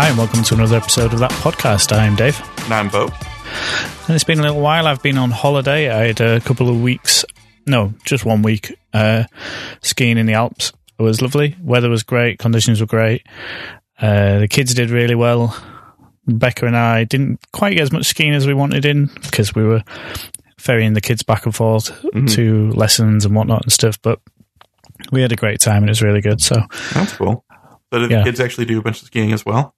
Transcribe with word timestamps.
Hi, 0.00 0.10
and 0.10 0.16
welcome 0.16 0.44
to 0.44 0.54
another 0.54 0.76
episode 0.76 1.12
of 1.12 1.18
that 1.18 1.32
podcast. 1.32 1.92
I'm 1.92 2.14
Dave. 2.14 2.40
And 2.66 2.72
I'm 2.72 2.88
Beau. 2.88 3.08
And 4.06 4.14
it's 4.14 4.22
been 4.22 4.38
a 4.38 4.42
little 4.42 4.60
while. 4.60 4.86
I've 4.86 5.02
been 5.02 5.18
on 5.18 5.32
holiday. 5.32 5.90
I 5.90 6.06
had 6.06 6.20
a 6.20 6.40
couple 6.40 6.68
of 6.68 6.80
weeks, 6.80 7.24
no, 7.66 7.92
just 8.04 8.24
one 8.24 8.42
week, 8.42 8.78
uh, 8.92 9.24
skiing 9.82 10.16
in 10.16 10.26
the 10.26 10.34
Alps. 10.34 10.72
It 11.00 11.02
was 11.02 11.20
lovely. 11.20 11.56
Weather 11.60 11.90
was 11.90 12.04
great. 12.04 12.38
Conditions 12.38 12.80
were 12.80 12.86
great. 12.86 13.26
Uh, 14.00 14.38
the 14.38 14.46
kids 14.46 14.72
did 14.72 14.90
really 14.90 15.16
well. 15.16 15.60
Becca 16.28 16.66
and 16.66 16.76
I 16.76 17.02
didn't 17.02 17.44
quite 17.52 17.72
get 17.72 17.82
as 17.82 17.90
much 17.90 18.06
skiing 18.06 18.34
as 18.34 18.46
we 18.46 18.54
wanted 18.54 18.84
in 18.84 19.06
because 19.06 19.52
we 19.52 19.64
were 19.64 19.82
ferrying 20.58 20.92
the 20.92 21.00
kids 21.00 21.24
back 21.24 21.44
and 21.44 21.52
forth 21.56 21.90
mm-hmm. 22.02 22.26
to 22.26 22.70
lessons 22.70 23.24
and 23.24 23.34
whatnot 23.34 23.62
and 23.62 23.72
stuff. 23.72 24.00
But 24.00 24.20
we 25.10 25.22
had 25.22 25.32
a 25.32 25.36
great 25.36 25.58
time 25.58 25.82
and 25.82 25.86
it 25.86 25.90
was 25.90 26.02
really 26.02 26.20
good. 26.20 26.40
So 26.40 26.54
that's 26.94 27.14
cool. 27.14 27.44
So 27.92 27.98
did 27.98 28.12
yeah. 28.12 28.18
the 28.18 28.24
kids 28.26 28.38
actually 28.38 28.66
do 28.66 28.78
a 28.78 28.82
bunch 28.82 29.00
of 29.00 29.06
skiing 29.06 29.32
as 29.32 29.44
well? 29.44 29.74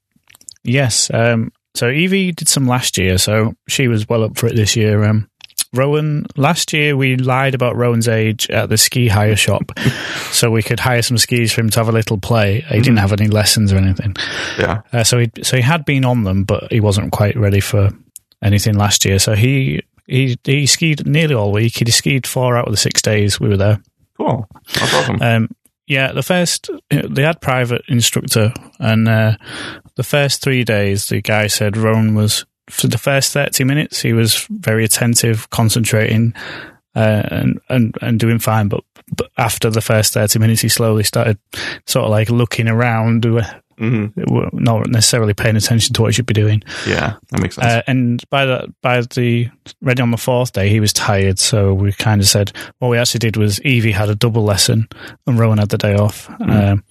Yes. 0.64 1.10
Um, 1.12 1.52
so 1.74 1.88
Evie 1.88 2.32
did 2.32 2.48
some 2.48 2.66
last 2.66 2.98
year, 2.98 3.18
so 3.18 3.54
she 3.68 3.88
was 3.88 4.08
well 4.08 4.24
up 4.24 4.36
for 4.36 4.46
it 4.46 4.56
this 4.56 4.76
year. 4.76 5.04
Um, 5.04 5.28
Rowan, 5.72 6.26
last 6.36 6.72
year 6.72 6.96
we 6.96 7.16
lied 7.16 7.54
about 7.54 7.76
Rowan's 7.76 8.08
age 8.08 8.50
at 8.50 8.68
the 8.68 8.76
ski 8.76 9.06
hire 9.06 9.36
shop 9.36 9.70
so 10.32 10.50
we 10.50 10.64
could 10.64 10.80
hire 10.80 11.02
some 11.02 11.16
skis 11.16 11.52
for 11.52 11.60
him 11.60 11.70
to 11.70 11.78
have 11.78 11.88
a 11.88 11.92
little 11.92 12.18
play. 12.18 12.62
He 12.62 12.80
didn't 12.80 12.96
have 12.96 13.12
any 13.12 13.28
lessons 13.28 13.72
or 13.72 13.76
anything. 13.76 14.16
Yeah. 14.58 14.82
Uh, 14.92 15.04
so 15.04 15.18
he 15.18 15.30
so 15.42 15.56
he 15.56 15.62
had 15.62 15.84
been 15.84 16.04
on 16.04 16.24
them, 16.24 16.42
but 16.42 16.72
he 16.72 16.80
wasn't 16.80 17.12
quite 17.12 17.36
ready 17.36 17.60
for 17.60 17.90
anything 18.42 18.74
last 18.74 19.04
year. 19.04 19.20
So 19.20 19.34
he 19.34 19.82
he 20.06 20.36
he 20.42 20.66
skied 20.66 21.06
nearly 21.06 21.34
all 21.34 21.52
week. 21.52 21.78
He 21.78 21.88
skied 21.92 22.26
four 22.26 22.56
out 22.56 22.66
of 22.66 22.72
the 22.72 22.76
six 22.76 23.00
days 23.00 23.38
we 23.38 23.48
were 23.48 23.56
there. 23.56 23.80
Cool. 24.16 24.48
Awesome. 24.82 25.22
Um, 25.22 25.48
yeah, 25.86 26.12
the 26.12 26.22
first 26.22 26.70
they 26.88 27.22
had 27.22 27.40
private 27.40 27.82
instructor, 27.88 28.52
and 28.78 29.08
uh, 29.08 29.36
the 30.00 30.04
first 30.04 30.40
three 30.40 30.64
days, 30.64 31.10
the 31.10 31.20
guy 31.20 31.46
said 31.46 31.76
Rowan 31.76 32.14
was 32.14 32.46
for 32.70 32.86
the 32.86 32.96
first 32.96 33.34
thirty 33.34 33.64
minutes 33.64 34.00
he 34.00 34.14
was 34.14 34.46
very 34.48 34.82
attentive, 34.82 35.50
concentrating, 35.50 36.32
uh, 36.94 37.22
and 37.30 37.60
and 37.68 37.94
and 38.00 38.18
doing 38.18 38.38
fine. 38.38 38.68
But, 38.68 38.82
but 39.14 39.30
after 39.36 39.68
the 39.68 39.82
first 39.82 40.14
thirty 40.14 40.38
minutes, 40.38 40.62
he 40.62 40.70
slowly 40.70 41.04
started 41.04 41.36
sort 41.86 42.06
of 42.06 42.10
like 42.12 42.30
looking 42.30 42.66
around, 42.66 43.24
mm-hmm. 43.24 44.56
not 44.56 44.88
necessarily 44.88 45.34
paying 45.34 45.56
attention 45.56 45.92
to 45.92 46.00
what 46.00 46.08
he 46.08 46.12
should 46.14 46.24
be 46.24 46.32
doing. 46.32 46.62
Yeah, 46.86 47.16
that 47.28 47.42
makes 47.42 47.56
sense. 47.56 47.66
Uh, 47.66 47.82
and 47.86 48.24
by 48.30 48.46
the 48.46 48.74
by 48.80 49.02
the 49.02 49.50
ready 49.82 50.00
on 50.00 50.12
the 50.12 50.16
fourth 50.16 50.52
day, 50.52 50.70
he 50.70 50.80
was 50.80 50.94
tired, 50.94 51.38
so 51.38 51.74
we 51.74 51.92
kind 51.92 52.22
of 52.22 52.26
said 52.26 52.52
what 52.78 52.88
we 52.88 52.96
actually 52.96 53.18
did 53.18 53.36
was 53.36 53.60
Evie 53.60 53.92
had 53.92 54.08
a 54.08 54.14
double 54.14 54.44
lesson 54.44 54.88
and 55.26 55.38
Rowan 55.38 55.58
had 55.58 55.68
the 55.68 55.76
day 55.76 55.94
off. 55.94 56.26
Mm-hmm. 56.26 56.50
Um, 56.50 56.84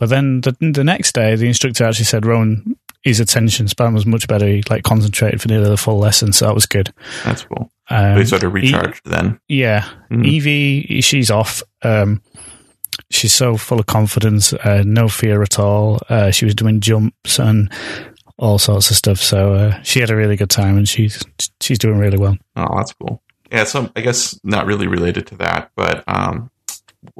but 0.00 0.08
then 0.08 0.40
the, 0.40 0.56
the 0.58 0.82
next 0.82 1.12
day, 1.12 1.36
the 1.36 1.46
instructor 1.46 1.84
actually 1.84 2.06
said 2.06 2.26
Rowan 2.26 2.76
his 3.02 3.20
attention 3.20 3.68
span 3.68 3.94
was 3.94 4.04
much 4.04 4.28
better. 4.28 4.46
He 4.46 4.62
like 4.68 4.82
concentrated 4.82 5.40
for 5.40 5.48
nearly 5.48 5.68
the 5.68 5.76
full 5.76 5.98
lesson, 5.98 6.32
so 6.32 6.46
that 6.46 6.54
was 6.54 6.66
good. 6.66 6.92
That's 7.24 7.44
cool. 7.44 7.70
Um, 7.88 8.16
they 8.16 8.24
sort 8.24 8.42
of 8.42 8.52
recharged 8.52 9.06
e- 9.06 9.10
then. 9.10 9.40
Yeah, 9.48 9.82
mm-hmm. 10.10 10.24
Evie, 10.24 11.00
she's 11.00 11.30
off. 11.30 11.62
Um, 11.82 12.22
she's 13.10 13.34
so 13.34 13.56
full 13.56 13.80
of 13.80 13.86
confidence, 13.86 14.52
uh, 14.52 14.82
no 14.84 15.08
fear 15.08 15.42
at 15.42 15.58
all. 15.58 16.00
Uh, 16.08 16.30
she 16.30 16.44
was 16.44 16.54
doing 16.54 16.80
jumps 16.80 17.38
and 17.38 17.72
all 18.38 18.58
sorts 18.58 18.90
of 18.90 18.96
stuff. 18.96 19.18
So 19.18 19.54
uh, 19.54 19.82
she 19.82 20.00
had 20.00 20.10
a 20.10 20.16
really 20.16 20.36
good 20.36 20.50
time, 20.50 20.76
and 20.76 20.88
she's 20.88 21.22
she's 21.60 21.78
doing 21.78 21.98
really 21.98 22.18
well. 22.18 22.36
Oh, 22.56 22.76
that's 22.76 22.92
cool. 22.94 23.22
Yeah, 23.50 23.64
so 23.64 23.90
I 23.96 24.00
guess 24.02 24.38
not 24.44 24.66
really 24.66 24.86
related 24.86 25.26
to 25.28 25.36
that, 25.36 25.72
but 25.74 26.04
um, 26.06 26.50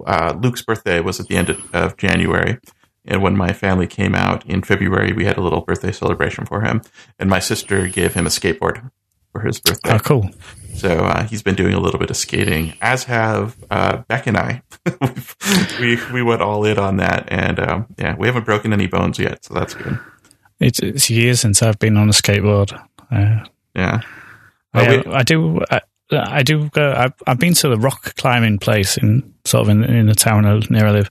uh, 0.06 0.38
Luke's 0.41 0.62
birthday 0.62 1.00
was 1.00 1.20
at 1.20 1.28
the 1.28 1.36
end 1.36 1.50
of, 1.50 1.74
of 1.74 1.96
January. 1.96 2.58
And 3.06 3.22
when 3.22 3.36
my 3.36 3.52
family 3.52 3.86
came 3.86 4.14
out 4.14 4.44
in 4.46 4.62
February, 4.62 5.12
we 5.12 5.24
had 5.24 5.38
a 5.38 5.41
little 5.41 5.62
birthday 5.62 5.92
celebration 5.92 6.44
for 6.44 6.60
him. 6.60 6.82
And 7.18 7.30
my 7.30 7.38
sister 7.38 7.88
gave 7.88 8.14
him 8.14 8.26
a 8.26 8.30
skateboard 8.30 8.90
for 9.32 9.40
his 9.40 9.60
birthday. 9.60 9.94
Oh, 9.94 9.98
cool. 9.98 10.30
So 10.74 10.88
uh, 10.88 11.26
he's 11.26 11.42
been 11.42 11.54
doing 11.54 11.74
a 11.74 11.80
little 11.80 11.98
bit 11.98 12.10
of 12.10 12.16
skating, 12.16 12.74
as 12.80 13.04
have 13.04 13.56
uh, 13.70 13.98
Beck 14.08 14.26
and 14.26 14.36
I. 14.36 14.62
we 15.80 15.98
we 16.12 16.22
went 16.22 16.42
all 16.42 16.64
in 16.64 16.78
on 16.78 16.98
that, 16.98 17.28
and 17.28 17.58
um, 17.58 17.86
yeah, 17.98 18.16
we 18.16 18.26
haven't 18.26 18.46
broken 18.46 18.72
any 18.72 18.86
bones 18.86 19.19
yet, 19.19 19.44
so 19.44 19.54
that's 19.54 19.74
good. 19.74 19.98
It's, 20.58 20.78
it's 20.80 21.10
years 21.10 21.40
since 21.40 21.62
I've 21.62 21.78
been 21.78 21.96
on 21.96 22.08
a 22.08 22.12
skateboard. 22.12 22.72
Uh, 23.10 23.44
yeah, 23.74 24.00
I, 24.72 24.88
we, 24.88 25.12
I, 25.12 25.22
do. 25.22 25.60
I, 25.70 25.80
I 26.12 26.43
do. 26.43 26.69
Go, 26.71 26.93
I've, 26.97 27.15
I've 27.26 27.38
been 27.38 27.54
to 27.54 27.69
the 27.69 27.78
rock 27.78 28.15
climbing 28.16 28.59
place 28.59 28.97
in 28.97 29.34
sort 29.44 29.62
of 29.62 29.69
in, 29.69 29.84
in 29.84 30.06
the 30.06 30.15
town 30.15 30.43
near 30.71 30.87
I 30.87 30.91
live, 30.91 31.10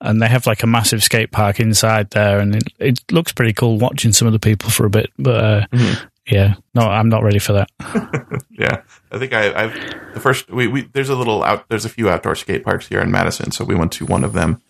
and 0.00 0.22
they 0.22 0.28
have 0.28 0.46
like 0.46 0.62
a 0.62 0.66
massive 0.66 1.02
skate 1.02 1.32
park 1.32 1.60
inside 1.60 2.10
there, 2.10 2.38
and 2.38 2.56
it, 2.56 2.64
it 2.78 3.12
looks 3.12 3.32
pretty 3.32 3.52
cool 3.52 3.78
watching 3.78 4.12
some 4.12 4.26
of 4.26 4.32
the 4.32 4.38
people 4.38 4.70
for 4.70 4.86
a 4.86 4.90
bit. 4.90 5.10
But 5.18 5.44
uh, 5.44 5.66
mm-hmm. 5.72 6.06
Yeah, 6.28 6.54
no, 6.74 6.82
I'm 6.82 7.08
not 7.08 7.22
ready 7.22 7.38
for 7.38 7.54
that. 7.54 7.70
yeah, 8.50 8.82
I 9.10 9.18
think 9.18 9.32
I, 9.32 9.64
I've 9.64 9.74
the 10.12 10.20
first 10.20 10.50
we, 10.50 10.66
we 10.66 10.82
there's 10.82 11.08
a 11.08 11.16
little 11.16 11.42
out 11.42 11.68
there's 11.68 11.86
a 11.86 11.90
few 11.90 12.10
outdoor 12.10 12.34
skate 12.34 12.64
parks 12.64 12.88
here 12.88 13.00
in 13.00 13.10
Madison, 13.10 13.50
so 13.50 13.64
we 13.64 13.74
went 13.74 13.92
to 13.92 14.06
one 14.06 14.24
of 14.24 14.34
them. 14.34 14.60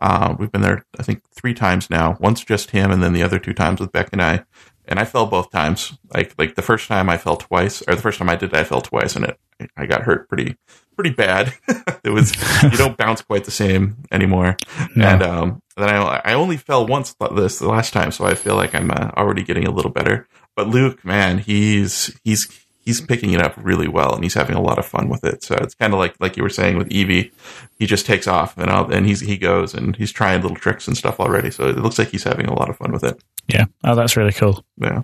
Uh, 0.00 0.34
we've 0.38 0.50
been 0.50 0.60
there 0.60 0.84
I 0.98 1.02
think 1.02 1.22
three 1.30 1.54
times 1.54 1.88
now. 1.88 2.16
Once 2.20 2.44
just 2.44 2.72
him, 2.72 2.90
and 2.90 3.02
then 3.02 3.12
the 3.12 3.22
other 3.22 3.38
two 3.38 3.54
times 3.54 3.80
with 3.80 3.92
Beck 3.92 4.08
and 4.12 4.20
I. 4.20 4.44
And 4.86 4.98
I 4.98 5.04
fell 5.04 5.26
both 5.26 5.50
times. 5.50 5.96
Like 6.12 6.34
like 6.38 6.54
the 6.54 6.62
first 6.62 6.88
time 6.88 7.08
I 7.08 7.16
fell 7.16 7.36
twice, 7.36 7.82
or 7.88 7.94
the 7.94 8.02
first 8.02 8.18
time 8.18 8.28
I 8.28 8.36
did, 8.36 8.54
I 8.54 8.64
fell 8.64 8.80
twice, 8.80 9.16
and 9.16 9.24
it 9.24 9.38
I 9.76 9.86
got 9.86 10.02
hurt 10.02 10.28
pretty 10.28 10.56
pretty 10.94 11.10
bad. 11.10 11.54
it 12.04 12.10
was 12.10 12.34
you 12.62 12.76
don't 12.76 12.96
bounce 12.96 13.22
quite 13.22 13.44
the 13.44 13.50
same 13.50 13.96
anymore. 14.12 14.56
No. 14.94 15.06
And 15.06 15.22
um, 15.22 15.62
then 15.76 15.88
I 15.88 16.20
I 16.24 16.34
only 16.34 16.56
fell 16.56 16.86
once 16.86 17.14
this 17.34 17.58
the 17.58 17.68
last 17.68 17.92
time, 17.92 18.10
so 18.10 18.24
I 18.24 18.34
feel 18.34 18.56
like 18.56 18.74
I'm 18.74 18.90
uh, 18.90 19.10
already 19.16 19.42
getting 19.42 19.66
a 19.66 19.70
little 19.70 19.90
better. 19.90 20.28
But 20.56 20.68
Luke, 20.68 21.04
man, 21.04 21.38
he's 21.38 22.18
he's 22.24 22.48
he's 22.84 23.00
picking 23.00 23.32
it 23.32 23.40
up 23.40 23.54
really 23.56 23.88
well, 23.88 24.14
and 24.14 24.22
he's 24.22 24.34
having 24.34 24.56
a 24.56 24.60
lot 24.60 24.78
of 24.78 24.86
fun 24.86 25.08
with 25.08 25.24
it. 25.24 25.42
So 25.42 25.56
it's 25.56 25.74
kind 25.74 25.92
of 25.92 25.98
like 25.98 26.14
like 26.20 26.36
you 26.36 26.42
were 26.42 26.50
saying 26.50 26.76
with 26.76 26.90
Evie, 26.90 27.32
he 27.78 27.86
just 27.86 28.06
takes 28.06 28.26
off 28.26 28.56
and 28.58 28.70
I'll, 28.70 28.90
and 28.90 29.06
he's 29.06 29.20
he 29.20 29.36
goes 29.36 29.74
and 29.74 29.96
he's 29.96 30.12
trying 30.12 30.42
little 30.42 30.56
tricks 30.56 30.86
and 30.86 30.96
stuff 30.96 31.20
already. 31.20 31.50
So 31.50 31.68
it 31.68 31.78
looks 31.78 31.98
like 31.98 32.08
he's 32.08 32.24
having 32.24 32.46
a 32.46 32.54
lot 32.54 32.68
of 32.68 32.76
fun 32.76 32.92
with 32.92 33.04
it. 33.04 33.22
Yeah, 33.48 33.66
oh, 33.84 33.94
that's 33.94 34.16
really 34.16 34.32
cool. 34.32 34.64
Yeah. 34.76 35.02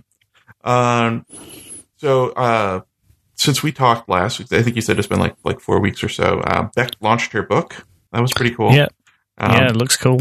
Um. 0.65 1.27
So 1.97 2.31
uh, 2.31 2.81
since 3.35 3.63
we 3.63 3.73
talked 3.73 4.09
last, 4.09 4.39
week, 4.39 4.53
I 4.53 4.63
think 4.63 4.77
you 4.77 4.83
said 4.83 4.99
it's 4.99 5.09
been 5.09 5.21
like 5.21 5.37
like 5.45 5.61
four 5.61 5.81
weeks 5.81 6.05
or 6.05 6.09
so. 6.09 6.41
Uh, 6.41 6.69
Beck 6.75 6.91
launched 7.01 7.33
her 7.33 7.43
book. 7.43 7.87
That 8.13 8.21
was 8.21 8.33
pretty 8.33 8.55
cool. 8.55 8.73
Yeah. 8.73 8.89
Um, 9.39 9.53
yeah, 9.53 9.69
it 9.69 9.77
looks 9.77 9.97
cool. 9.97 10.21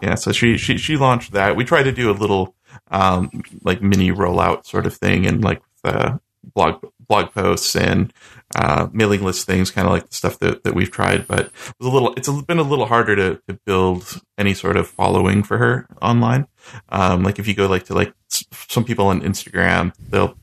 Yeah, 0.00 0.14
so 0.14 0.30
she 0.30 0.56
she 0.56 0.78
she 0.78 0.96
launched 0.96 1.32
that. 1.32 1.56
We 1.56 1.64
tried 1.64 1.84
to 1.84 1.92
do 1.92 2.10
a 2.10 2.12
little 2.12 2.54
um, 2.90 3.42
like 3.62 3.82
mini 3.82 4.12
rollout 4.12 4.64
sort 4.64 4.86
of 4.86 4.94
thing, 4.94 5.26
and 5.26 5.42
like 5.42 5.60
uh, 5.82 6.18
blog 6.54 6.84
blog 7.10 7.32
posts 7.32 7.74
and 7.74 8.12
uh, 8.54 8.88
mailing 8.92 9.22
list 9.22 9.46
things, 9.46 9.70
kind 9.70 9.86
of 9.86 9.92
like 9.92 10.08
the 10.08 10.14
stuff 10.14 10.38
that, 10.38 10.62
that 10.62 10.74
we've 10.74 10.90
tried. 10.90 11.26
But 11.26 11.40
it 11.40 11.74
was 11.78 11.88
a 11.88 11.90
little, 11.90 12.14
it's 12.14 12.28
been 12.42 12.58
a 12.58 12.62
little 12.62 12.86
harder 12.86 13.16
to, 13.16 13.42
to 13.48 13.60
build 13.66 14.22
any 14.38 14.54
sort 14.54 14.76
of 14.76 14.88
following 14.88 15.42
for 15.42 15.58
her 15.58 15.86
online. 16.00 16.46
Um, 16.88 17.24
like 17.24 17.38
if 17.38 17.48
you 17.48 17.54
go 17.54 17.66
like 17.66 17.84
to 17.86 17.94
like 17.94 18.14
some 18.28 18.84
people 18.84 19.08
on 19.08 19.22
Instagram, 19.22 19.92
they'll 20.08 20.36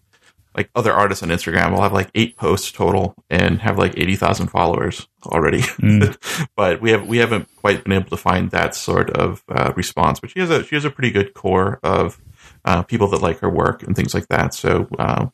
like 0.56 0.70
other 0.76 0.92
artists 0.92 1.24
on 1.24 1.30
Instagram 1.30 1.72
will 1.72 1.84
have 1.84 1.94
like 1.94 2.10
eight 2.16 2.36
posts 2.36 2.72
total 2.72 3.14
and 3.30 3.62
have 3.62 3.78
like 3.78 3.94
80,000 3.96 4.48
followers 4.48 5.08
already. 5.26 5.62
Mm. 5.62 6.50
but 6.56 6.82
we 6.82 6.92
have, 6.92 7.08
we 7.08 7.20
haven't 7.20 7.48
quite 7.58 7.84
been 7.84 7.94
able 7.94 8.10
to 8.10 8.18
find 8.18 8.50
that 8.52 8.74
sort 8.74 9.12
of 9.12 9.44
uh, 9.48 9.72
response, 9.76 10.20
but 10.20 10.32
she 10.32 10.40
has 10.40 10.50
a, 10.50 10.66
she 10.66 10.76
has 10.76 10.84
a 10.84 10.90
pretty 10.90 11.12
good 11.12 11.34
core 11.36 11.80
of 11.84 12.20
uh, 12.66 12.84
people 12.84 13.08
that 13.08 13.22
like 13.22 13.40
her 13.40 13.50
work 13.50 13.84
and 13.84 13.96
things 13.96 14.14
like 14.14 14.28
that. 14.28 14.54
So 14.54 14.88
uh, 15.00 15.28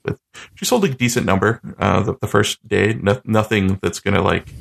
she 0.56 0.66
sold 0.66 0.86
a 0.86 0.90
decent 0.90 1.25
number 1.25 1.62
uh, 1.80 2.04
the, 2.04 2.18
the, 2.22 2.28
first 2.28 2.66
day. 2.68 2.94
No, 2.94 3.22
nothing 3.25 3.80
that's 3.81 4.00
going 4.00 4.14
to 4.14 4.22
like 4.22 4.54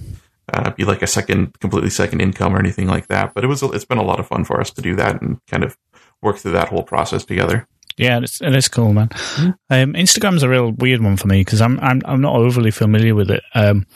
uh, 0.53 0.71
be 0.71 0.85
like 0.85 1.03
a 1.03 1.07
second, 1.07 1.59
completely 1.61 1.91
second 1.91 2.21
income 2.21 2.55
or 2.55 2.59
anything 2.59 2.89
like 2.89 3.09
that. 3.09 3.35
But 3.35 3.45
it 3.45 3.47
was 3.47 3.63
it's 3.63 3.85
been 3.85 3.99
a 3.99 4.05
lot 4.05 4.21
of 4.21 4.27
fun 4.27 4.45
for 4.45 4.61
us 4.61 4.71
to 4.71 4.83
do 4.83 4.97
that 4.97 5.21
and 5.21 5.45
kind 5.47 5.65
of 5.65 5.77
work 6.21 6.39
through 6.39 6.53
that 6.53 6.69
whole 6.69 6.83
process 6.83 7.25
together. 7.25 7.67
Yeah, 7.97 8.21
it's, 8.21 8.41
it 8.41 8.55
is 8.57 8.69
cool, 8.69 8.95
man. 8.95 9.09
Mm-hmm. 9.09 9.51
Um, 9.69 9.93
Instagram's 9.93 10.43
a 10.43 10.49
real 10.49 10.73
weird 10.73 11.03
one 11.03 11.17
for 11.17 11.29
me 11.29 11.41
because 11.41 11.61
I'm, 11.61 11.79
I'm 11.81 12.01
I'm 12.05 12.21
not 12.21 12.35
overly 12.35 12.71
familiar 12.71 13.15
with 13.15 13.31
it. 13.31 13.43
Um, 13.55 13.87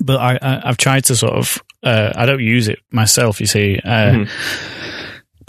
but 0.00 0.20
I, 0.20 0.38
I 0.40 0.68
have 0.68 0.76
tried 0.76 1.04
to 1.06 1.16
sort 1.16 1.32
of 1.32 1.62
uh, 1.82 2.12
I 2.14 2.26
don't 2.26 2.40
use 2.40 2.68
it 2.68 2.78
myself. 2.90 3.40
You 3.40 3.46
see. 3.46 3.80
Uh, 3.82 4.12
mm-hmm 4.12 4.99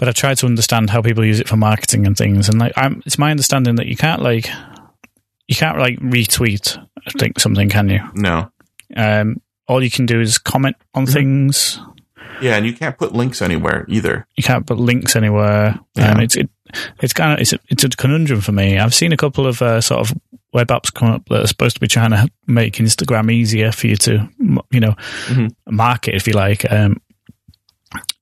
but 0.02 0.08
I 0.08 0.10
try 0.10 0.34
to 0.34 0.46
understand 0.46 0.90
how 0.90 1.00
people 1.00 1.24
use 1.24 1.38
it 1.38 1.46
for 1.46 1.56
marketing 1.56 2.08
and 2.08 2.16
things. 2.16 2.48
And 2.48 2.58
like, 2.58 2.72
I'm, 2.74 3.04
it's 3.06 3.20
my 3.20 3.30
understanding 3.30 3.76
that 3.76 3.86
you 3.86 3.96
can't 3.96 4.20
like, 4.20 4.48
you 5.46 5.54
can't 5.54 5.78
like 5.78 5.96
retweet. 6.00 6.76
I 7.06 7.10
think 7.20 7.38
something, 7.38 7.68
can 7.68 7.88
you? 7.88 8.00
No. 8.12 8.50
Um, 8.96 9.40
all 9.68 9.80
you 9.80 9.92
can 9.92 10.04
do 10.04 10.20
is 10.20 10.38
comment 10.38 10.74
on 10.92 11.04
mm-hmm. 11.04 11.12
things. 11.12 11.78
Yeah, 12.40 12.56
and 12.56 12.66
you 12.66 12.72
can't 12.72 12.98
put 12.98 13.12
links 13.12 13.40
anywhere 13.40 13.86
either. 13.88 14.26
You 14.34 14.42
can't 14.42 14.66
put 14.66 14.78
links 14.78 15.14
anywhere. 15.14 15.78
Yeah. 15.94 16.10
Um, 16.10 16.20
it's 16.20 16.34
it, 16.34 16.50
it's 17.00 17.12
kind 17.12 17.34
of 17.34 17.38
it's 17.38 17.52
a, 17.52 17.60
it's 17.68 17.84
a 17.84 17.90
conundrum 17.90 18.40
for 18.40 18.50
me. 18.50 18.78
I've 18.78 18.94
seen 18.94 19.12
a 19.12 19.16
couple 19.16 19.46
of 19.46 19.62
uh, 19.62 19.80
sort 19.80 20.00
of 20.00 20.18
web 20.52 20.66
apps 20.66 20.92
come 20.92 21.12
up 21.12 21.28
that 21.28 21.44
are 21.44 21.46
supposed 21.46 21.76
to 21.76 21.80
be 21.80 21.86
trying 21.86 22.10
to 22.10 22.28
make 22.48 22.74
Instagram 22.74 23.30
easier 23.30 23.70
for 23.70 23.86
you 23.86 23.94
to 23.98 24.28
you 24.72 24.80
know 24.80 24.96
mm-hmm. 25.28 25.46
market 25.70 26.16
if 26.16 26.26
you 26.26 26.32
like. 26.32 26.68
Um, 26.72 27.00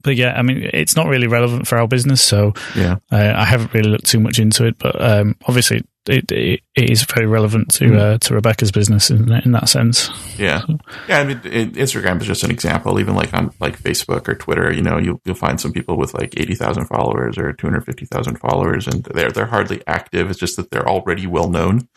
but 0.03 0.17
yeah, 0.17 0.33
I 0.37 0.43
mean, 0.43 0.69
it's 0.73 0.97
not 0.97 1.07
really 1.09 1.27
relevant 1.27 1.67
for 1.67 1.79
our 1.79 1.89
business, 1.89 2.23
so 2.23 2.53
Yeah. 2.77 2.97
uh, 3.13 3.33
I 3.37 3.45
haven't 3.45 3.75
really 3.75 3.91
looked 3.91 4.07
too 4.07 4.21
much 4.21 4.39
into 4.39 4.67
it. 4.67 4.79
But 4.79 5.01
um, 5.01 5.37
obviously, 5.47 5.85
it, 6.09 6.31
it, 6.33 6.61
it 6.75 6.91
is 6.91 7.03
very 7.05 7.27
relevant 7.27 7.71
to 7.75 7.85
Mm. 7.85 7.99
uh, 7.99 8.19
to 8.19 8.35
Rebekah's 8.35 8.73
business 8.73 9.11
in, 9.11 9.31
in 9.45 9.53
that 9.53 9.69
sense. 9.69 10.09
Yeah, 10.39 10.63
yeah. 11.09 11.19
I 11.21 11.25
mean, 11.25 11.41
it, 11.45 11.73
Instagram 11.75 12.21
is 12.21 12.27
just 12.27 12.43
an 12.45 12.51
example. 12.51 12.99
Even 13.01 13.15
like 13.15 13.35
on 13.35 13.53
like 13.61 13.79
Facebook 13.79 14.27
or 14.29 14.35
Twitter, 14.35 14.73
you 14.73 14.83
know, 14.83 14.99
you'll 14.99 15.21
you'll 15.25 15.35
find 15.35 15.61
some 15.61 15.73
people 15.73 15.97
with 15.97 16.15
like 16.15 16.35
eighty 16.41 16.55
thousand 16.55 16.87
followers 16.87 17.37
or 17.39 17.53
two 17.53 17.67
hundred 17.67 17.85
fifty 17.85 18.07
thousand 18.07 18.37
followers, 18.39 18.87
and 18.87 19.05
they're 19.05 19.31
they're 19.31 19.47
hardly 19.47 19.83
active. 19.87 20.31
It's 20.31 20.41
just 20.41 20.57
that 20.57 20.71
they're 20.71 20.89
already 20.89 21.27
well 21.27 21.49
known. 21.51 21.89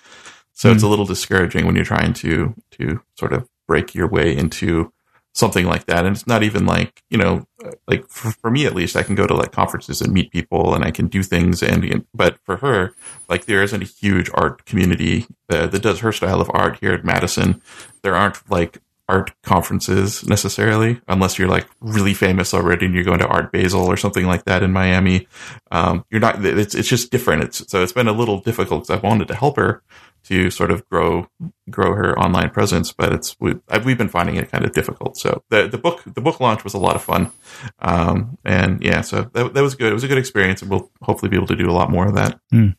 So 0.55 0.71
it's 0.71 0.83
a 0.83 0.87
little 0.87 1.05
discouraging 1.05 1.65
when 1.65 1.75
you're 1.75 1.85
trying 1.85 2.13
to 2.13 2.53
to 2.79 3.01
sort 3.17 3.33
of 3.33 3.47
break 3.67 3.95
your 3.95 4.07
way 4.07 4.35
into 4.35 4.91
something 5.33 5.65
like 5.65 5.85
that. 5.85 6.05
And 6.05 6.15
it's 6.15 6.27
not 6.27 6.43
even 6.43 6.65
like 6.65 7.03
you 7.09 7.17
know, 7.17 7.45
like 7.87 8.07
for, 8.07 8.31
for 8.31 8.51
me 8.51 8.65
at 8.65 8.75
least, 8.75 8.95
I 8.95 9.03
can 9.03 9.15
go 9.15 9.27
to 9.27 9.33
like 9.33 9.51
conferences 9.51 10.01
and 10.01 10.13
meet 10.13 10.31
people, 10.31 10.73
and 10.73 10.83
I 10.83 10.91
can 10.91 11.07
do 11.07 11.23
things. 11.23 11.61
And, 11.61 12.05
but 12.13 12.37
for 12.43 12.57
her, 12.57 12.95
like 13.29 13.45
there 13.45 13.63
isn't 13.63 13.81
a 13.81 13.85
huge 13.85 14.29
art 14.33 14.65
community 14.65 15.27
that, 15.49 15.71
that 15.71 15.81
does 15.81 15.99
her 15.99 16.11
style 16.11 16.41
of 16.41 16.49
art 16.53 16.79
here 16.79 16.93
at 16.93 17.03
Madison. 17.05 17.61
There 18.01 18.15
aren't 18.15 18.49
like 18.49 18.79
art 19.09 19.31
conferences 19.43 20.25
necessarily, 20.27 21.01
unless 21.07 21.37
you're 21.37 21.49
like 21.49 21.67
really 21.81 22.13
famous 22.13 22.53
already 22.53 22.85
and 22.85 22.95
you're 22.95 23.03
going 23.03 23.19
to 23.19 23.27
Art 23.27 23.51
Basel 23.51 23.85
or 23.85 23.97
something 23.97 24.25
like 24.25 24.45
that 24.45 24.63
in 24.63 24.71
Miami. 24.71 25.27
Um, 25.71 26.05
you're 26.09 26.21
not. 26.21 26.43
It's 26.45 26.75
it's 26.75 26.87
just 26.87 27.11
different. 27.11 27.43
It's 27.43 27.69
so 27.69 27.83
it's 27.83 27.91
been 27.91 28.07
a 28.07 28.13
little 28.13 28.39
difficult 28.39 28.87
because 28.87 28.97
I 28.97 29.05
wanted 29.05 29.27
to 29.29 29.35
help 29.35 29.57
her 29.57 29.83
to 30.25 30.49
sort 30.49 30.71
of 30.71 30.87
grow 30.89 31.27
grow 31.69 31.93
her 31.95 32.17
online 32.17 32.49
presence, 32.49 32.91
but 32.93 33.11
it's 33.13 33.35
we, 33.39 33.55
we've 33.83 33.97
been 33.97 34.09
finding 34.09 34.35
it 34.35 34.49
kind 34.51 34.63
of 34.65 34.71
difficult. 34.71 35.17
So 35.17 35.43
the 35.49 35.67
the 35.67 35.77
book 35.77 36.01
the 36.05 36.21
book 36.21 36.39
launch 36.39 36.63
was 36.63 36.73
a 36.73 36.79
lot 36.79 36.95
of 36.95 37.01
fun, 37.03 37.31
um, 37.79 38.37
and 38.45 38.81
yeah, 38.83 39.01
so 39.01 39.29
that, 39.33 39.53
that 39.53 39.61
was 39.63 39.75
good. 39.75 39.91
It 39.91 39.93
was 39.93 40.03
a 40.03 40.07
good 40.07 40.17
experience, 40.17 40.61
and 40.61 40.71
we'll 40.71 40.89
hopefully 41.01 41.29
be 41.29 41.35
able 41.35 41.47
to 41.47 41.55
do 41.55 41.69
a 41.69 41.73
lot 41.73 41.89
more 41.91 42.07
of 42.07 42.15
that. 42.15 42.39
Hmm. 42.51 42.69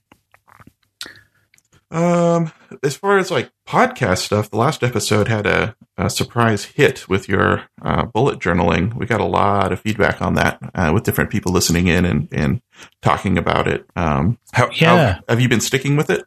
Um, 1.91 2.51
as 2.83 2.97
far 2.97 3.19
as 3.19 3.31
like 3.31 3.53
podcast 3.69 4.19
stuff, 4.19 4.51
the 4.51 4.57
last 4.57 4.83
episode 4.83 5.29
had 5.29 5.47
a, 5.47 5.77
a 5.97 6.11
surprise 6.11 6.65
hit 6.65 7.09
with 7.09 7.29
your 7.29 7.65
uh, 7.83 8.05
bullet 8.07 8.41
journaling. 8.41 8.95
We 8.95 9.07
got 9.07 9.21
a 9.21 9.25
lot 9.27 9.71
of 9.71 9.79
feedback 9.81 10.21
on 10.21 10.35
that 10.35 10.59
uh, 10.75 10.91
with 10.93 11.05
different 11.05 11.31
people 11.31 11.53
listening 11.53 11.87
in 11.87 12.05
and, 12.05 12.29
and 12.33 12.61
talking 13.01 13.39
about 13.39 13.69
it. 13.69 13.87
Um, 13.95 14.39
how, 14.53 14.71
Yeah. 14.73 15.13
how 15.15 15.21
have 15.29 15.41
you 15.41 15.49
been 15.49 15.61
sticking 15.61 15.95
with 15.97 16.11
it? 16.11 16.25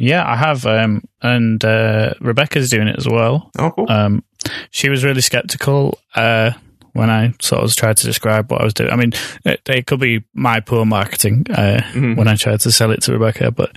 Yeah, 0.00 0.26
I 0.26 0.36
have, 0.36 0.64
um, 0.66 1.04
and 1.22 1.64
uh, 1.64 2.14
Rebekah's 2.20 2.70
doing 2.70 2.88
it 2.88 2.96
as 2.98 3.06
well. 3.06 3.50
Oh, 3.58 3.70
cool. 3.70 3.86
Um, 3.90 4.24
she 4.70 4.88
was 4.88 5.04
really 5.04 5.20
skeptical 5.20 5.98
uh, 6.14 6.52
when 6.94 7.10
I 7.10 7.34
sort 7.40 7.62
of 7.62 7.76
tried 7.76 7.98
to 7.98 8.06
describe 8.06 8.50
what 8.50 8.62
I 8.62 8.64
was 8.64 8.74
doing. 8.74 8.90
I 8.90 8.96
mean, 8.96 9.12
it, 9.44 9.60
it 9.68 9.86
could 9.86 10.00
be 10.00 10.24
my 10.34 10.60
poor 10.60 10.84
marketing 10.86 11.44
uh, 11.50 11.82
Mhm. 11.92 12.16
when 12.16 12.28
I 12.28 12.34
tried 12.36 12.60
to 12.60 12.72
sell 12.72 12.90
it 12.90 13.02
to 13.02 13.12
Rebecca, 13.12 13.50
but 13.50 13.76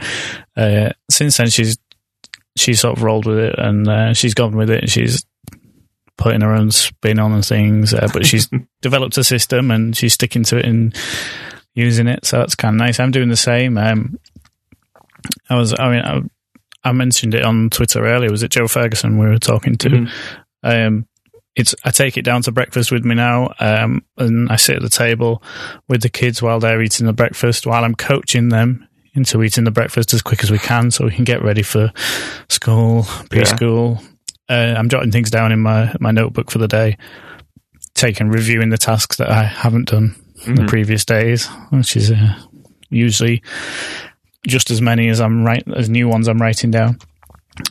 uh, 0.55 0.91
since 1.11 1.37
then 1.37 1.49
she's 1.49 1.77
she's 2.55 2.79
sort 2.79 2.95
of 2.97 3.03
rolled 3.03 3.25
with 3.25 3.39
it 3.39 3.55
and 3.57 3.87
uh, 3.89 4.13
she's 4.13 4.33
gone 4.35 4.55
with 4.55 4.69
it 4.69 4.81
and 4.81 4.89
she's 4.89 5.25
putting 6.17 6.41
her 6.41 6.53
own 6.53 6.69
spin 6.71 7.19
on 7.19 7.41
things. 7.41 7.93
Uh, 7.93 8.07
but 8.13 8.25
she's 8.25 8.47
developed 8.81 9.17
a 9.17 9.23
system 9.23 9.71
and 9.71 9.95
she's 9.97 10.13
sticking 10.13 10.43
to 10.45 10.57
it 10.57 10.65
and 10.65 10.95
using 11.75 12.07
it, 12.07 12.23
so 12.25 12.37
that's 12.37 12.55
kind 12.55 12.75
of 12.75 12.79
nice. 12.79 12.99
I'm 12.99 13.11
doing 13.11 13.29
the 13.29 13.35
same. 13.35 13.77
Um, 13.77 14.17
I 15.49 15.55
was, 15.55 15.73
I 15.77 15.89
mean, 15.89 16.01
I, 16.03 16.21
I 16.89 16.91
mentioned 16.91 17.33
it 17.33 17.43
on 17.43 17.69
Twitter 17.69 18.05
earlier. 18.05 18.29
Was 18.31 18.43
it 18.43 18.51
Joe 18.51 18.67
Ferguson 18.67 19.17
we 19.17 19.25
were 19.27 19.37
talking 19.39 19.77
to? 19.77 19.89
Mhm. 19.89 20.09
Um, 20.63 21.07
it's 21.55 21.75
I 21.85 21.91
take 21.91 22.17
it 22.17 22.23
down 22.23 22.41
to 22.43 22.51
breakfast 22.51 22.91
with 22.91 23.05
me 23.05 23.13
now, 23.15 23.53
um, 23.59 24.03
and 24.17 24.51
I 24.51 24.55
sit 24.55 24.77
at 24.77 24.81
the 24.81 24.89
table 24.89 25.43
with 25.87 26.01
the 26.01 26.09
kids 26.09 26.41
while 26.41 26.59
they're 26.59 26.81
eating 26.81 27.05
the 27.05 27.13
breakfast, 27.13 27.67
while 27.67 27.83
I'm 27.83 27.95
coaching 27.95 28.49
them 28.49 28.87
into 29.13 29.43
eating 29.43 29.63
the 29.63 29.71
breakfast 29.71 30.13
as 30.15 30.23
quick 30.23 30.43
as 30.43 30.49
we 30.49 30.57
can, 30.57 30.89
so 30.89 31.05
we 31.05 31.11
can 31.11 31.23
get 31.25 31.43
ready 31.43 31.61
for 31.61 31.91
school, 32.49 33.03
preschool. 33.29 34.03
Uh, 34.49 34.73
I'm 34.75 34.89
jotting 34.89 35.11
things 35.11 35.29
down 35.29 35.51
in 35.51 35.59
my 35.59 35.93
my 35.99 36.09
notebook 36.11 36.49
for 36.49 36.57
the 36.57 36.67
day, 36.67 36.97
taking 37.93 38.29
reviewing 38.29 38.69
the 38.69 38.77
tasks 38.77 39.17
that 39.17 39.29
I 39.29 39.43
haven't 39.43 39.89
done 39.89 40.15
the 40.45 40.63
Mhm. 40.63 40.67
previous 40.67 41.05
days, 41.05 41.45
which 41.69 41.95
is 41.95 42.09
uh, 42.11 42.35
usually 42.89 43.43
just 44.47 44.69
as 44.71 44.81
many 44.81 45.09
as 45.09 45.19
I'm 45.21 45.43
right 45.45 45.63
as 45.75 45.89
new 45.89 46.07
ones 46.07 46.27
I'm 46.27 46.41
writing 46.41 46.71
down. 46.71 46.99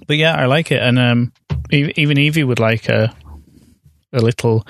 But 0.07 0.17
yeah, 0.17 0.35
I 0.37 0.47
like 0.47 0.71
it, 0.71 0.81
and 0.83 0.99
um, 0.99 1.33
even 1.71 2.19
Evie 2.19 2.45
would 2.45 2.61
like 2.61 2.89
a 2.89 3.15
a 4.13 4.21
little 4.21 4.67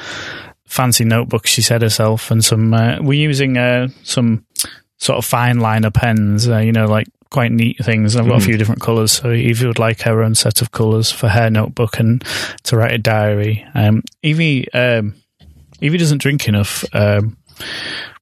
fancy 0.66 1.04
notebook. 1.04 1.46
She 1.46 1.62
said 1.62 1.82
herself, 1.82 2.30
and 2.30 2.44
some 2.44 2.72
uh, 2.72 2.98
we're 3.00 3.28
using 3.28 3.56
uh, 3.58 3.88
some 4.02 4.44
sort 4.98 5.18
of 5.18 5.24
fine 5.24 5.58
liner 5.58 5.90
pens, 5.90 6.48
uh, 6.48 6.58
you 6.58 6.72
know, 6.72 6.86
like 6.86 7.08
quite 7.30 7.50
neat 7.52 7.76
things. 7.84 8.14
I've 8.14 8.26
got 8.26 8.34
Mhm. 8.38 8.42
a 8.42 8.44
few 8.46 8.56
different 8.56 8.80
colours, 8.82 9.12
so 9.12 9.32
Evie 9.32 9.66
would 9.66 9.78
like 9.78 10.02
her 10.02 10.22
own 10.22 10.34
set 10.34 10.62
of 10.62 10.70
colours 10.70 11.10
for 11.10 11.28
her 11.28 11.50
notebook 11.50 11.98
and 11.98 12.22
to 12.64 12.76
write 12.76 12.92
a 12.92 12.98
diary. 12.98 13.66
Um, 13.74 14.02
Evie, 14.22 14.70
um, 14.72 15.14
Evie 15.80 15.98
doesn't 15.98 16.18
drink 16.22 16.46
enough. 16.46 16.84
Um, 16.92 17.36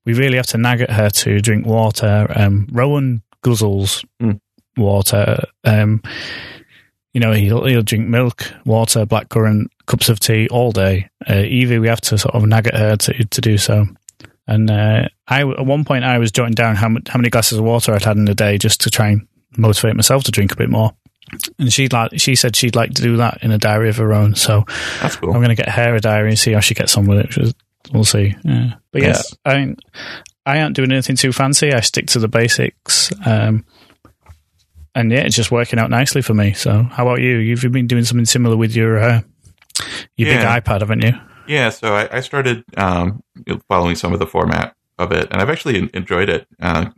we 0.06 0.14
really 0.14 0.36
have 0.36 0.46
to 0.48 0.58
nag 0.58 0.80
at 0.80 0.90
her 0.90 1.10
to 1.10 1.40
drink 1.40 1.66
water. 1.66 2.26
Um, 2.34 2.66
Rowan 2.72 3.22
guzzles 3.44 4.04
Mm. 4.22 4.40
water. 4.76 5.44
Um, 5.64 6.02
you 7.12 7.20
know, 7.20 7.32
he'll 7.32 7.64
he'll 7.66 7.82
drink 7.82 8.06
milk, 8.08 8.52
water, 8.64 9.04
blackcurrant, 9.04 9.66
cups 9.86 10.08
of 10.08 10.20
tea 10.20 10.48
all 10.48 10.70
day. 10.72 11.08
Uh, 11.28 11.34
Evie, 11.42 11.78
we 11.78 11.88
have 11.88 12.00
to 12.02 12.16
sort 12.18 12.34
of 12.34 12.46
nag 12.46 12.66
at 12.68 12.74
her 12.74 12.96
to 12.96 13.24
to 13.24 13.40
do 13.40 13.58
so. 13.58 13.86
And 14.46 14.70
uh, 14.70 15.08
I 15.28 15.40
at 15.42 15.66
one 15.66 15.84
point 15.84 16.04
I 16.04 16.18
was 16.18 16.30
jotting 16.32 16.54
down 16.54 16.76
how 16.76 16.88
mu- 16.88 17.00
how 17.08 17.18
many 17.18 17.30
glasses 17.30 17.58
of 17.58 17.64
water 17.64 17.92
I'd 17.92 18.04
had 18.04 18.16
in 18.16 18.28
a 18.28 18.34
day 18.34 18.58
just 18.58 18.80
to 18.82 18.90
try 18.90 19.08
and 19.10 19.26
motivate 19.56 19.96
myself 19.96 20.22
to 20.24 20.30
drink 20.30 20.52
a 20.52 20.56
bit 20.56 20.70
more. 20.70 20.92
And 21.58 21.72
she 21.72 21.88
like 21.88 22.12
she 22.18 22.34
said 22.36 22.54
she'd 22.56 22.74
like 22.76 22.94
to 22.94 23.02
do 23.02 23.16
that 23.18 23.42
in 23.42 23.50
a 23.52 23.58
diary 23.58 23.88
of 23.88 23.96
her 23.96 24.12
own. 24.12 24.34
So 24.36 24.64
That's 25.00 25.16
cool. 25.16 25.30
I'm 25.30 25.36
going 25.42 25.48
to 25.54 25.54
get 25.62 25.68
her 25.68 25.94
a 25.94 26.00
diary 26.00 26.30
and 26.30 26.38
see 26.38 26.52
how 26.52 26.60
she 26.60 26.74
gets 26.74 26.96
on 26.96 27.06
with 27.06 27.18
it. 27.38 27.54
We'll 27.92 28.04
see. 28.04 28.34
Yeah. 28.44 28.74
But 28.92 29.02
yeah, 29.02 29.18
I 29.44 29.54
mean, 29.58 29.76
I 30.50 30.60
aren't 30.62 30.76
doing 30.76 30.92
anything 30.92 31.16
too 31.16 31.32
fancy. 31.32 31.72
I 31.72 31.80
stick 31.80 32.06
to 32.08 32.18
the 32.18 32.28
basics. 32.28 33.10
Um, 33.26 33.64
and 34.94 35.12
yeah, 35.12 35.20
it's 35.20 35.36
just 35.36 35.50
working 35.52 35.78
out 35.78 35.90
nicely 35.90 36.22
for 36.22 36.34
me. 36.34 36.52
So, 36.52 36.82
how 36.82 37.06
about 37.06 37.20
you? 37.20 37.36
You've 37.36 37.62
been 37.72 37.86
doing 37.86 38.04
something 38.04 38.26
similar 38.26 38.56
with 38.56 38.74
your 38.74 38.98
uh, 38.98 39.20
your 40.16 40.28
Yeah. 40.28 40.54
big 40.54 40.64
iPad, 40.64 40.80
haven't 40.80 41.02
you? 41.02 41.12
Yeah, 41.46 41.70
so 41.70 41.94
I, 41.94 42.18
I 42.18 42.20
started 42.20 42.64
um, 42.76 43.22
following 43.68 43.96
some 43.96 44.12
of 44.12 44.18
the 44.18 44.26
format 44.26 44.76
of 44.98 45.12
it, 45.12 45.28
and 45.30 45.40
I've 45.40 45.50
actually 45.50 45.88
enjoyed 45.94 46.28
it 46.28 46.46
uh, 46.60 46.90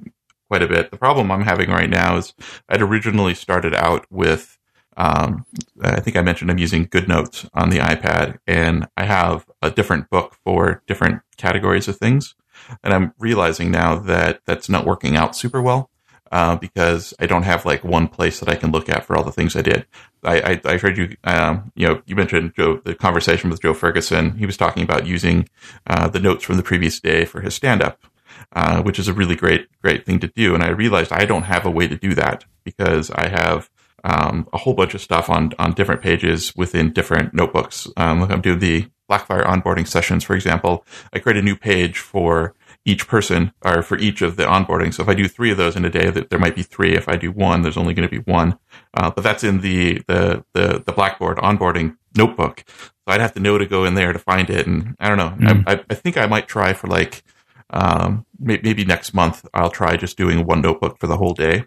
quite 0.49 0.63
a 0.63 0.69
bit. 0.69 0.91
The 0.91 0.97
problem 0.97 1.31
I'm 1.31 1.43
having 1.43 1.71
right 1.71 1.89
now 1.89 2.17
is 2.17 2.35
I'd 2.69 2.83
originally 2.83 3.35
started 3.35 3.75
out 3.75 4.05
with, 4.11 4.59
um, 4.97 5.47
I 5.83 6.01
think 6.01 6.17
I 6.17 6.23
mentioned 6.23 6.51
I'm 6.51 6.59
using 6.59 6.87
GoodNotes 6.87 7.49
on 7.55 7.71
the 7.71 7.79
iPad, 7.79 8.39
and 8.47 8.89
I 8.97 9.05
have 9.05 9.47
a 9.63 9.71
different 9.71 10.11
book 10.11 10.37
for 10.45 10.83
different 10.87 11.23
categories 11.39 11.89
of 11.89 11.97
things, 11.97 12.35
and 12.83 12.93
I'm 12.93 13.15
realizing 13.19 13.71
now 13.71 13.97
that 13.97 14.41
that's 14.47 14.69
not 14.69 14.87
working 14.87 15.17
out 15.17 15.37
super 15.37 15.61
well. 15.63 15.91
Uh, 16.31 16.57
because 16.57 17.13
I 17.21 17.27
don't 17.27 17.43
have 17.43 17.67
like 17.67 17.85
one 17.85 18.09
place 18.09 18.41
that 18.41 18.49
I 18.49 18.55
can 18.55 18.71
look 18.71 18.89
at 18.89 19.05
for 19.05 19.15
all 19.15 19.23
the 19.23 19.31
things 19.31 19.55
I 19.55 19.61
did. 19.61 19.87
I, 20.25 20.41
I, 20.41 20.61
I 20.65 20.79
heard 20.79 20.97
you, 20.97 21.15
um, 21.25 21.71
you 21.75 21.87
know, 21.87 22.01
you 22.07 22.17
mentioned 22.17 22.55
Joe, 22.57 22.81
the 22.83 22.95
conversation 22.95 23.51
with 23.51 23.61
Joe 23.61 23.75
Ferguson. 23.75 24.39
He 24.39 24.47
was 24.47 24.57
talking 24.57 24.83
about 24.83 25.07
using 25.07 25.47
uh, 25.87 26.09
the 26.09 26.21
notes 26.21 26.43
from 26.43 26.57
the 26.57 26.63
previous 26.63 26.99
day 27.01 27.27
for 27.27 27.43
his 27.43 27.55
stand 27.55 27.83
up, 27.83 28.07
uh, 28.55 28.83
which 28.83 28.99
is 28.99 29.09
a 29.09 29.13
really 29.13 29.37
great, 29.37 29.69
great 29.83 30.07
thing 30.07 30.21
to 30.21 30.29
do. 30.29 30.55
And 30.55 30.63
I 30.63 30.71
realized 30.71 31.13
I 31.13 31.27
don't 31.27 31.43
have 31.43 31.67
a 31.67 31.71
way 31.71 31.87
to 31.87 31.99
do 31.99 32.15
that 32.15 32.47
because 32.65 33.11
I 33.11 33.29
have 33.29 33.69
um, 34.03 34.49
a 34.55 34.59
whole 34.59 34.73
bunch 34.73 34.95
of 34.95 35.03
stuff 35.03 35.29
on, 35.29 35.53
on 35.59 35.75
different 35.75 36.01
pages 36.01 36.57
within 36.57 36.95
different 36.95 37.35
notebooks. 37.35 37.87
Um, 37.99 38.21
like 38.21 38.31
I'm 38.31 38.41
doing 38.41 38.59
the 38.59 38.87
Blackfire 39.13 39.45
onboarding 39.45 39.87
sessions, 39.87 40.25
for 40.25 40.35
example. 40.35 40.87
I 41.13 41.19
create 41.19 41.37
a 41.37 41.43
new 41.43 41.57
page 41.57 41.99
for 41.99 42.55
each 42.85 43.07
person 43.07 43.53
or 43.65 43.83
for 43.83 43.99
each 43.99 44.23
of 44.23 44.37
the 44.37 44.45
onboarding. 44.45 44.93
So 44.93 45.03
if 45.03 45.09
I 45.09 45.15
do 45.15 45.29
three 45.29 45.51
of 45.51 45.57
those 45.57 45.77
in 45.77 45.85
a 45.85 45.91
day, 45.91 46.11
that 46.11 46.31
there 46.31 46.39
might 46.39 46.57
be 46.57 46.63
three. 46.63 46.97
If 46.97 47.09
I 47.09 47.17
do 47.17 47.31
one, 47.31 47.63
there's 47.63 47.77
only 47.77 47.95
going 47.95 48.09
to 48.09 48.23
be 48.23 48.31
one. 48.31 48.59
Uh, 48.95 49.11
but 49.11 49.23
that's 49.23 49.45
in 49.45 49.61
the, 49.61 50.03
the, 50.09 50.45
the, 50.55 50.83
the 50.85 50.93
Blackfire 50.93 51.37
onboarding 51.37 51.97
notebook. 52.17 52.65
So 52.67 53.13
I'd 53.13 53.21
have 53.21 53.35
to 53.35 53.41
know 53.41 53.59
to 53.59 53.67
go 53.67 53.85
in 53.85 53.95
there 53.95 54.13
to 54.13 54.19
find 54.19 54.51
it. 54.51 54.67
And 54.67 54.97
I 54.99 55.09
don't 55.09 55.19
know. 55.19 55.35
Mm. 55.39 55.65
I, 55.67 55.75
I, 55.75 55.85
I 55.91 55.95
think 55.95 56.17
I 56.17 56.27
might 56.27 56.49
try 56.49 56.73
for 56.73 56.89
like, 56.89 57.23
um, 57.71 58.27
maybe 58.39 58.85
next 58.85 59.15
month 59.15 59.47
I'll 59.55 59.71
try 59.71 59.97
just 59.97 60.17
doing 60.17 60.45
one 60.45 60.61
notebook 60.61 60.99
for 60.99 61.07
the 61.07 61.17
whole 61.17 61.35
day. 61.35 61.67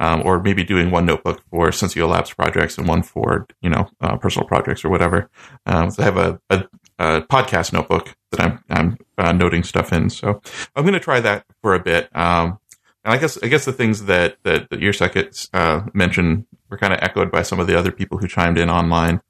Um, 0.00 0.22
or 0.24 0.42
maybe 0.42 0.64
doing 0.64 0.90
one 0.90 1.06
notebook 1.06 1.42
for 1.50 1.68
Sensio 1.68 2.08
Labs 2.08 2.32
projects 2.32 2.78
and 2.78 2.88
one 2.88 3.02
for, 3.02 3.46
you 3.60 3.68
know, 3.68 3.88
uh, 4.00 4.16
personal 4.16 4.48
projects 4.48 4.84
or 4.84 4.88
whatever. 4.88 5.30
Um, 5.66 5.90
so 5.90 6.02
I 6.02 6.06
have 6.06 6.16
a, 6.16 6.40
a, 6.50 6.64
a 6.98 7.22
podcast 7.22 7.72
notebook 7.72 8.16
that 8.30 8.40
I'm, 8.40 8.64
I'm 8.70 8.98
uh, 9.18 9.32
noting 9.32 9.62
stuff 9.62 9.92
in. 9.92 10.08
So 10.10 10.40
I'm 10.74 10.84
going 10.84 10.94
to 10.94 11.00
try 11.00 11.20
that 11.20 11.44
for 11.60 11.74
a 11.74 11.78
bit. 11.78 12.08
Um, 12.16 12.58
and 13.04 13.14
I 13.14 13.18
guess 13.18 13.38
I 13.42 13.48
guess 13.48 13.64
the 13.64 13.72
things 13.72 14.04
that 14.04 14.38
that, 14.44 14.70
that 14.70 14.80
your 14.80 14.92
second 14.92 15.48
uh, 15.52 15.82
mentioned 15.92 16.46
were 16.70 16.78
kind 16.78 16.92
of 16.92 17.00
echoed 17.02 17.30
by 17.30 17.42
some 17.42 17.60
of 17.60 17.66
the 17.66 17.78
other 17.78 17.92
people 17.92 18.18
who 18.18 18.28
chimed 18.28 18.58
in 18.58 18.70
online. 18.70 19.20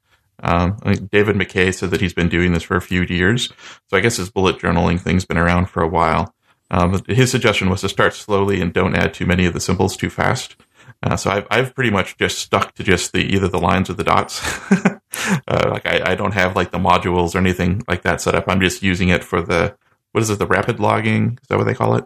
Um, 0.41 0.77
I 0.83 0.93
David 0.93 1.35
McKay 1.35 1.73
said 1.73 1.91
that 1.91 2.01
he's 2.01 2.13
been 2.13 2.29
doing 2.29 2.53
this 2.53 2.63
for 2.63 2.75
a 2.75 2.81
few 2.81 3.01
years. 3.03 3.51
So 3.89 3.97
I 3.97 3.99
guess 3.99 4.17
his 4.17 4.29
bullet 4.29 4.59
journaling 4.59 4.99
thing's 4.99 5.25
been 5.25 5.37
around 5.37 5.69
for 5.69 5.81
a 5.83 5.87
while. 5.87 6.33
Um, 6.73 7.03
his 7.07 7.29
suggestion 7.29 7.69
was 7.69 7.81
to 7.81 7.89
start 7.89 8.13
slowly 8.15 8.59
and 8.59 8.73
don't 8.73 8.95
add 8.95 9.13
too 9.13 9.25
many 9.27 9.45
of 9.45 9.53
the 9.53 9.59
symbols 9.59 9.95
too 9.95 10.09
fast. 10.09 10.55
Uh, 11.03 11.15
so 11.15 11.29
I've, 11.29 11.45
I've 11.51 11.75
pretty 11.75 11.91
much 11.91 12.17
just 12.17 12.39
stuck 12.39 12.73
to 12.75 12.83
just 12.83 13.13
the 13.13 13.19
either 13.19 13.47
the 13.47 13.59
lines 13.59 13.89
or 13.89 13.93
the 13.93 14.03
dots. 14.03 14.41
uh, 14.71 15.69
like 15.69 15.85
I, 15.85 16.11
I 16.11 16.15
don't 16.15 16.33
have 16.33 16.55
like 16.55 16.71
the 16.71 16.79
modules 16.79 17.35
or 17.35 17.39
anything 17.39 17.83
like 17.87 18.01
that 18.03 18.21
set 18.21 18.33
up. 18.35 18.45
I'm 18.47 18.59
just 18.61 18.81
using 18.81 19.09
it 19.09 19.23
for 19.23 19.41
the 19.41 19.75
what 20.13 20.21
is 20.21 20.29
it? 20.29 20.39
The 20.39 20.47
rapid 20.47 20.79
logging 20.79 21.37
is 21.41 21.47
that 21.47 21.57
what 21.57 21.65
they 21.65 21.73
call 21.75 21.95
it? 21.95 22.05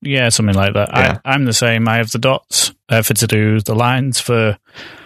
Yeah, 0.00 0.28
something 0.30 0.54
like 0.54 0.74
that. 0.74 0.90
Yeah. 0.92 1.18
I, 1.24 1.32
I'm 1.34 1.44
the 1.44 1.52
same. 1.52 1.88
I 1.88 1.96
have 1.98 2.10
the 2.10 2.18
dots 2.18 2.72
uh, 2.88 3.02
for 3.02 3.14
to 3.14 3.26
do 3.26 3.60
the 3.60 3.74
lines 3.74 4.20
for, 4.20 4.56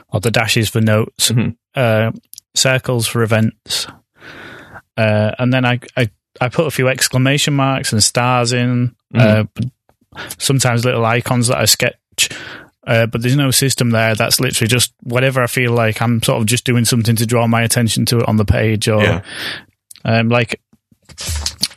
or 0.08 0.20
the 0.20 0.30
dashes 0.30 0.68
for 0.68 0.80
notes, 0.80 1.30
Mhm. 1.30 1.56
uh, 1.74 2.12
circles 2.54 3.06
for 3.06 3.22
events, 3.22 3.86
uh, 4.96 5.32
and 5.38 5.52
then 5.52 5.64
I, 5.64 5.80
I 5.96 6.10
I 6.40 6.48
put 6.48 6.66
a 6.66 6.70
few 6.70 6.88
exclamation 6.88 7.54
marks 7.54 7.92
and 7.92 8.02
stars 8.02 8.52
in. 8.52 8.94
Uh, 9.14 9.44
sometimes 10.38 10.84
little 10.84 11.04
icons 11.04 11.48
that 11.48 11.58
I 11.58 11.64
sketch. 11.66 12.28
Uh, 12.86 13.06
but 13.06 13.22
there's 13.22 13.36
no 13.36 13.50
system 13.52 13.90
there. 13.90 14.14
That's 14.14 14.40
literally 14.40 14.68
just 14.68 14.92
whatever 15.02 15.40
I 15.42 15.46
feel 15.46 15.72
like. 15.72 16.02
I'm 16.02 16.22
sort 16.22 16.40
of 16.40 16.46
just 16.46 16.64
doing 16.64 16.84
something 16.84 17.14
to 17.16 17.26
draw 17.26 17.46
my 17.46 17.62
attention 17.62 18.04
to 18.06 18.18
it 18.18 18.28
on 18.28 18.36
the 18.36 18.44
page, 18.44 18.88
or 18.88 19.02
Yeah. 19.02 19.22
um, 20.04 20.28
like. 20.28 20.60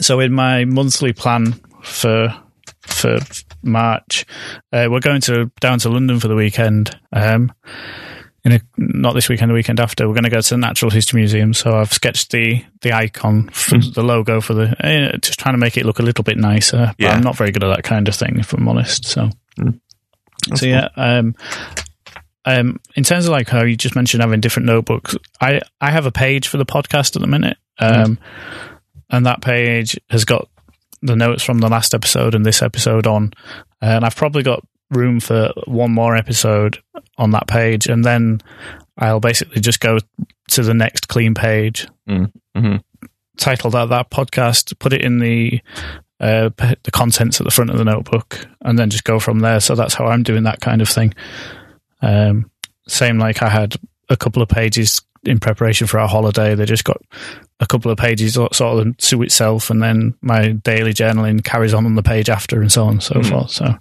So 0.01 0.19
in 0.19 0.33
my 0.33 0.65
monthly 0.65 1.13
plan 1.13 1.53
for 1.83 2.35
for 2.81 3.19
March, 3.63 4.25
uh, 4.73 4.87
we're 4.89 4.99
going 4.99 5.21
to 5.21 5.51
down 5.59 5.79
to 5.79 5.89
London 5.89 6.19
for 6.19 6.27
the 6.27 6.35
weekend. 6.35 6.97
Um, 7.13 7.51
in 8.45 8.51
a, 8.53 8.59
not 8.77 9.13
this 9.13 9.27
weekend, 9.27 9.49
the 9.49 9.55
weekend 9.55 9.79
after, 9.79 10.07
we're 10.07 10.13
going 10.13 10.23
to 10.23 10.29
go 10.29 10.39
to 10.39 10.49
the 10.51 10.57
Natural 10.57 10.91
History 10.91 11.19
Museum. 11.19 11.53
So 11.53 11.75
I've 11.75 11.91
sketched 11.91 12.31
the 12.31 12.63
the 12.81 12.93
icon, 12.93 13.49
for 13.49 13.79
the 13.79 14.03
logo 14.03 14.39
for 14.39 14.53
the, 14.53 14.69
uh, 14.79 15.17
just 15.17 15.39
trying 15.39 15.55
to 15.55 15.57
make 15.57 15.77
it 15.77 15.85
look 15.85 15.97
a 15.97 16.03
little 16.03 16.23
bit 16.23 16.37
nicer. 16.37 16.93
But 16.97 17.03
Yeah. 17.03 17.13
I'm 17.13 17.23
not 17.23 17.35
very 17.35 17.51
good 17.51 17.63
at 17.63 17.75
that 17.75 17.83
kind 17.83 18.07
of 18.07 18.15
thing, 18.15 18.37
if 18.37 18.53
I'm 18.53 18.67
honest. 18.67 19.05
So, 19.05 19.31
That's 19.57 20.61
so 20.61 20.65
yeah. 20.67 20.89
Um, 20.95 21.33
um, 22.45 22.79
in 22.95 23.03
terms 23.03 23.25
of 23.25 23.31
like 23.31 23.49
how 23.49 23.63
you 23.63 23.75
just 23.75 23.95
mentioned 23.95 24.21
having 24.21 24.41
different 24.41 24.67
notebooks, 24.67 25.15
I 25.41 25.61
I 25.81 25.89
have 25.89 26.05
a 26.05 26.11
page 26.11 26.47
for 26.47 26.57
the 26.57 26.65
podcast 26.65 27.15
at 27.15 27.21
the 27.23 27.27
minute, 27.27 27.57
um, 27.79 28.19
and 29.09 29.25
that 29.25 29.41
page 29.41 29.99
has 30.11 30.23
got 30.25 30.47
the 31.01 31.15
notes 31.15 31.41
from 31.43 31.57
the 31.57 31.67
last 31.69 31.95
episode 31.95 32.35
and 32.35 32.45
this 32.45 32.61
episode 32.61 33.07
on, 33.07 33.33
and 33.81 34.05
I've 34.05 34.15
probably 34.15 34.43
got 34.43 34.63
room 34.91 35.19
for 35.19 35.51
one 35.65 35.91
more 35.91 36.15
episode 36.15 36.81
on 37.17 37.31
that 37.31 37.47
page, 37.47 37.87
and 37.87 38.03
then 38.03 38.41
I'll 38.97 39.19
basically 39.19 39.61
just 39.61 39.79
go 39.79 39.97
to 40.49 40.63
the 40.63 40.73
next 40.73 41.07
clean 41.07 41.33
page, 41.33 41.87
Mm, 42.07 42.31
mhm. 42.55 42.83
title 43.37 43.69
that 43.71 43.89
that 43.89 44.09
podcast, 44.11 44.77
put 44.79 44.93
it 44.93 45.01
in 45.01 45.19
the 45.19 45.61
uh, 46.19 46.49
the 46.57 46.91
contents 46.91 47.41
at 47.41 47.45
the 47.45 47.51
front 47.51 47.71
of 47.71 47.77
the 47.77 47.83
notebook, 47.83 48.47
and 48.61 48.79
then 48.79 48.89
just 48.89 49.03
go 49.03 49.19
from 49.19 49.39
there. 49.39 49.59
So 49.59 49.75
that's 49.75 49.93
how 49.95 50.05
I'm 50.05 50.23
doing 50.23 50.43
that 50.43 50.61
kind 50.61 50.81
of 50.81 50.87
thing. 50.89 51.13
Um, 52.01 52.49
same 52.87 53.17
like 53.17 53.41
I 53.41 53.49
had 53.49 53.75
a 54.09 54.15
couple 54.15 54.41
of 54.41 54.47
pages 54.47 55.01
in 55.25 55.39
preparation 55.39 55.87
for 55.87 55.99
our 55.99 56.07
holiday. 56.07 56.55
They 56.55 56.65
just 56.65 56.83
got 56.83 56.97
a 57.59 57.65
couple 57.67 57.91
of 57.91 57.97
pages 57.97 58.33
sort 58.33 58.59
of 58.61 58.97
to 58.97 59.23
itself, 59.23 59.69
and 59.69 59.81
then 59.81 60.15
my 60.21 60.49
daily 60.49 60.93
journaling 60.93 61.43
carries 61.43 61.73
on 61.73 61.85
on 61.85 61.95
the 61.95 62.03
page 62.03 62.29
after, 62.29 62.61
and 62.61 62.71
so 62.71 62.83
on 62.85 62.91
and 62.93 63.03
so 63.03 63.15
Mhm. 63.15 63.29
forth. 63.29 63.51
So 63.51 63.75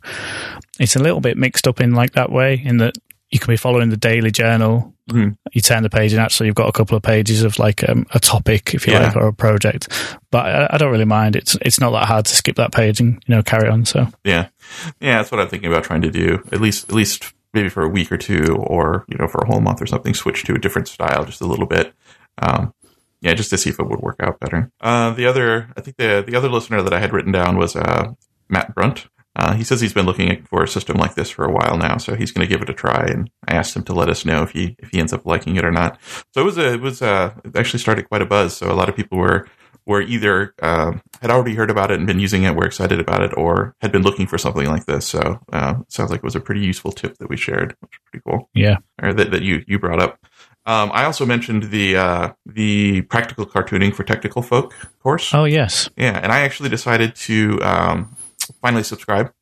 it's 0.79 0.97
a 0.97 1.03
little 1.03 1.21
bit 1.21 1.37
mixed 1.37 1.67
up 1.69 1.81
in 1.81 1.93
like 1.93 2.13
that 2.13 2.31
way, 2.33 2.61
in 2.65 2.79
that 2.79 2.97
you 3.31 3.39
can 3.39 3.53
be 3.53 3.57
following 3.57 3.91
the 3.91 3.97
daily 3.97 4.31
journal. 4.31 4.93
Mhm. 5.11 5.37
You 5.53 5.61
turn 5.61 5.83
the 5.83 5.91
page, 5.91 6.13
and 6.13 6.23
actually 6.23 6.47
you've 6.47 6.55
got 6.55 6.69
a 6.69 6.73
couple 6.73 6.97
of 6.97 7.03
pages 7.03 7.43
of 7.43 7.59
like 7.59 7.87
um, 7.89 8.07
a 8.15 8.21
topic, 8.21 8.75
if 8.75 8.87
you 8.87 8.93
Yeah. 8.95 9.01
like, 9.09 9.17
or 9.17 9.27
a 9.27 9.33
project. 9.35 9.89
But 10.31 10.47
I, 10.47 10.69
I 10.71 10.79
don't 10.79 10.91
really 10.93 11.05
mind. 11.05 11.37
It's 11.37 11.57
it's 11.63 11.79
not 11.81 11.91
that 11.91 12.07
hard 12.07 12.25
to 12.27 12.35
skip 12.35 12.57
that 12.57 12.73
page 12.73 13.01
and 13.01 13.23
you 13.27 13.35
know 13.35 13.43
carry 13.43 13.69
on. 13.69 13.85
So 13.85 14.07
Yeah, 14.25 14.47
yeah, 15.01 15.17
that's 15.19 15.31
what 15.31 15.41
I'm 15.41 15.49
thinking 15.49 15.71
about 15.71 15.85
trying 15.85 16.03
to 16.03 16.11
do. 16.11 16.43
At 16.53 16.61
least, 16.61 16.89
at 16.89 16.95
least 16.95 17.33
maybe 17.55 17.69
for 17.69 17.83
a 17.83 17.89
week 17.89 18.11
or 18.13 18.19
two, 18.19 18.57
or 18.57 19.05
you 19.09 19.17
know, 19.17 19.29
for 19.29 19.43
a 19.43 19.47
whole 19.47 19.61
month 19.61 19.81
or 19.81 19.87
something. 19.87 20.15
Switch 20.15 20.45
to 20.45 20.55
a 20.55 20.59
different 20.59 20.89
style, 20.89 21.25
just 21.25 21.41
a 21.41 21.47
little 21.47 21.67
bit. 21.67 21.95
Um, 22.39 22.75
yeah, 23.21 23.35
just 23.35 23.51
to 23.51 23.59
see 23.59 23.71
if 23.71 23.81
it 23.81 23.89
would 23.89 24.01
work 24.01 24.17
out 24.21 24.39
better. 24.39 24.71
Uh, 24.81 25.11
the 25.13 25.27
other, 25.27 25.71
I 25.77 25.81
think 25.81 25.97
the 25.97 26.23
the 26.27 26.37
other 26.37 26.51
listener 26.51 26.83
that 26.83 26.93
I 26.93 27.01
had 27.01 27.13
written 27.13 27.33
down 27.33 27.57
was 27.57 27.75
uh, 27.75 28.13
Matt 28.49 28.75
Brunt. 28.75 29.07
Uh, 29.37 29.55
he 29.55 29.65
says 29.65 29.81
he's 29.81 29.93
been 29.93 30.07
looking 30.07 30.45
for 30.45 30.63
a 30.63 30.69
system 30.69 30.97
like 30.97 31.15
this 31.15 31.31
for 31.31 31.45
a 31.45 31.51
while 31.51 31.77
now, 31.77 31.97
so 31.97 32.15
he's 32.15 32.31
going 32.31 32.47
to 32.47 32.53
give 32.53 32.63
it 32.63 32.71
a 32.71 32.75
try. 32.75 33.05
And 33.07 33.31
I 33.49 33.55
asked 33.55 33.75
him 33.75 33.83
to 33.85 33.93
let 33.93 34.09
us 34.09 34.25
know 34.25 34.43
if 34.43 34.51
he 34.51 34.77
if 34.79 34.91
he 34.91 35.01
ends 35.01 35.13
up 35.13 35.27
liking 35.27 35.57
it 35.57 35.65
or 35.65 35.73
not. 35.73 35.99
So 36.33 36.43
it 36.43 36.45
was 36.45 36.59
a 36.59 36.75
it 36.75 36.81
was 36.81 37.03
uh 37.03 37.35
it 37.45 37.57
actually 37.57 37.81
started 37.81 38.09
quite 38.09 38.23
a 38.23 38.27
buzz. 38.27 38.57
So 38.57 38.71
a 38.71 38.75
lot 38.75 38.89
of 38.89 38.95
people 38.95 39.19
were 39.19 39.49
were 39.87 40.01
either 40.01 40.55
um, 40.63 41.03
had 41.21 41.31
already 41.31 41.55
heard 41.55 41.71
about 41.71 41.91
it 41.91 41.99
and 41.99 42.07
been 42.07 42.21
using 42.21 42.45
it, 42.45 42.57
were 42.57 42.67
excited 42.67 43.01
about 43.01 43.23
it, 43.23 43.37
or 43.37 43.75
had 43.81 43.93
been 43.93 44.03
looking 44.03 44.27
for 44.27 44.39
something 44.39 44.67
like 44.67 44.87
this. 44.87 45.07
So 45.07 45.41
uh, 45.53 45.75
sounds 45.89 46.11
like 46.11 46.19
it 46.19 46.25
was 46.25 46.37
a 46.37 46.41
pretty 46.41 46.63
useful 46.63 46.93
tip 46.93 47.19
that 47.19 47.29
we 47.29 47.37
shared, 47.37 47.77
which 47.81 47.93
is 47.93 48.01
pretty 48.11 48.23
cool, 48.27 48.49
yeah, 48.55 48.79
or 49.03 49.13
that, 49.13 49.31
that 49.31 49.43
you 49.43 49.65
you 49.67 49.79
brought 49.79 50.01
up. 50.01 50.19
Um, 50.67 50.91
I 50.95 51.05
also 51.05 51.27
mentioned 51.27 51.65
the 51.65 51.97
uh, 51.97 52.33
the 52.47 53.03
practical 53.03 53.45
cartooning 53.45 53.95
for 53.95 54.03
technical 54.05 54.43
folk 54.43 54.75
course. 55.03 55.35
oh 55.35 55.45
yes, 55.45 55.91
Yeah, 55.97 56.19
and 56.19 56.33
I 56.33 56.41
actually 56.41 56.71
decided 56.71 57.15
to 57.17 57.61
um, 57.63 58.17
finally 58.63 58.83
subscribe. 58.83 59.33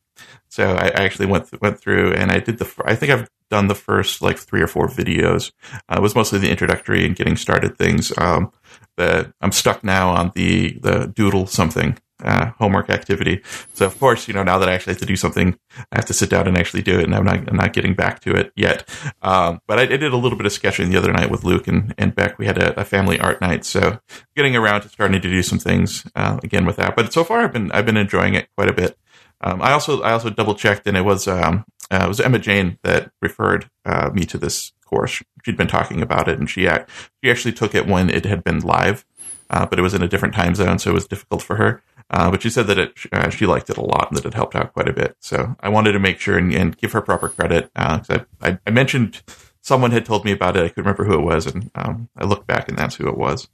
So 0.49 0.75
I, 0.75 0.87
I 0.87 1.03
actually 1.05 1.27
went 1.27 1.49
th- 1.49 1.61
went 1.61 1.79
through 1.79 2.13
and 2.13 2.31
I 2.31 2.39
did 2.39 2.59
the. 2.59 2.71
I 2.85 2.95
think 2.95 3.11
I've 3.11 3.29
done 3.53 3.67
the 3.67 3.75
first 3.75 4.19
like 4.23 4.39
three 4.39 4.61
or 4.61 4.67
four 4.67 4.87
videos. 4.87 5.51
Uh, 5.87 5.97
it 5.97 6.01
was 6.01 6.15
mostly 6.15 6.39
the 6.39 6.49
introductory 6.49 7.05
and 7.05 7.15
getting 7.15 7.37
started 7.37 7.77
things. 7.77 8.11
Um, 8.17 8.51
the 8.97 9.31
I'm 9.41 9.51
stuck 9.51 9.83
now 9.83 10.09
on 10.09 10.31
the 10.33 10.79
the 10.81 11.11
doodle 11.15 11.45
something 11.45 11.97
uh, 12.23 12.51
homework 12.57 12.89
activity. 12.89 13.43
So 13.73 13.85
of 13.85 13.99
course, 13.99 14.27
you 14.27 14.33
know 14.33 14.41
now 14.41 14.57
that 14.57 14.67
I 14.67 14.73
actually 14.73 14.93
have 14.93 15.01
to 15.01 15.05
do 15.05 15.15
something, 15.15 15.55
I 15.91 15.97
have 15.97 16.05
to 16.05 16.15
sit 16.15 16.31
down 16.31 16.47
and 16.47 16.57
actually 16.57 16.81
do 16.81 16.97
it, 16.99 17.05
and 17.05 17.13
I'm 17.15 17.25
not 17.25 17.47
I'm 17.47 17.55
not 17.55 17.73
getting 17.73 17.93
back 17.93 18.21
to 18.21 18.35
it 18.35 18.51
yet. 18.55 18.89
Um, 19.21 19.61
but 19.67 19.77
I, 19.77 19.83
I 19.83 19.97
did 19.97 20.13
a 20.13 20.17
little 20.17 20.37
bit 20.37 20.47
of 20.47 20.51
sketching 20.51 20.89
the 20.89 20.97
other 20.97 21.13
night 21.13 21.29
with 21.29 21.43
Luke 21.43 21.67
and, 21.67 21.93
and 21.99 22.15
Beck. 22.15 22.39
We 22.39 22.47
had 22.47 22.57
a, 22.57 22.79
a 22.79 22.85
family 22.85 23.19
art 23.19 23.39
night, 23.39 23.65
so 23.65 23.99
getting 24.35 24.55
around 24.55 24.81
to 24.81 24.89
starting 24.89 25.21
to 25.21 25.29
do 25.29 25.43
some 25.43 25.59
things 25.59 26.07
uh, 26.15 26.39
again 26.43 26.65
with 26.65 26.77
that. 26.77 26.95
But 26.95 27.13
so 27.13 27.23
far, 27.23 27.41
I've 27.41 27.53
been 27.53 27.71
I've 27.71 27.85
been 27.85 27.97
enjoying 27.97 28.33
it 28.33 28.49
quite 28.57 28.69
a 28.69 28.73
bit. 28.73 28.97
Um, 29.43 29.61
I 29.61 29.73
also 29.73 30.01
I 30.01 30.13
also 30.13 30.29
double 30.29 30.55
checked, 30.55 30.87
and 30.87 30.95
it 30.95 31.01
was 31.01 31.27
um, 31.27 31.65
uh, 31.91 32.01
it 32.05 32.07
was 32.07 32.21
Emma 32.21 32.39
Jane 32.39 32.79
that 32.83 33.11
referred 33.21 33.69
uh, 33.85 34.09
me 34.13 34.23
to 34.25 34.37
this 34.37 34.71
course. 34.85 35.21
She'd 35.43 35.57
been 35.57 35.67
talking 35.67 36.01
about 36.01 36.27
it, 36.27 36.39
and 36.39 36.49
she 36.49 36.65
ac- 36.65 36.85
she 37.21 37.29
actually 37.29 37.53
took 37.53 37.75
it 37.75 37.85
when 37.87 38.09
it 38.09 38.25
had 38.25 38.43
been 38.43 38.61
live, 38.61 39.05
uh, 39.49 39.65
but 39.65 39.77
it 39.77 39.81
was 39.81 39.93
in 39.93 40.01
a 40.01 40.07
different 40.07 40.33
time 40.33 40.55
zone, 40.55 40.79
so 40.79 40.91
it 40.91 40.93
was 40.93 41.07
difficult 41.07 41.41
for 41.41 41.57
her. 41.57 41.83
Uh, 42.09 42.31
but 42.31 42.41
she 42.41 42.49
said 42.49 42.67
that 42.67 42.77
it, 42.77 42.93
uh, 43.11 43.29
she 43.29 43.45
liked 43.45 43.69
it 43.69 43.77
a 43.77 43.81
lot 43.81 44.09
and 44.09 44.17
that 44.17 44.25
it 44.25 44.33
helped 44.33 44.55
out 44.55 44.73
quite 44.73 44.89
a 44.89 44.93
bit. 44.93 45.15
So 45.19 45.55
I 45.61 45.69
wanted 45.69 45.93
to 45.93 45.99
make 45.99 46.19
sure 46.19 46.37
and, 46.37 46.53
and 46.53 46.77
give 46.77 46.91
her 46.91 47.01
proper 47.01 47.29
credit. 47.29 47.71
Uh, 47.75 48.01
I, 48.09 48.25
I, 48.41 48.59
I 48.67 48.71
mentioned 48.71 49.23
someone 49.61 49.91
had 49.91 50.05
told 50.05 50.25
me 50.25 50.31
about 50.31 50.55
it. 50.57 50.63
I 50.63 50.67
couldn't 50.67 50.83
remember 50.83 51.05
who 51.05 51.19
it 51.19 51.25
was, 51.25 51.47
and 51.47 51.71
um, 51.75 52.09
I 52.15 52.25
looked 52.25 52.45
back, 52.45 52.69
and 52.69 52.77
that's 52.77 52.95
who 52.95 53.07
it 53.07 53.17
was. 53.17 53.47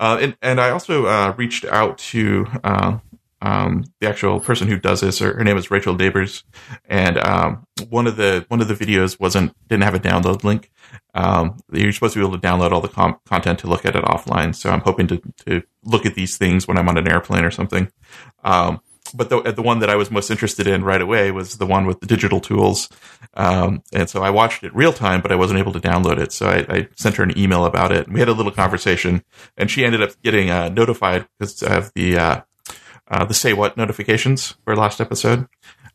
And, 0.00 0.36
and 0.40 0.60
I 0.60 0.70
also 0.70 1.32
reached 1.32 1.64
out 1.64 1.98
to 1.98 2.46
um, 3.40 3.84
the 4.00 4.08
actual 4.08 4.40
person 4.40 4.68
who 4.68 4.78
does 4.78 5.00
this. 5.00 5.18
Her, 5.20 5.34
her 5.34 5.44
name 5.44 5.56
is 5.56 5.70
Rachel 5.70 5.94
Nabors, 5.94 6.44
and 6.86 7.18
um, 7.18 7.66
one 7.88 8.06
of 8.06 8.16
the 8.16 8.44
one 8.48 8.60
of 8.60 8.68
the 8.68 8.74
videos 8.74 9.20
wasn't 9.20 9.54
didn't 9.68 9.84
have 9.84 9.94
a 9.94 10.00
download 10.00 10.44
link. 10.44 10.70
Um, 11.14 11.58
you're 11.72 11.92
supposed 11.92 12.14
to 12.14 12.20
be 12.20 12.26
able 12.26 12.38
to 12.38 12.46
download 12.46 12.72
all 12.72 12.80
the 12.80 12.88
com- 12.88 13.18
content 13.26 13.60
to 13.60 13.66
look 13.66 13.84
at 13.84 13.96
it 13.96 14.04
offline. 14.04 14.54
So 14.54 14.70
I'm 14.70 14.80
hoping 14.80 15.06
to 15.08 15.22
to 15.46 15.62
look 15.84 16.06
at 16.06 16.14
these 16.14 16.36
things 16.36 16.66
when 16.66 16.78
I'm 16.78 16.88
on 16.88 16.98
an 16.98 17.08
airplane 17.08 17.44
or 17.44 17.50
something. 17.50 17.90
Um, 18.42 18.80
but 19.14 19.30
the 19.30 19.40
the 19.52 19.62
one 19.62 19.78
that 19.78 19.90
I 19.90 19.96
was 19.96 20.10
most 20.10 20.30
interested 20.30 20.66
in 20.66 20.84
right 20.84 21.00
away 21.00 21.30
was 21.30 21.58
the 21.58 21.66
one 21.66 21.86
with 21.86 22.00
the 22.00 22.06
digital 22.06 22.40
tools, 22.40 22.88
um, 23.34 23.82
and 23.92 24.10
so 24.10 24.22
I 24.22 24.30
watched 24.30 24.64
it 24.64 24.74
real 24.74 24.92
time, 24.92 25.20
but 25.20 25.32
I 25.32 25.36
wasn't 25.36 25.60
able 25.60 25.72
to 25.72 25.80
download 25.80 26.18
it. 26.18 26.32
So 26.32 26.46
I, 26.48 26.66
I 26.68 26.88
sent 26.96 27.16
her 27.16 27.22
an 27.22 27.38
email 27.38 27.64
about 27.64 27.92
it. 27.92 28.06
and 28.06 28.14
We 28.14 28.20
had 28.20 28.28
a 28.28 28.32
little 28.32 28.52
conversation, 28.52 29.22
and 29.56 29.70
she 29.70 29.84
ended 29.84 30.02
up 30.02 30.10
getting 30.22 30.50
uh, 30.50 30.68
notified 30.68 31.26
because 31.38 31.62
of 31.62 31.92
the 31.94 32.18
uh, 32.18 32.40
uh, 33.10 33.24
the 33.24 33.34
say 33.34 33.52
what 33.52 33.76
notifications 33.76 34.56
for 34.64 34.76
last 34.76 35.00
episode. 35.00 35.48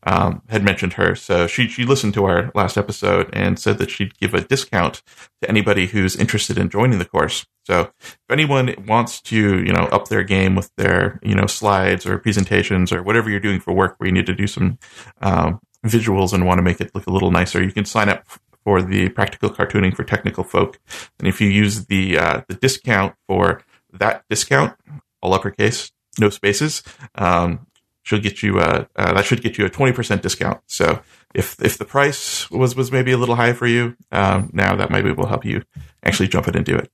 Um, 0.05 0.41
had 0.50 0.65
mentioned 0.65 0.93
her, 0.93 1.15
so 1.15 1.48
she 1.48 1.70
she 1.70 1.86
listened 1.86 2.13
to 2.15 2.25
our 2.25 2.51
last 2.53 2.77
episode 2.77 3.29
and 3.32 3.58
said 3.58 3.77
that 3.77 3.89
she'd 3.89 4.17
give 4.17 4.34
a 4.34 4.41
discount 4.41 5.01
to 5.41 5.48
anybody 5.48 5.88
who's 5.88 6.17
interested 6.17 6.58
in 6.58 6.67
joining 6.67 7.00
the 7.00 7.05
course. 7.05 7.46
So 7.65 7.91
if 8.01 8.17
anyone 8.29 8.75
wants 8.86 9.22
to, 9.22 9.38
you 9.38 9.72
know, 9.72 9.86
up 9.93 10.10
their 10.10 10.24
game 10.24 10.55
with 10.55 10.70
their, 10.75 11.22
you 11.24 11.36
know, 11.36 11.46
slides 11.46 12.05
or 12.05 12.17
presentations 12.17 12.91
or 12.91 13.01
whatever 13.01 13.29
you're 13.29 13.39
doing 13.39 13.62
for 13.62 13.72
work 13.72 13.96
where 13.98 14.08
you 14.08 14.13
need 14.13 14.25
to 14.25 14.36
do 14.36 14.46
some 14.46 14.77
um, 15.22 15.62
visuals 15.86 16.34
and 16.34 16.46
want 16.46 16.58
to 16.58 16.63
make 16.63 16.82
it 16.82 16.93
look 16.93 17.08
a 17.08 17.10
little 17.12 17.32
nicer, 17.32 17.63
you 17.63 17.72
can 17.72 17.86
sign 17.86 18.10
up 18.10 18.25
for 18.65 18.82
the 18.82 19.08
practical 19.08 19.50
cartooning 19.50 19.96
for 19.96 20.03
technical 20.03 20.43
folk. 20.43 20.82
And 21.17 21.29
if 21.29 21.39
you 21.39 21.48
use 21.48 21.86
the 21.86 22.17
uh, 22.17 22.41
the 22.50 22.55
discount 22.55 23.15
for 23.25 23.63
that 23.93 24.25
discount, 24.29 24.75
all 25.22 25.34
uppercase, 25.34 25.92
no 26.20 26.29
spaces, 26.29 26.84
um, 27.15 27.67
she'll 28.03 28.20
get 28.20 28.43
you 28.43 28.60
uh, 28.60 28.86
uh, 28.96 29.13
that 29.13 29.25
should 29.25 29.41
get 29.41 29.58
you 29.58 29.65
a 29.65 29.70
twenty 29.70 29.93
percent 29.93 30.22
discount. 30.22 30.62
So 30.67 31.01
if 31.34 31.60
if 31.62 31.77
the 31.77 31.86
price 31.86 32.50
was 32.51 32.75
was 32.75 32.91
maybe 32.91 33.12
a 33.12 33.17
little 33.17 33.36
high 33.36 33.53
for 33.53 33.67
you, 33.67 33.96
um, 34.12 34.50
now 34.53 34.75
that 34.75 34.91
maybe 34.91 35.12
will 35.12 35.27
help 35.27 35.46
you 35.46 35.63
actually 36.03 36.27
jump 36.27 36.48
in 36.48 36.55
and 36.55 36.65
do 36.65 36.75
it. 36.75 36.91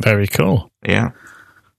Very 0.00 0.26
cool. 0.26 0.72
Yeah. 0.86 1.10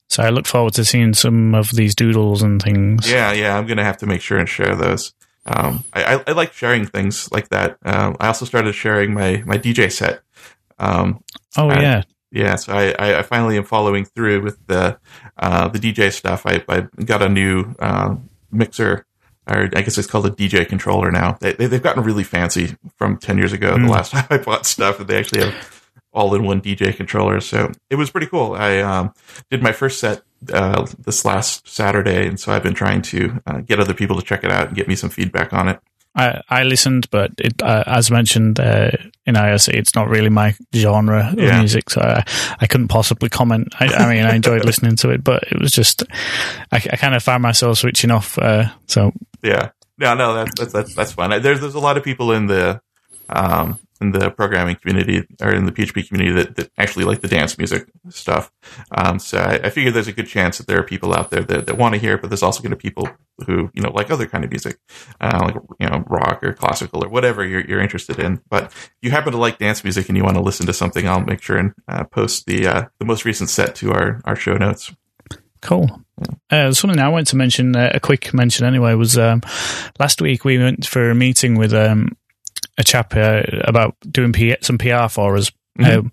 So 0.09 0.23
I 0.23 0.29
look 0.29 0.45
forward 0.45 0.73
to 0.73 0.85
seeing 0.85 1.13
some 1.13 1.55
of 1.55 1.71
these 1.71 1.95
doodles 1.95 2.41
and 2.41 2.61
things. 2.61 3.09
Yeah, 3.09 3.31
yeah. 3.33 3.57
I'm 3.57 3.65
gonna 3.65 3.83
have 3.83 3.97
to 3.97 4.05
make 4.05 4.21
sure 4.21 4.37
and 4.37 4.47
share 4.47 4.75
those. 4.75 5.13
Um, 5.47 5.83
I, 5.93 6.15
I, 6.15 6.23
I 6.27 6.31
like 6.31 6.53
sharing 6.53 6.85
things 6.85 7.31
like 7.31 7.49
that. 7.49 7.77
Um, 7.83 8.17
I 8.19 8.27
also 8.27 8.45
started 8.45 8.73
sharing 8.73 9.13
my 9.13 9.43
my 9.45 9.57
DJ 9.57 9.91
set. 9.91 10.21
Um, 10.79 11.23
Oh 11.57 11.69
yeah. 11.69 12.03
Yeah, 12.35 12.55
so 12.57 12.73
I, 12.73 12.93
I, 12.99 13.19
I 13.19 13.21
finally 13.21 13.55
am 13.55 13.63
following 13.63 14.03
through 14.03 14.41
with 14.41 14.59
the 14.67 14.99
uh, 15.37 15.69
the 15.69 15.79
DJ 15.79 16.11
stuff. 16.11 16.45
I, 16.45 16.63
I 16.67 16.81
got 17.05 17.21
a 17.21 17.29
new 17.29 17.73
uh, 17.79 18.15
mixer, 18.51 19.05
or 19.47 19.69
I 19.73 19.81
guess 19.81 19.97
it's 19.97 20.07
called 20.07 20.25
a 20.25 20.31
DJ 20.31 20.67
controller 20.67 21.11
now. 21.11 21.37
They, 21.39 21.53
they, 21.53 21.67
they've 21.67 21.81
gotten 21.81 22.03
really 22.03 22.25
fancy 22.25 22.75
from 22.97 23.17
ten 23.17 23.37
years 23.37 23.53
ago. 23.53 23.77
Mm. 23.77 23.85
The 23.85 23.91
last 23.91 24.11
time 24.11 24.27
I 24.29 24.37
bought 24.37 24.65
stuff, 24.65 24.99
and 24.99 25.07
they 25.07 25.17
actually 25.17 25.45
have 25.45 25.89
all 26.11 26.35
in 26.35 26.43
one 26.43 26.59
DJ 26.59 26.93
controller. 26.93 27.39
So 27.39 27.71
it 27.89 27.95
was 27.95 28.09
pretty 28.09 28.27
cool. 28.27 28.53
I 28.53 28.79
um, 28.79 29.13
did 29.49 29.63
my 29.63 29.71
first 29.71 30.01
set 30.01 30.21
uh, 30.51 30.85
this 30.99 31.23
last 31.23 31.65
Saturday, 31.69 32.27
and 32.27 32.37
so 32.37 32.51
I've 32.51 32.63
been 32.63 32.73
trying 32.73 33.01
to 33.03 33.41
uh, 33.47 33.61
get 33.61 33.79
other 33.79 33.93
people 33.93 34.17
to 34.17 34.21
check 34.21 34.43
it 34.43 34.51
out 34.51 34.67
and 34.67 34.75
get 34.75 34.89
me 34.89 34.95
some 34.95 35.09
feedback 35.09 35.53
on 35.53 35.69
it. 35.69 35.79
I, 36.15 36.41
I 36.49 36.63
listened, 36.63 37.09
but 37.11 37.31
it, 37.37 37.61
uh, 37.61 37.83
as 37.87 38.09
mentioned 38.09 38.59
uh, 38.59 38.91
in 39.25 39.35
IRC, 39.35 39.73
it's 39.73 39.95
not 39.95 40.07
really 40.07 40.29
my 40.29 40.55
genre 40.73 41.29
of 41.33 41.39
Yeah. 41.39 41.59
music, 41.59 41.89
so 41.89 42.01
I, 42.01 42.23
I 42.59 42.67
couldn't 42.67 42.87
possibly 42.87 43.27
comment. 43.29 43.73
I, 43.79 43.87
I 43.87 44.13
mean, 44.13 44.25
I 44.25 44.35
enjoyed 44.35 44.63
listening 44.65 44.95
to 44.97 45.09
it, 45.09 45.23
but 45.23 45.43
it 45.51 45.59
was 45.59 45.71
just 45.71 46.03
I, 46.71 46.77
I 46.77 46.95
kind 46.95 47.15
of 47.15 47.23
found 47.23 47.43
myself 47.43 47.77
switching 47.79 48.11
off. 48.11 48.37
Uh, 48.39 48.69
so 48.87 49.11
Yeah. 49.43 49.71
No, 49.97 50.13
no, 50.13 50.33
that's 50.33 50.59
that's 50.59 50.73
that's, 50.73 50.95
that's 50.95 51.11
fine. 51.13 51.41
There's 51.41 51.59
there's 51.61 51.75
a 51.75 51.79
lot 51.79 51.97
of 51.97 52.03
people 52.03 52.31
in 52.31 52.47
the 52.47 52.81
um 53.29 53.79
in 54.01 54.11
the 54.11 54.29
programming 54.31 54.75
community 54.75 55.25
or 55.41 55.53
in 55.53 55.65
the 55.65 55.71
PHP 55.71 56.07
community 56.07 56.35
that, 56.43 56.55
that 56.55 56.71
actually 56.77 57.05
like 57.05 57.21
the 57.21 57.27
dance 57.27 57.57
music 57.57 57.89
stuff. 58.09 58.51
Um, 58.91 59.19
so 59.19 59.37
I, 59.37 59.53
I 59.63 59.69
figure 59.69 59.91
there's 59.91 60.07
a 60.07 60.13
good 60.13 60.27
chance 60.27 60.57
that 60.57 60.67
there 60.67 60.79
are 60.79 60.83
people 60.83 61.13
out 61.13 61.31
there 61.31 61.43
that, 61.43 61.67
that 61.67 61.77
want 61.77 61.93
to 61.93 61.99
hear 61.99 62.15
it, 62.15 62.21
but 62.21 62.29
there's 62.29 62.43
also 62.43 62.61
going 62.61 62.71
to 62.71 62.75
be 62.75 62.81
people 62.81 63.09
who 63.45 63.69
you 63.73 63.81
know 63.81 63.91
like 63.91 64.11
other 64.11 64.27
kind 64.27 64.43
of 64.43 64.51
music, 64.51 64.79
uh, 65.19 65.39
like 65.41 65.55
you 65.79 65.87
know 65.87 66.03
rock 66.07 66.43
or 66.43 66.53
classical 66.53 67.03
or 67.03 67.09
whatever 67.09 67.45
you're 67.45 67.65
you're 67.65 67.81
interested 67.81 68.19
in. 68.19 68.41
But 68.49 68.65
if 68.65 68.91
you 69.01 69.11
happen 69.11 69.31
to 69.31 69.37
like 69.37 69.57
dance 69.57 69.83
music 69.83 70.07
and 70.07 70.17
you 70.17 70.23
want 70.23 70.35
to 70.35 70.41
listen 70.41 70.65
to 70.67 70.73
something, 70.73 71.07
I'll 71.07 71.21
make 71.21 71.41
sure 71.41 71.57
and 71.57 71.73
uh, 71.87 72.03
post 72.05 72.45
the 72.45 72.67
uh, 72.67 72.85
the 72.99 73.05
most 73.05 73.25
recent 73.25 73.49
set 73.49 73.75
to 73.75 73.91
our 73.91 74.21
our 74.25 74.35
show 74.35 74.55
notes. 74.55 74.93
cool. 75.61 76.01
Uh, 76.49 76.71
something 76.71 76.99
I 76.99 77.09
wanted 77.09 77.27
to 77.27 77.35
mention, 77.35 77.75
uh, 77.75 77.91
a 77.93 77.99
quick 77.99 78.33
mention 78.33 78.65
anyway, 78.65 78.93
was 78.93 79.17
um, 79.17 79.41
last 79.99 80.21
week 80.21 80.45
we 80.45 80.57
went 80.57 80.85
for 80.85 81.09
a 81.09 81.15
meeting 81.15 81.57
with 81.57 81.73
um, 81.73 82.15
a 82.77 82.83
chap 82.83 83.15
uh, 83.15 83.43
about 83.63 83.95
doing 84.09 84.33
P- 84.33 84.55
some 84.61 84.77
PR 84.77 85.07
for 85.07 85.35
us. 85.37 85.51
Mhm. 85.79 85.97
Um, 85.97 86.11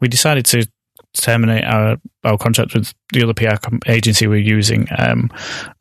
we 0.00 0.08
decided 0.08 0.46
to 0.46 0.66
terminate 1.14 1.64
our, 1.64 1.96
our 2.24 2.36
contract 2.38 2.74
with 2.74 2.92
the 3.12 3.22
other 3.22 3.34
PR 3.34 3.56
com- 3.56 3.80
agency 3.86 4.26
we're 4.26 4.36
using. 4.38 4.88
Um, 4.98 5.30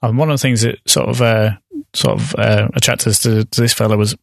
and 0.01 0.17
one 0.17 0.29
of 0.29 0.35
the 0.35 0.41
things 0.41 0.61
that 0.61 0.77
sort 0.87 1.09
of 1.09 1.21
uh, 1.21 1.51
sort 1.93 2.19
of 2.19 2.35
uh, 2.35 2.67
attracted 2.75 3.09
us 3.09 3.19
to, 3.19 3.43
to 3.45 3.61
this 3.61 3.73
fellow 3.73 3.97
was 3.97 4.15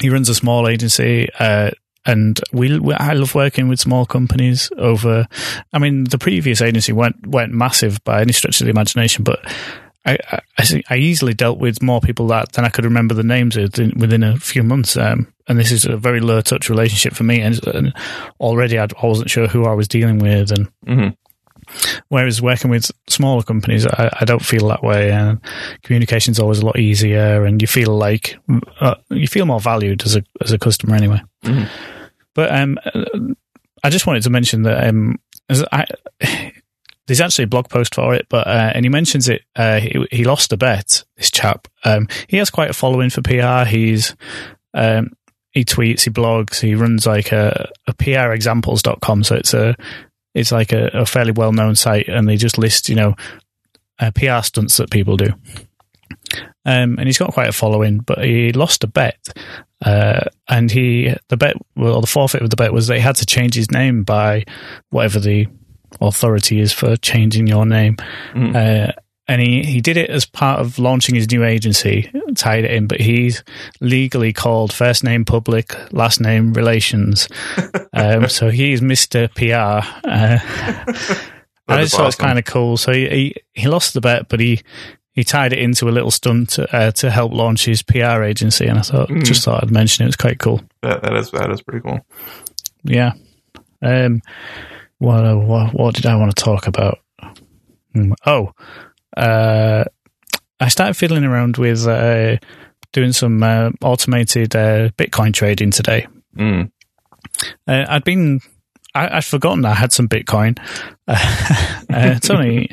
he 0.00 0.10
runs 0.10 0.28
a 0.28 0.34
small 0.34 0.68
agency. 0.68 1.28
Uh, 1.38 1.70
and 2.04 2.40
we, 2.52 2.78
we, 2.80 2.94
I 2.94 3.12
love 3.12 3.34
working 3.34 3.68
with 3.68 3.78
small 3.78 4.04
companies 4.04 4.70
over. 4.76 5.26
I 5.72 5.78
mean, 5.78 6.04
the 6.04 6.18
previous 6.18 6.60
agency 6.60 6.92
weren't 6.92 7.24
weren't 7.28 7.52
massive 7.52 8.02
by 8.02 8.20
any 8.20 8.32
stretch 8.32 8.60
of 8.60 8.64
the 8.64 8.72
imagination, 8.72 9.22
but 9.22 9.38
I, 10.04 10.18
I, 10.58 10.82
I 10.90 10.96
easily 10.96 11.34
dealt 11.34 11.58
with 11.58 11.82
more 11.82 12.00
people 12.00 12.26
that 12.28 12.52
than 12.52 12.64
I 12.64 12.70
could 12.70 12.84
remember 12.84 13.14
the 13.14 13.22
names 13.22 13.56
of 13.56 13.64
within, 13.64 13.92
within 13.96 14.22
a 14.22 14.36
few 14.36 14.62
months. 14.62 14.96
Um, 14.96 15.32
and 15.48 15.58
this 15.58 15.70
is 15.72 15.84
a 15.84 15.96
very 15.96 16.20
low 16.20 16.40
touch 16.40 16.68
relationship 16.68 17.14
for 17.14 17.24
me. 17.24 17.40
And, 17.40 17.64
and 17.68 17.94
already 18.40 18.78
I'd, 18.78 18.94
I 19.00 19.06
wasn't 19.06 19.30
sure 19.30 19.46
who 19.46 19.64
I 19.64 19.74
was 19.74 19.88
dealing 19.88 20.18
with. 20.18 20.50
And 20.52 20.68
hmm 20.86 21.08
whereas 22.08 22.42
working 22.42 22.70
with 22.70 22.90
smaller 23.08 23.42
companies, 23.42 23.86
I, 23.86 24.10
I 24.20 24.24
don't 24.24 24.44
feel 24.44 24.68
that 24.68 24.82
way. 24.82 25.10
And 25.10 25.40
communication's 25.82 26.38
always 26.38 26.58
a 26.58 26.66
lot 26.66 26.78
easier, 26.78 27.44
and 27.44 27.60
you 27.60 27.68
feel 27.68 27.96
like 27.96 28.36
uh, 28.80 28.96
you 29.10 29.28
feel 29.28 29.46
more 29.46 29.60
valued 29.60 30.02
as 30.04 30.16
a 30.16 30.22
as 30.40 30.52
a 30.52 30.58
customer 30.58 30.96
anyway. 30.96 31.22
Mhm. 31.44 31.68
But 32.34 32.54
um, 32.54 32.78
I 33.84 33.90
just 33.90 34.06
wanted 34.06 34.22
to 34.24 34.30
mention 34.30 34.62
that 34.62 34.88
um, 34.88 35.18
as 35.48 35.64
I, 35.70 35.86
there's 37.06 37.20
actually 37.20 37.44
a 37.44 37.48
blog 37.48 37.68
post 37.68 37.94
for 37.94 38.14
it, 38.14 38.26
but 38.28 38.46
uh, 38.46 38.72
and 38.74 38.84
he 38.84 38.88
mentions 38.88 39.28
it. 39.28 39.42
Uh, 39.56 39.80
he, 39.80 40.06
he 40.10 40.24
lost 40.24 40.52
a 40.52 40.56
bet. 40.56 41.04
This 41.16 41.30
chap, 41.30 41.68
um, 41.84 42.08
he 42.28 42.36
has 42.36 42.50
quite 42.50 42.70
a 42.70 42.74
following 42.74 43.10
for 43.10 43.22
PR. 43.22 43.68
He's 43.68 44.14
um, 44.74 45.12
he 45.50 45.64
tweets, 45.64 46.02
he 46.04 46.10
blogs, 46.10 46.60
he 46.60 46.74
runs 46.74 47.06
like 47.06 47.32
a, 47.32 47.70
a 47.86 47.94
prexamples.com. 47.94 49.24
So 49.24 49.36
it's 49.36 49.54
a 49.54 49.74
it's 50.34 50.52
like 50.52 50.72
a, 50.72 50.86
a 50.94 51.06
fairly 51.06 51.32
well 51.32 51.52
known 51.52 51.74
site, 51.74 52.08
and 52.08 52.28
they 52.28 52.36
just 52.36 52.58
list 52.58 52.88
you 52.88 52.94
know 52.94 53.16
uh, 53.98 54.10
PR 54.12 54.42
stunts 54.42 54.76
that 54.76 54.90
people 54.90 55.16
do. 55.16 55.34
Um, 56.64 56.98
and 56.98 57.02
he's 57.06 57.18
got 57.18 57.34
quite 57.34 57.48
a 57.48 57.52
following, 57.52 57.98
but 57.98 58.24
he 58.24 58.52
lost 58.52 58.84
a 58.84 58.86
bet. 58.86 59.28
Uh, 59.84 60.20
and 60.48 60.70
he, 60.70 61.12
the 61.28 61.36
bet, 61.36 61.56
well, 61.74 62.00
the 62.00 62.06
forfeit 62.06 62.42
of 62.42 62.50
the 62.50 62.56
bet 62.56 62.72
was 62.72 62.86
that 62.86 62.96
he 62.96 63.00
had 63.00 63.16
to 63.16 63.26
change 63.26 63.54
his 63.54 63.70
name 63.70 64.04
by 64.04 64.44
whatever 64.90 65.18
the 65.18 65.48
authority 66.00 66.60
is 66.60 66.72
for 66.72 66.96
changing 66.96 67.46
your 67.46 67.66
name. 67.66 67.96
Mhm. 68.34 68.54
Uh, 68.88 68.92
and 69.28 69.40
he, 69.40 69.62
he 69.62 69.80
did 69.80 69.96
it 69.96 70.10
as 70.10 70.26
part 70.26 70.58
of 70.60 70.78
launching 70.80 71.14
his 71.14 71.30
new 71.30 71.44
agency, 71.44 72.10
tied 72.34 72.64
it 72.64 72.72
in, 72.72 72.86
but 72.88 73.00
he's 73.00 73.44
legally 73.80 74.32
called 74.32 74.72
first 74.72 75.04
name 75.04 75.24
public, 75.24 75.74
last 75.92 76.20
name 76.20 76.52
relations. 76.52 77.28
um, 77.92 78.28
so 78.28 78.50
he's 78.50 78.80
Mr. 78.80 79.28
PR. 79.34 79.86
Uh, 80.06 80.38
I 81.68 81.82
just 81.82 81.94
thought 81.94 82.06
it's 82.08 82.16
awesome. 82.16 82.24
kind 82.26 82.38
of 82.38 82.44
cool. 82.44 82.76
So 82.76 82.92
he, 82.92 83.08
he, 83.08 83.34
he 83.54 83.68
lost 83.68 83.94
the 83.94 84.00
bet, 84.00 84.28
but 84.28 84.40
he, 84.40 84.60
he 85.12 85.22
tied 85.24 85.52
it 85.52 85.60
into 85.60 85.88
a 85.88 85.92
little 85.92 86.10
stunt 86.10 86.58
uh, 86.58 86.90
to 86.90 87.10
help 87.10 87.32
launch 87.32 87.64
his 87.64 87.82
PR 87.82 88.22
agency. 88.24 88.66
And 88.66 88.78
I 88.80 88.82
thought, 88.82 89.08
Mm. 89.08 89.24
just 89.24 89.44
thought 89.44 89.62
I'd 89.62 89.70
mention 89.70 90.02
it. 90.02 90.06
It 90.06 90.08
was 90.08 90.16
quite 90.16 90.40
cool. 90.40 90.60
That, 90.82 91.02
that 91.02 91.14
is 91.14 91.30
that 91.30 91.50
is 91.52 91.62
pretty 91.62 91.80
cool. 91.88 92.00
Yeah. 92.82 93.12
Um, 93.80 94.20
what, 95.02 95.24
uh, 95.24 95.36
what, 95.36 95.74
what 95.74 95.94
did 95.94 96.06
I 96.06 96.16
want 96.16 96.34
to 96.36 96.44
talk 96.44 96.66
about? 96.66 96.98
Hmm, 97.92 98.12
Oh, 98.24 98.52
uh, 99.16 99.84
I 100.60 100.68
started 100.68 100.94
fiddling 100.94 101.24
around 101.24 101.56
with 101.56 101.86
uh, 101.86 102.36
doing 102.92 103.12
some 103.12 103.42
uh, 103.42 103.70
automated 103.82 104.54
uh, 104.54 104.90
Bitcoin 104.90 105.34
trading 105.34 105.70
today. 105.72 106.06
Mm. 106.36 106.70
Uh, 107.66 107.84
I'd 107.88 108.04
been, 108.04 108.40
I, 108.94 109.16
I'd 109.16 109.24
forgotten 109.24 109.64
I 109.64 109.74
had 109.74 109.92
some 109.92 110.08
Bitcoin. 110.08 110.58
Uh, 111.92 112.14
it's 112.16 112.30
only 112.30 112.70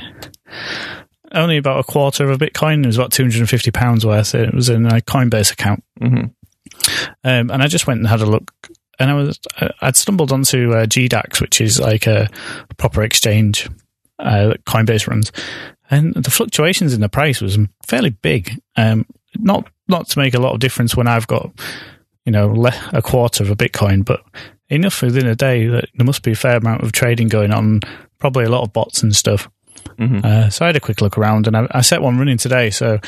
only 1.33 1.57
about 1.57 1.79
a 1.79 1.83
quarter 1.83 2.23
of 2.23 2.29
a 2.29 2.45
Bitcoin. 2.45 2.83
It 2.83 2.87
was 2.87 2.95
about 2.97 3.11
two 3.11 3.23
hundred 3.23 3.39
and 3.41 3.49
fifty 3.49 3.69
pounds 3.69 4.05
worth. 4.05 4.33
It 4.33 4.53
was 4.53 4.69
in 4.69 4.85
a 4.85 5.01
Coinbase 5.01 5.51
account, 5.51 5.83
hmm 5.99 6.25
um, 7.25 7.51
and 7.51 7.61
I 7.61 7.67
just 7.67 7.85
went 7.85 7.99
and 7.99 8.07
had 8.07 8.21
a 8.21 8.25
look. 8.25 8.49
And 8.99 9.09
I 9.09 9.13
was, 9.13 9.39
I'd 9.81 9.95
stumbled 9.95 10.31
onto 10.31 10.73
uh, 10.73 10.85
GDAX, 10.85 11.39
which 11.39 11.61
is 11.61 11.79
like 11.79 12.05
a 12.05 12.29
proper 12.77 13.01
exchange 13.01 13.69
uh, 14.19 14.49
that 14.49 14.65
Coinbase 14.65 15.07
runs, 15.07 15.31
and 15.89 16.13
the 16.13 16.29
fluctuations 16.31 16.93
in 16.93 17.01
the 17.01 17.07
price 17.09 17.39
was 17.41 17.57
fairly 17.85 18.09
big. 18.09 18.61
Um, 18.75 19.05
not 19.37 19.69
not 19.87 20.07
to 20.09 20.19
make 20.19 20.33
a 20.33 20.39
lot 20.39 20.53
of 20.53 20.59
difference 20.59 20.95
when 20.97 21.07
I've 21.07 21.27
got, 21.27 21.49
you 22.25 22.31
know, 22.31 22.47
le- 22.51 22.89
a 22.93 23.01
quarter 23.01 23.43
of 23.43 23.49
a 23.49 23.55
Bitcoin, 23.55 24.03
but 24.03 24.21
enough 24.69 25.01
within 25.01 25.25
a 25.27 25.35
day 25.35 25.67
that 25.67 25.89
there 25.95 26.05
must 26.05 26.21
be 26.21 26.31
a 26.33 26.35
fair 26.35 26.57
amount 26.57 26.83
of 26.83 26.91
trading 26.91 27.27
going 27.29 27.51
on. 27.51 27.79
Probably 28.19 28.43
a 28.45 28.49
lot 28.49 28.63
of 28.63 28.73
bots 28.73 29.01
and 29.01 29.15
stuff. 29.15 29.49
hmm 29.97 30.19
Uh, 30.23 30.49
so 30.49 30.65
I 30.65 30.67
had 30.67 30.75
a 30.75 30.81
quick 30.81 31.01
look 31.01 31.17
around, 31.17 31.47
and 31.47 31.55
I, 31.55 31.67
I 31.71 31.81
set 31.81 32.01
one 32.01 32.17
running 32.19 32.37
today. 32.37 32.69
So 32.69 32.99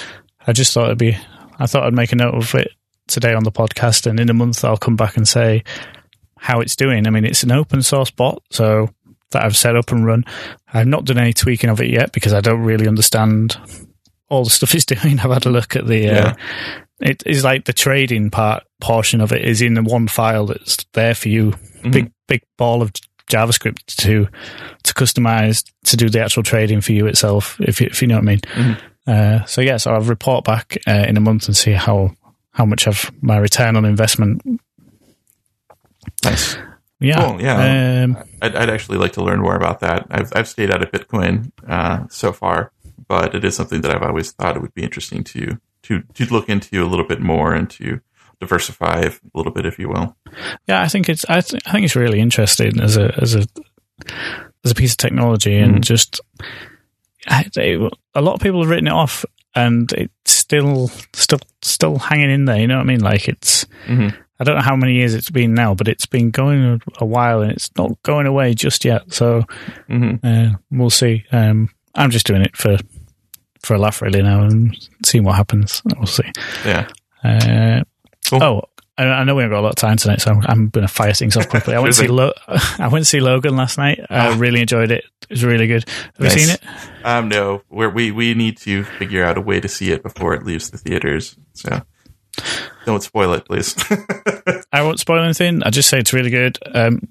I 0.47 0.53
just 0.53 0.73
thought 0.73 0.85
it'd 0.85 0.97
be, 0.97 1.17
I 1.59 1.67
thought 1.67 1.83
I'd 1.83 1.93
make 1.93 2.13
a 2.13 2.15
note 2.15 2.33
of 2.35 2.55
it 2.55 2.71
today 3.07 3.33
on 3.33 3.43
the 3.43 3.51
podcast, 3.51 4.05
and 4.07 4.19
in 4.19 4.29
a 4.29 4.33
month 4.33 4.63
I'll 4.63 4.77
come 4.77 4.95
back 4.95 5.17
and 5.17 5.27
say 5.27 5.63
how 6.37 6.59
it's 6.61 6.75
doing. 6.75 7.07
I 7.07 7.09
mean, 7.09 7.25
it's 7.25 7.43
an 7.43 7.51
open 7.51 7.81
source 7.83 8.11
bot, 8.11 8.41
so 8.51 8.89
that 9.31 9.43
I've 9.45 9.55
set 9.57 9.75
up 9.75 9.91
and 9.91 10.05
run. 10.05 10.25
I've 10.73 10.87
not 10.87 11.05
done 11.05 11.17
any 11.17 11.33
tweaking 11.33 11.69
of 11.69 11.79
it 11.79 11.89
yet 11.89 12.11
because 12.11 12.33
I 12.33 12.41
don't 12.41 12.61
really 12.63 12.87
understand 12.87 13.57
all 14.29 14.43
the 14.43 14.49
stuff 14.57 14.73
it's 14.75 14.85
doing. 14.85 15.19
I've 15.19 15.31
had 15.31 15.45
a 15.45 15.49
look 15.49 15.75
at 15.75 15.85
the. 15.87 16.09
Uh, 16.09 16.13
Yeah. 16.13 16.35
It 17.03 17.23
is 17.25 17.43
like 17.43 17.65
the 17.65 17.73
trading 17.73 18.29
part 18.29 18.63
portion 18.79 19.21
of 19.21 19.31
it 19.31 19.43
is 19.43 19.59
in 19.63 19.73
the 19.73 19.81
one 19.81 20.07
file 20.07 20.45
that's 20.45 20.85
there 20.93 21.15
for 21.15 21.29
you. 21.29 21.51
Mhm. 21.83 21.91
Big 21.91 22.11
big 22.27 22.41
ball 22.59 22.83
of 22.83 22.91
JavaScript 23.27 23.85
to 24.01 24.27
to 24.83 24.93
customize 24.93 25.63
to 25.85 25.97
do 25.97 26.09
the 26.09 26.21
actual 26.21 26.43
trading 26.43 26.79
for 26.81 26.91
you 26.91 27.07
itself. 27.07 27.59
If 27.59 27.81
you, 27.81 27.87
if 27.87 28.01
you 28.03 28.07
know 28.07 28.15
what 28.15 28.21
I 28.23 28.25
mean. 28.25 28.39
Mhm. 28.53 28.77
Uh, 29.07 29.45
so 29.45 29.61
yeah, 29.61 29.77
so 29.77 29.93
I'll 29.95 30.01
report 30.01 30.45
back 30.45 30.77
uh, 30.87 31.05
in 31.07 31.17
a 31.17 31.21
month 31.21 31.47
and 31.47 31.57
see 31.57 31.71
how 31.71 32.11
how 32.51 32.65
much 32.65 32.87
of 32.87 33.11
my 33.21 33.37
return 33.37 33.75
on 33.75 33.85
investment. 33.85 34.41
Nice. 36.23 36.57
Yeah, 36.99 37.25
Cool, 37.29 37.41
yeah. 37.41 38.03
Um, 38.03 38.17
I'd, 38.41 38.55
I'd 38.55 38.69
actually 38.69 38.97
like 38.99 39.13
to 39.13 39.23
learn 39.23 39.39
more 39.41 39.55
about 39.55 39.79
that. 39.79 40.05
I've 40.11 40.31
I've 40.35 40.47
stayed 40.47 40.69
out 40.71 40.83
of 40.83 40.91
Bitcoin 40.91 41.51
uh, 41.67 42.05
so 42.09 42.31
far, 42.31 42.71
but 43.07 43.33
it 43.33 43.43
is 43.43 43.55
something 43.55 43.81
that 43.81 43.95
I've 43.95 44.03
always 44.03 44.31
thought 44.31 44.55
it 44.55 44.61
would 44.61 44.73
be 44.75 44.83
interesting 44.83 45.23
to 45.25 45.59
to 45.83 46.01
to 46.13 46.25
look 46.25 46.47
into 46.47 46.83
a 46.83 46.85
little 46.87 47.07
bit 47.07 47.19
more 47.19 47.53
and 47.55 47.67
to 47.71 48.01
diversify 48.39 48.99
a 49.01 49.11
little 49.33 49.51
bit, 49.51 49.65
if 49.65 49.79
you 49.79 49.89
will. 49.89 50.15
yeah, 50.67 50.81
I 50.81 50.87
think 50.89 51.09
it's 51.09 51.25
I, 51.27 51.41
th- 51.41 51.63
I 51.65 51.71
think 51.71 51.85
it's 51.85 51.95
really 51.95 52.19
interesting 52.19 52.79
as 52.79 52.97
a 52.97 53.11
as 53.19 53.33
a 53.35 53.45
as 54.63 54.71
a 54.71 54.75
piece 54.75 54.91
of 54.91 54.97
technology, 54.97 55.57
and 55.57 55.77
Mhm. 55.77 55.81
just 55.81 56.21
I- 57.27 57.49
they, 57.55 57.73
a 58.13 58.21
lot 58.21 58.35
of 58.35 58.41
people 58.41 58.61
have 58.61 58.69
written 58.69 58.87
it 58.87 58.93
off, 58.93 59.25
and 59.55 59.91
it's 59.93 60.31
still 60.33 60.89
still 61.13 61.39
still 61.61 61.97
hanging 61.99 62.31
in 62.31 62.45
there. 62.45 62.59
You 62.59 62.67
know 62.67 62.77
what 62.77 62.83
I 62.83 62.85
mean? 62.87 63.01
Like 63.01 63.27
it's 63.27 63.65
Mhm. 63.87 64.15
I 64.39 64.43
don't 64.43 64.55
know 64.55 64.61
how 64.63 64.75
many 64.75 64.93
years 64.95 65.13
it's 65.13 65.29
been 65.29 65.53
now, 65.53 65.75
but 65.75 65.87
it's 65.87 66.07
been 66.07 66.31
going 66.31 66.81
a, 66.99 67.05
while, 67.05 67.41
and 67.43 67.51
it's 67.51 67.69
not 67.77 67.91
going 68.01 68.25
away 68.25 68.55
just 68.55 68.83
yet. 68.83 69.13
So 69.13 69.43
hmm 69.87 70.15
uh, 70.23 70.49
we'll 70.71 70.89
see. 70.89 71.23
Um, 71.31 71.69
I'm 71.95 72.09
just 72.09 72.25
doing 72.25 72.41
it 72.41 72.55
for 72.57 72.77
for 73.61 73.75
a 73.75 73.77
laugh, 73.79 74.01
really 74.01 74.23
now, 74.23 74.41
and 74.43 74.75
seeing 75.05 75.23
what 75.23 75.35
happens. 75.35 75.83
We'll 75.95 76.07
see. 76.07 76.31
Yeah. 76.65 76.87
Uh, 77.23 77.83
Cool. 78.29 78.43
Oh, 78.43 78.61
I, 79.03 79.23
know 79.23 79.35
we 79.35 79.43
haven't 79.43 79.55
got 79.55 79.61
a 79.61 79.63
lot 79.63 79.69
of 79.69 79.75
time 79.75 79.97
tonight, 79.97 80.21
so 80.21 80.31
I'm, 80.31 80.41
I'm 80.47 80.69
going 80.69 80.87
to 80.87 80.93
fire 80.93 81.13
things 81.13 81.35
off 81.37 81.49
quickly. 81.49 81.75
I 81.75 81.79
went 81.79 81.93
to 81.95 82.01
see 82.01 82.07
Lo- 82.07 82.33
I 82.47 82.87
went 82.87 83.05
to 83.05 83.09
see 83.09 83.19
Logan 83.19 83.55
last 83.55 83.77
night. 83.77 83.99
I 84.09 84.29
Ah. 84.29 84.35
really 84.37 84.61
enjoyed 84.61 84.91
it. 84.91 85.03
It 85.23 85.29
was 85.29 85.43
really 85.45 85.67
good. 85.67 85.87
Have 85.89 86.19
Nice. 86.19 86.35
you 86.35 86.41
seen 86.41 86.53
it? 86.55 86.61
Um, 87.05 87.29
no, 87.29 87.61
we're, 87.69 87.89
we 87.89 88.11
we 88.11 88.33
need 88.33 88.57
to 88.59 88.83
figure 88.83 89.23
out 89.23 89.37
a 89.37 89.41
way 89.41 89.59
to 89.59 89.67
see 89.67 89.91
it 89.91 90.03
before 90.03 90.33
it 90.33 90.43
leaves 90.43 90.69
the 90.69 90.77
theaters. 90.77 91.35
So 91.53 91.81
don't 92.85 93.01
spoil 93.03 93.33
it, 93.33 93.45
please. 93.45 93.75
I 94.73 94.81
won't 94.83 94.99
spoil 94.99 95.23
anything. 95.23 95.63
I 95.63 95.69
just 95.69 95.89
say 95.89 95.99
it's 95.99 96.13
really 96.13 96.29
good. 96.31 96.57
Um, 96.73 97.07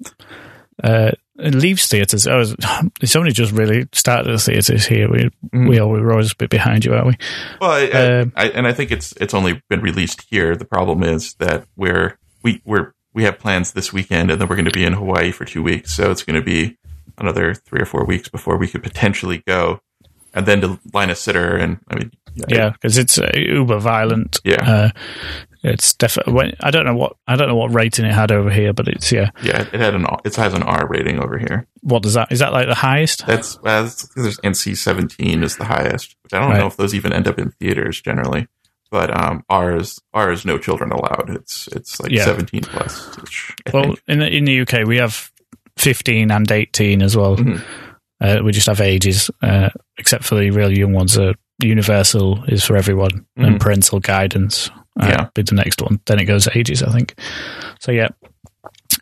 uh, 0.83 1.11
it 1.39 1.55
leaves 1.55 1.87
theaters. 1.87 2.27
Oh, 2.27 2.43
it's 3.01 3.15
only 3.15 3.31
just 3.31 3.51
really 3.51 3.87
started 3.93 4.31
the 4.31 4.37
theaters 4.39 4.85
here. 4.85 5.09
We 5.09 5.29
Mhm. 5.53 5.69
we 5.69 5.79
are 5.79 5.87
we're 5.87 6.11
always 6.11 6.31
a 6.31 6.35
bit 6.35 6.49
behind 6.49 6.85
you, 6.85 6.93
aren't 6.93 7.07
we? 7.07 7.17
well, 7.59 7.71
I, 7.71 7.85
Um, 7.89 8.33
I, 8.35 8.49
and 8.49 8.67
I 8.67 8.73
think 8.73 8.91
it's 8.91 9.13
it's 9.19 9.33
only 9.33 9.61
been 9.69 9.81
released 9.81 10.25
here. 10.29 10.55
The 10.55 10.65
problem 10.65 11.03
is 11.03 11.33
that 11.35 11.65
we're 11.75 12.17
we 12.43 12.61
we're 12.65 12.93
we 13.13 13.23
have 13.23 13.39
plans 13.39 13.73
this 13.73 13.91
weekend, 13.91 14.31
and 14.31 14.39
then 14.39 14.47
we're 14.47 14.55
going 14.55 14.65
to 14.65 14.71
be 14.71 14.85
in 14.85 14.93
Hawaii 14.93 15.31
for 15.31 15.45
two 15.45 15.61
weeks. 15.63 15.93
So 15.93 16.11
it's 16.11 16.23
going 16.23 16.39
to 16.39 16.45
be 16.45 16.77
another 17.17 17.53
three 17.53 17.81
or 17.81 17.85
four 17.85 18.05
weeks 18.05 18.29
before 18.29 18.57
we 18.57 18.67
could 18.67 18.83
potentially 18.83 19.43
go, 19.45 19.81
and 20.33 20.45
then 20.45 20.61
to 20.61 20.79
line 20.93 21.09
a 21.09 21.15
sitter. 21.15 21.55
And 21.57 21.79
I 21.89 21.95
mean, 21.95 22.11
Yeah, 22.47 22.69
because 22.69 22.97
it's 22.97 23.17
uh, 23.17 23.29
uber 23.35 23.79
violent. 23.79 24.39
Yeah. 24.45 24.63
uh, 24.63 24.89
it's 25.63 25.93
definitely. 25.93 26.55
I 26.61 26.71
don't 26.71 26.85
know 26.85 26.95
what 26.95 27.15
I 27.27 27.35
don't 27.35 27.47
know 27.47 27.55
what 27.55 27.73
rating 27.73 28.05
it 28.05 28.13
had 28.13 28.31
over 28.31 28.49
here, 28.49 28.73
but 28.73 28.87
it's 28.87 29.11
yeah. 29.11 29.29
yeah, 29.43 29.61
it 29.61 29.79
had 29.79 29.93
an 29.95 30.05
it 30.25 30.35
has 30.35 30.53
an 30.53 30.63
R 30.63 30.87
rating 30.87 31.19
over 31.19 31.37
here. 31.37 31.67
What 31.81 32.03
does 32.03 32.13
that? 32.15 32.31
Is 32.31 32.39
that 32.39 32.51
like 32.53 32.67
the 32.67 32.75
highest? 32.75 33.25
That's, 33.27 33.57
uh, 33.57 33.61
that's 33.63 34.07
there's 34.15 34.39
NC 34.39 34.77
seventeen 34.77 35.43
is 35.43 35.57
the 35.57 35.65
highest, 35.65 36.15
which 36.23 36.33
I 36.33 36.39
don't 36.39 36.49
Right. 36.51 36.59
know 36.59 36.67
if 36.67 36.77
those 36.77 36.95
even 36.95 37.13
end 37.13 37.27
up 37.27 37.37
in 37.39 37.51
theaters 37.51 38.01
generally. 38.01 38.47
But 38.89 39.15
um, 39.17 39.45
ours 39.49 39.99
ours 40.13 40.43
no 40.45 40.57
children 40.57 40.91
allowed. 40.91 41.29
It's 41.29 41.67
it's 41.67 41.99
like 42.01 42.11
Yeah. 42.11 42.25
seventeen 42.25 42.61
plus. 42.61 43.09
Well, 43.73 43.83
think, 43.83 43.99
in 44.07 44.19
the, 44.19 44.27
in 44.29 44.45
the 44.45 44.61
UK, 44.61 44.85
we 44.85 44.97
have 44.97 45.31
15 45.77 46.29
and 46.31 46.51
18 46.51 47.01
as 47.01 47.15
well. 47.15 47.37
Mhm. 47.37 47.61
Uh, 48.19 48.41
we 48.43 48.51
just 48.51 48.67
have 48.67 48.81
ages, 48.81 49.31
uh, 49.41 49.69
except 49.97 50.23
for 50.25 50.35
the 50.35 50.51
real 50.51 50.71
young 50.71 50.91
ones. 50.93 51.17
Uh, 51.17 51.33
universal 51.63 52.43
is 52.49 52.63
for 52.65 52.75
everyone, 52.75 53.25
Mhm. 53.39 53.47
and 53.47 53.61
parental 53.61 53.99
guidance 53.99 54.69
uh, 54.99 55.05
Yeah. 55.07 55.29
be 55.33 55.41
the 55.43 55.55
next 55.55 55.81
one. 55.81 55.99
Then 56.05 56.19
it 56.19 56.25
goes 56.25 56.47
ages, 56.55 56.83
I 56.83 56.91
think. 56.91 57.15
So 57.79 57.91
yeah, 57.91 58.09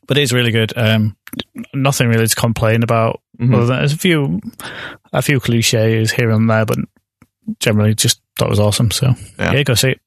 but 0.08 0.18
it 0.18 0.22
is 0.22 0.34
really 0.34 0.52
good. 0.52 0.74
Um, 0.76 1.16
nothing 1.74 2.08
really 2.10 2.28
to 2.28 2.36
complain 2.36 2.84
about. 2.84 3.22
Mhm. 3.40 3.54
Other 3.56 3.66
than 3.68 3.78
there's 3.80 3.94
a 3.94 3.98
few, 3.98 4.40
a 5.14 5.22
few 5.22 5.40
cliches 5.40 6.12
here 6.12 6.30
and 6.32 6.50
there, 6.50 6.66
but 6.66 6.78
generally 7.60 7.96
just 7.96 8.22
thought 8.38 8.48
it 8.48 8.52
was 8.52 8.60
awesome. 8.60 8.92
So 8.92 9.16
Yeah. 9.40 9.54
yeah, 9.54 9.64
go 9.64 9.74
see 9.76 9.90
it. 9.92 10.02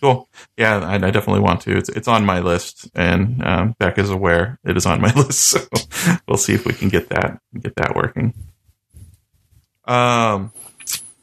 cool. 0.00 0.28
Yeah, 0.56 0.78
I, 0.78 0.94
I 0.94 1.10
definitely 1.10 1.40
want 1.40 1.60
to. 1.62 1.76
It's 1.76 1.88
it's 1.90 2.08
on 2.08 2.24
my 2.24 2.40
list, 2.40 2.88
and 2.94 3.42
um, 3.44 3.74
Beck 3.78 3.98
is 3.98 4.10
aware 4.10 4.58
it 4.64 4.76
is 4.76 4.86
on 4.86 5.00
my 5.00 5.12
list. 5.16 5.38
So 5.40 5.60
we'll 6.26 6.36
see 6.38 6.54
if 6.54 6.64
we 6.66 6.72
can 6.72 6.88
get 6.88 7.08
that 7.10 7.38
get 7.60 7.76
that 7.76 7.94
working. 7.94 8.34
Um, 9.84 10.52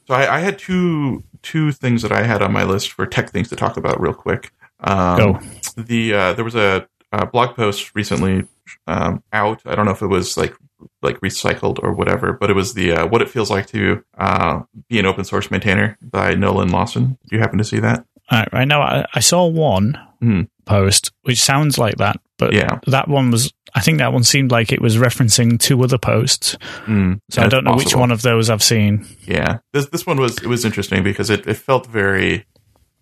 so 0.04 0.14
I, 0.14 0.38
I 0.38 0.40
had 0.40 0.58
two 0.60 1.24
two 1.46 1.72
things 1.72 2.02
that 2.02 2.12
I 2.12 2.24
had 2.24 2.42
on 2.42 2.52
my 2.52 2.64
list 2.64 2.92
for 2.92 3.06
tech 3.06 3.30
things 3.30 3.48
to 3.50 3.56
talk 3.56 3.78
about 3.78 4.02
real 4.02 4.14
quick. 4.14 4.52
Um, 4.82 5.18
Go. 5.18 5.40
the 5.78 6.14
uh, 6.14 6.34
there 6.34 6.44
was 6.44 6.56
a, 6.56 6.88
a 7.12 7.26
blog 7.26 7.56
post 7.56 7.94
recently 7.96 8.48
um, 8.88 9.24
out. 9.32 9.62
I 9.66 9.76
don't 9.76 9.86
know 9.86 9.92
if 9.92 10.02
it 10.02 10.08
was 10.08 10.36
like 10.38 10.54
like 11.02 11.20
recycled 11.22 11.80
or 11.84 11.94
whatever, 11.94 12.34
but 12.34 12.50
it 12.50 12.56
was 12.56 12.74
the 12.74 12.92
uh, 12.94 13.08
what 13.08 13.22
it 13.22 13.30
feels 13.30 13.50
like 13.50 13.68
to 13.68 14.04
uh, 14.18 14.62
be 14.90 15.00
an 15.00 15.06
open 15.06 15.24
source 15.24 15.50
maintainer 15.52 15.98
by 16.02 16.34
Nolan 16.34 16.70
Lawson. 16.70 17.18
Do 17.30 17.36
you 17.36 17.40
happen 17.40 17.58
to 17.60 17.64
see 17.64 17.80
that? 17.80 18.06
All 18.32 18.40
right, 18.40 18.54
right 18.54 18.68
now, 18.68 18.82
I, 18.82 19.06
I 19.14 19.20
saw 19.20 19.46
one 19.46 19.98
Mhm. 20.24 20.48
post 20.66 21.12
which 21.24 21.40
sounds 21.42 21.78
like 21.78 21.98
that, 21.98 22.20
but 22.38 22.54
Yeah. 22.54 22.80
that 22.88 23.08
one 23.08 23.30
was. 23.32 23.54
I 23.78 23.82
think 23.82 23.98
that 23.98 24.14
one 24.14 24.24
seemed 24.24 24.52
like 24.52 24.72
it 24.72 24.82
was 24.82 24.96
referencing 24.98 25.60
two 25.60 25.84
other 25.84 25.98
posts. 25.98 26.58
Mm, 26.86 27.20
So 27.30 27.42
I 27.42 27.48
don't 27.48 27.66
know 27.66 27.76
which 27.76 27.96
one 27.96 28.10
of 28.10 28.22
those 28.22 28.50
I've 28.50 28.64
seen. 28.64 29.06
Yeah, 29.28 29.58
this 29.74 29.88
this 29.88 30.06
one 30.06 30.18
was 30.18 30.38
it 30.38 30.48
was 30.48 30.64
interesting 30.66 31.04
because 31.04 31.30
it, 31.30 31.46
it 31.46 31.56
felt 31.58 31.86
very 31.88 32.46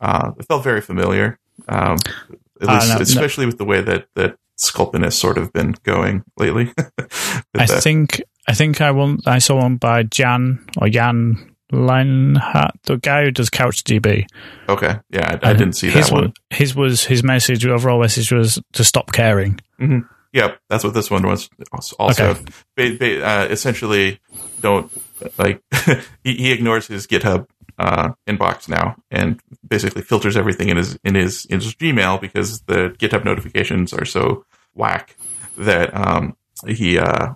uh, 0.01 0.31
it 0.39 0.45
felt 0.47 0.63
very 0.63 0.81
familiar. 0.81 1.37
Um, 1.67 1.97
at 2.61 2.69
Ah, 2.69 2.73
least, 2.75 2.89
no, 2.89 2.95
no. 2.95 3.01
especially 3.01 3.45
with 3.45 3.57
the 3.59 3.65
way 3.65 3.81
that 3.81 4.07
that 4.15 4.35
Sculpin 4.57 5.03
has 5.03 5.15
sort 5.17 5.37
of 5.37 5.53
been 5.53 5.75
going 5.83 6.23
lately. 6.37 6.71
I 7.55 7.65
think 7.67 8.21
I 8.47 8.53
think 8.53 8.81
I 8.81 8.91
want. 8.91 9.27
I 9.27 9.37
saw 9.39 9.61
one 9.61 9.77
by 9.77 10.03
Jan 10.03 10.65
or 10.81 10.89
Jan 10.89 11.55
Lehnardt, 11.71 12.71
the 12.83 12.97
guy 12.97 13.23
who 13.25 13.31
does 13.31 13.49
CouchDB. 13.49 14.25
okay, 14.69 14.99
yeah, 15.09 15.39
I, 15.43 15.49
I 15.51 15.53
didn't 15.53 15.73
see 15.73 15.89
his 15.89 16.07
that 16.09 16.13
one. 16.13 16.23
Was, 16.23 16.57
his 16.57 16.75
was 16.75 17.03
his 17.05 17.23
message. 17.23 17.65
Overall 17.65 17.99
message 18.01 18.31
was 18.31 18.59
to 18.73 18.83
stop 18.83 19.11
caring. 19.11 19.59
Yep, 20.33 20.59
that's 20.67 20.83
what 20.83 20.93
this 20.95 21.11
one 21.11 21.23
was. 21.27 21.49
Also, 21.99 22.29
Okay. 22.31 22.41
ba- 22.75 22.97
ba- 22.99 23.23
uh, 23.25 23.47
essentially, 23.49 24.19
don't 24.61 24.91
like 25.37 25.61
he, 26.23 26.35
he 26.35 26.51
ignores 26.51 26.87
his 26.87 27.05
GitHub 27.07 27.47
uh, 27.77 28.13
inbox 28.27 28.67
now 28.67 28.95
and 29.11 29.39
basically 29.67 30.01
filters 30.01 30.35
everything 30.35 30.69
in 30.69 30.77
his 30.77 30.97
in 31.03 31.15
his 31.15 31.45
in 31.45 31.59
his 31.59 31.75
Gmail 31.75 32.19
because 32.19 32.61
the 32.61 32.95
GitHub 32.99 33.23
notifications 33.25 33.93
are 33.93 34.05
so 34.05 34.45
whack 34.73 35.15
that 35.57 35.95
um, 35.95 36.35
he 36.67 36.97
uh, 36.97 37.33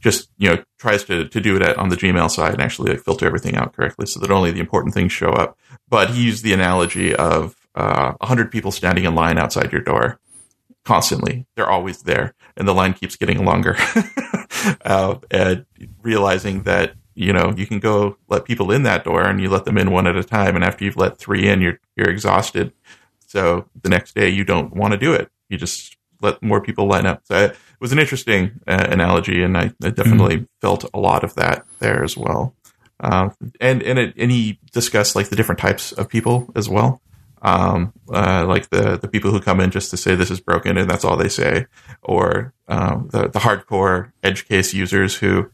just 0.00 0.28
you 0.38 0.50
know 0.50 0.62
tries 0.78 1.02
to 1.04 1.28
to 1.28 1.40
do 1.40 1.56
it 1.56 1.76
on 1.78 1.88
the 1.88 1.96
Gmail 1.96 2.30
side 2.30 2.52
and 2.52 2.62
actually 2.62 2.92
like, 2.92 3.00
filter 3.00 3.26
everything 3.26 3.56
out 3.56 3.72
correctly 3.74 4.06
so 4.06 4.20
that 4.20 4.30
only 4.30 4.50
the 4.52 4.60
important 4.60 4.94
things 4.94 5.10
show 5.12 5.30
up. 5.30 5.58
But 5.88 6.10
he 6.10 6.22
used 6.22 6.44
the 6.44 6.52
analogy 6.52 7.14
of 7.14 7.56
uh, 7.74 8.12
a 8.20 8.26
hundred 8.26 8.50
people 8.52 8.70
standing 8.70 9.04
in 9.04 9.14
line 9.16 9.36
outside 9.38 9.72
your 9.72 9.82
door 9.82 10.20
constantly. 10.84 11.46
They're 11.56 11.70
always 11.70 12.02
there, 12.02 12.34
and 12.56 12.66
the 12.66 12.74
line 12.74 12.94
keeps 12.94 13.16
getting 13.16 13.44
longer. 13.44 13.76
uh, 14.84 15.16
and 15.30 15.66
realizing 16.02 16.62
that 16.64 16.94
you 17.14 17.32
know 17.32 17.52
you 17.56 17.66
can 17.66 17.80
go 17.80 18.16
let 18.28 18.44
people 18.44 18.70
in 18.70 18.82
that 18.84 19.04
door, 19.04 19.22
and 19.22 19.40
you 19.40 19.48
let 19.48 19.64
them 19.64 19.78
in 19.78 19.90
one 19.90 20.06
at 20.06 20.16
a 20.16 20.24
time, 20.24 20.56
and 20.56 20.64
after 20.64 20.84
you've 20.84 20.96
let 20.96 21.18
three 21.18 21.48
in, 21.48 21.60
you're 21.60 21.78
you're 21.96 22.10
exhausted. 22.10 22.72
So 23.26 23.66
the 23.80 23.88
next 23.88 24.14
day, 24.14 24.28
you 24.28 24.44
don't 24.44 24.74
want 24.74 24.92
to 24.92 24.98
do 24.98 25.12
it. 25.12 25.30
You 25.48 25.56
just 25.56 25.96
let 26.20 26.42
more 26.42 26.60
people 26.60 26.86
line 26.86 27.06
up. 27.06 27.22
So 27.24 27.44
it 27.44 27.56
was 27.80 27.92
an 27.92 27.98
interesting 27.98 28.60
uh, 28.66 28.88
analogy, 28.90 29.42
and 29.42 29.56
I, 29.56 29.72
I 29.82 29.90
definitely 29.90 30.46
felt 30.60 30.84
a 30.92 30.98
lot 30.98 31.24
of 31.24 31.34
that 31.34 31.64
there 31.78 32.02
as 32.04 32.16
well. 32.16 32.54
Uh, 32.98 33.30
and 33.60 33.82
and 33.82 33.98
it, 33.98 34.14
and 34.16 34.30
he 34.30 34.58
discussed 34.72 35.16
like 35.16 35.28
the 35.28 35.36
different 35.36 35.60
types 35.60 35.92
of 35.92 36.08
people 36.08 36.50
as 36.54 36.68
well 36.68 37.00
um, 37.42 37.92
uh, 38.12 38.44
like 38.46 38.68
the 38.70 38.98
the 38.98 39.08
people 39.08 39.30
who 39.30 39.40
come 39.40 39.60
in 39.60 39.70
just 39.70 39.90
to 39.90 39.96
say 39.96 40.14
this 40.14 40.30
is 40.30 40.40
broken 40.40 40.76
and 40.76 40.90
that's 40.90 41.04
all 41.04 41.16
they 41.16 41.28
say, 41.28 41.66
or 42.02 42.54
um, 42.68 43.08
the 43.12 43.28
the 43.28 43.40
hardcore 43.40 44.12
edge 44.22 44.46
case 44.46 44.74
users 44.74 45.16
who 45.16 45.50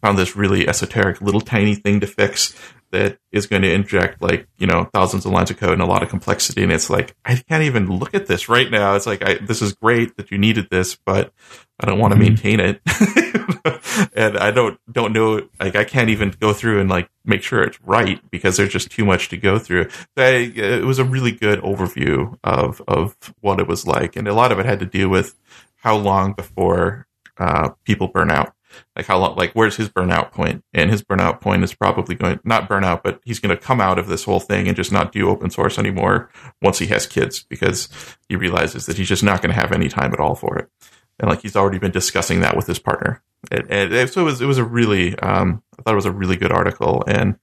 found 0.00 0.18
this 0.18 0.36
really 0.36 0.68
esoteric 0.68 1.20
little 1.20 1.40
tiny 1.40 1.74
thing 1.74 2.00
to 2.00 2.06
fix 2.06 2.54
that 2.92 3.18
is 3.32 3.46
going 3.46 3.62
to 3.62 3.72
inject 3.72 4.20
like 4.22 4.46
you 4.58 4.66
know 4.66 4.88
thousands 4.92 5.24
of 5.26 5.32
lines 5.32 5.50
of 5.50 5.58
code 5.58 5.72
and 5.74 5.82
a 5.82 5.86
lot 5.86 6.02
of 6.02 6.08
complexity, 6.08 6.62
and 6.62 6.72
it's 6.72 6.90
like 6.90 7.14
I 7.24 7.36
can't 7.36 7.62
even 7.64 7.88
look 7.88 8.14
at 8.14 8.26
this 8.26 8.48
right 8.48 8.70
now. 8.70 8.94
It's 8.96 9.06
like 9.06 9.22
I, 9.26 9.34
this 9.34 9.62
is 9.62 9.72
great 9.74 10.16
that 10.16 10.30
you 10.30 10.38
needed 10.38 10.68
this, 10.70 10.96
but 10.96 11.32
I 11.78 11.86
don't 11.86 11.98
want 11.98 12.12
to 12.12 12.18
Mhm. 12.18 12.22
maintain 12.22 12.60
it, 12.60 12.80
and 14.14 14.36
I 14.38 14.50
don't 14.50 14.78
don't 14.90 15.12
know 15.12 15.48
like 15.58 15.76
I 15.76 15.84
can't 15.84 16.10
even 16.10 16.34
go 16.40 16.52
through 16.52 16.80
and 16.80 16.88
like 16.90 17.08
make 17.24 17.42
sure 17.42 17.62
it's 17.62 17.80
right 17.82 18.20
because 18.30 18.56
there's 18.56 18.72
just 18.72 18.90
too 18.90 19.04
much 19.04 19.28
to 19.30 19.36
go 19.36 19.58
through. 19.58 19.88
So 19.90 20.22
I, 20.24 20.52
it 20.54 20.84
was 20.84 20.98
a 20.98 21.04
really 21.04 21.32
good 21.32 21.60
overview 21.60 22.38
of 22.44 22.82
of 22.88 23.16
what 23.40 23.60
it 23.60 23.66
was 23.68 23.86
like, 23.86 24.16
and 24.16 24.26
a 24.28 24.34
lot 24.34 24.52
of 24.52 24.58
it 24.58 24.66
had 24.66 24.80
to 24.80 24.86
do 24.86 25.08
with 25.08 25.34
how 25.76 25.96
long 25.96 26.32
before 26.32 27.06
uh, 27.38 27.70
people 27.84 28.08
burn 28.08 28.30
out. 28.30 28.52
Like 28.96 29.06
how 29.06 29.18
long? 29.18 29.36
Like 29.36 29.52
where's 29.52 29.76
his 29.76 29.88
burnout 29.88 30.32
point? 30.32 30.64
And 30.72 30.90
his 30.90 31.02
burnout 31.02 31.40
point 31.40 31.64
is 31.64 31.74
probably 31.74 32.14
going 32.14 32.40
not 32.44 32.68
burnout, 32.68 33.02
but 33.02 33.20
he's 33.24 33.38
going 33.40 33.54
to 33.56 33.62
come 33.62 33.80
out 33.80 33.98
of 33.98 34.06
this 34.06 34.24
whole 34.24 34.40
thing 34.40 34.68
and 34.68 34.76
just 34.76 34.92
not 34.92 35.12
do 35.12 35.28
open 35.28 35.50
source 35.50 35.78
anymore 35.78 36.30
once 36.62 36.78
he 36.78 36.86
has 36.86 37.06
kids 37.06 37.42
because 37.42 37.88
he 38.28 38.36
realizes 38.36 38.86
that 38.86 38.96
he's 38.96 39.08
just 39.08 39.22
not 39.24 39.42
going 39.42 39.54
to 39.54 39.60
have 39.60 39.72
any 39.72 39.88
time 39.88 40.12
at 40.12 40.20
all 40.20 40.34
for 40.34 40.58
it. 40.58 40.68
And 41.18 41.28
like 41.28 41.42
he's 41.42 41.56
already 41.56 41.78
been 41.78 41.90
discussing 41.90 42.40
that 42.40 42.56
with 42.56 42.66
his 42.66 42.78
partner. 42.78 43.22
And, 43.50 43.70
and 43.70 44.10
so 44.10 44.22
it 44.22 44.24
was, 44.24 44.40
it 44.40 44.46
was 44.46 44.58
a 44.58 44.64
really, 44.64 45.18
um, 45.18 45.62
I 45.78 45.82
thought 45.82 45.92
it 45.92 45.96
was 45.96 46.06
a 46.06 46.12
really 46.12 46.36
good 46.36 46.52
article 46.52 47.04
and 47.06 47.38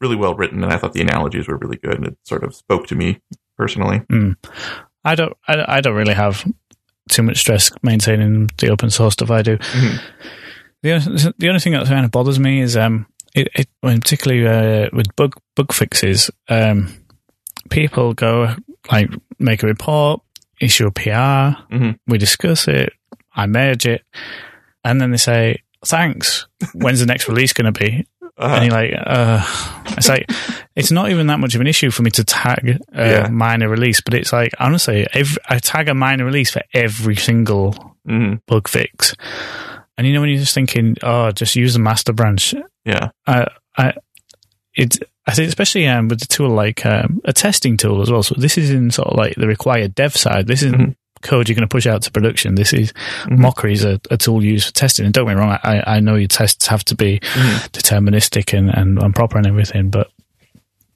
really 0.00 0.16
well 0.16 0.34
written. 0.34 0.62
And 0.64 0.72
I 0.72 0.78
thought 0.78 0.92
the 0.94 1.02
analogies 1.02 1.48
were 1.48 1.56
really 1.56 1.76
good 1.76 1.94
and 1.94 2.06
it 2.06 2.18
sort 2.24 2.44
of 2.44 2.54
spoke 2.54 2.86
to 2.88 2.94
me 2.94 3.20
personally. 3.56 4.00
I 5.04 5.14
don't. 5.14 5.36
I, 5.46 5.76
I 5.76 5.80
don't 5.80 5.94
really 5.94 6.14
have 6.14 6.44
too 7.10 7.22
much 7.22 7.38
stress 7.38 7.70
maintaining 7.82 8.48
the 8.58 8.68
open 8.68 8.90
source 8.90 9.14
stuff 9.14 9.30
I 9.30 9.42
do. 9.42 9.56
Mhm. 9.58 10.00
The 10.82 10.92
only, 10.92 11.32
the 11.38 11.48
only 11.48 11.60
thing 11.60 11.72
that 11.72 11.86
kind 11.86 12.04
of 12.04 12.10
bothers 12.10 12.38
me 12.38 12.60
is 12.60 12.76
um, 12.76 13.06
it, 13.34 13.48
it 13.54 13.68
particularly 13.82 14.46
uh, 14.46 14.90
with 14.92 15.14
bug 15.16 15.34
bug 15.56 15.72
fixes, 15.72 16.30
um, 16.48 16.94
people 17.70 18.14
go 18.14 18.54
like 18.90 19.10
make 19.38 19.62
a 19.62 19.66
report, 19.66 20.20
issue 20.60 20.86
a 20.86 20.90
PR, 20.92 21.56
Mhm. 21.74 21.98
we 22.06 22.16
discuss 22.18 22.68
it, 22.68 22.92
I 23.34 23.46
merge 23.46 23.86
it, 23.86 24.02
and 24.84 25.00
then 25.00 25.10
they 25.10 25.16
say 25.16 25.62
thanks. 25.84 26.46
When's 26.74 27.00
the 27.00 27.06
next 27.06 27.28
release 27.28 27.52
going 27.52 27.72
to 27.72 27.78
be? 27.78 28.06
Uh-huh. 28.36 28.54
And 28.54 28.64
you're 28.66 28.72
like, 28.72 28.92
uh, 28.96 29.44
it's 29.96 30.08
like, 30.08 30.30
it's 30.76 30.92
not 30.92 31.10
even 31.10 31.26
that 31.26 31.40
much 31.40 31.56
of 31.56 31.60
an 31.60 31.66
issue 31.66 31.90
for 31.90 32.02
me 32.04 32.10
to 32.12 32.22
tag 32.24 32.78
a 32.92 33.08
Yeah. 33.10 33.28
minor 33.28 33.68
release, 33.68 34.00
but 34.00 34.14
it's 34.14 34.32
like, 34.32 34.52
honestly, 34.60 35.06
every, 35.12 35.36
I 35.48 35.58
tag 35.58 35.88
a 35.88 35.94
minor 35.94 36.24
release 36.24 36.52
for 36.52 36.62
every 36.72 37.16
single 37.16 37.96
Mhm. 38.08 38.40
bug 38.46 38.68
fix. 38.68 39.14
And 39.98 40.06
you 40.06 40.12
know, 40.14 40.20
when 40.20 40.30
you're 40.30 40.38
just 40.38 40.54
thinking, 40.54 40.96
oh, 41.02 41.30
just 41.32 41.56
use 41.56 41.74
the 41.74 41.80
master 41.80 42.12
branch, 42.14 42.54
Yeah. 42.86 43.10
I, 43.26 43.48
I, 43.76 43.92
it, 44.74 44.96
I 45.26 45.34
think 45.34 45.48
especially 45.48 45.86
um, 45.88 46.06
with 46.08 46.20
the 46.20 46.26
tool 46.26 46.50
like 46.50 46.86
um, 46.86 47.20
a 47.24 47.32
testing 47.34 47.76
tool 47.76 48.00
as 48.00 48.10
well. 48.10 48.22
So 48.22 48.34
this 48.38 48.56
is 48.56 48.70
in 48.70 48.90
sort 48.92 49.08
of 49.08 49.16
like 49.18 49.34
the 49.34 49.48
required 49.48 49.94
dev 49.96 50.16
side. 50.16 50.46
This 50.46 50.62
isn't 50.62 50.80
Mhm. 50.80 50.94
code 51.20 51.48
you're 51.48 51.56
going 51.56 51.68
to 51.68 51.72
push 51.74 51.86
out 51.88 52.02
to 52.02 52.12
production. 52.12 52.54
This 52.54 52.72
is 52.72 52.92
Mhm. 53.24 53.38
Mockery 53.38 53.72
is 53.72 53.84
a, 53.84 54.00
a 54.10 54.16
tool 54.16 54.42
used 54.44 54.68
for 54.68 54.72
testing. 54.72 55.04
And 55.04 55.12
don't 55.12 55.26
get 55.26 55.34
me 55.34 55.40
wrong, 55.40 55.58
I, 55.64 55.82
I 55.96 56.00
know 56.00 56.14
your 56.14 56.28
tests 56.28 56.68
have 56.68 56.84
to 56.84 56.94
be 56.94 57.18
Mhm. 57.18 57.68
deterministic 57.72 58.56
and, 58.56 58.70
and, 58.72 58.98
and 59.02 59.14
proper 59.14 59.36
and 59.36 59.46
everything, 59.48 59.90
but 59.90 60.08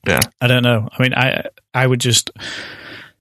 Yeah. 0.06 0.20
I 0.40 0.46
don't 0.46 0.62
know. 0.62 0.88
I 0.96 1.02
mean, 1.02 1.14
I 1.14 1.44
I 1.74 1.86
would 1.86 2.00
just. 2.00 2.30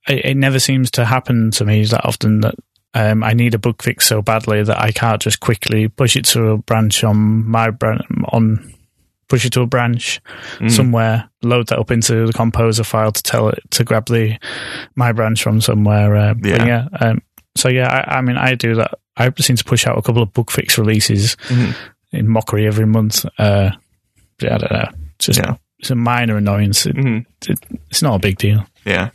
It 0.08 0.36
never 0.38 0.60
seems 0.60 0.89
to 0.91 1.06
happen 1.06 1.52
to 1.52 1.65
me 1.65 1.86
that 1.86 2.06
often 2.06 2.41
that 2.41 2.56
um, 2.94 3.24
I 3.24 3.34
need 3.34 3.54
a 3.54 3.60
bug 3.60 3.82
fix 3.82 4.06
so 4.08 4.22
badly 4.22 4.64
that 4.64 4.82
I 4.82 4.92
can't 4.92 5.22
just 5.22 5.40
quickly 5.40 5.88
push 5.88 6.16
it 6.16 6.26
to 6.26 6.50
a 6.50 6.58
branch 6.58 7.04
on 7.04 7.48
my 7.50 7.70
branch 7.72 8.02
on 8.30 8.74
push 9.30 9.46
it 9.46 9.54
to 9.54 9.62
a 9.62 9.66
branch 9.66 10.20
Mhm. 10.60 10.72
somewhere, 10.72 11.30
load 11.42 11.68
that 11.70 11.80
up 11.80 11.90
into 11.90 12.28
the 12.28 12.34
composer 12.34 12.84
file 12.84 13.14
to 13.14 13.24
tell 13.24 13.48
it 13.48 13.60
to 13.72 13.86
grab 13.86 14.08
the 14.08 14.38
my 14.96 15.14
branch 15.14 15.42
from 15.42 15.62
somewhere. 15.62 16.16
Uh, 16.16 16.34
Yeah. 16.44 16.66
yeah. 16.66 16.88
Um, 17.00 17.22
so 17.56 17.70
yeah, 17.70 17.88
I, 17.88 18.18
I 18.18 18.22
mean, 18.22 18.36
I 18.38 18.56
do 18.56 18.76
that. 18.76 18.96
I 19.16 19.32
seem 19.40 19.56
to 19.56 19.64
push 19.64 19.88
out 19.88 19.98
a 19.98 20.02
couple 20.02 20.22
of 20.22 20.34
bug 20.34 20.52
fix 20.52 20.78
releases 20.78 21.38
Mhm. 21.48 21.76
in 22.12 22.28
mockery 22.28 22.68
every 22.68 22.86
month. 22.86 23.26
Uh, 23.38 23.72
yeah, 24.42 24.56
I 24.56 24.58
don't 24.58 24.72
know. 24.72 24.90
It's 25.16 25.26
just 25.28 25.40
Yeah. 25.40 25.56
it's 25.80 25.92
a 25.92 25.96
minor 25.96 26.36
annoyance. 26.36 26.86
It, 26.86 26.96
Mhm. 26.98 27.26
it, 27.48 27.60
it's 27.90 28.02
not 28.02 28.16
a 28.16 28.20
big 28.20 28.38
deal. 28.38 28.66
Yeah. 28.86 29.12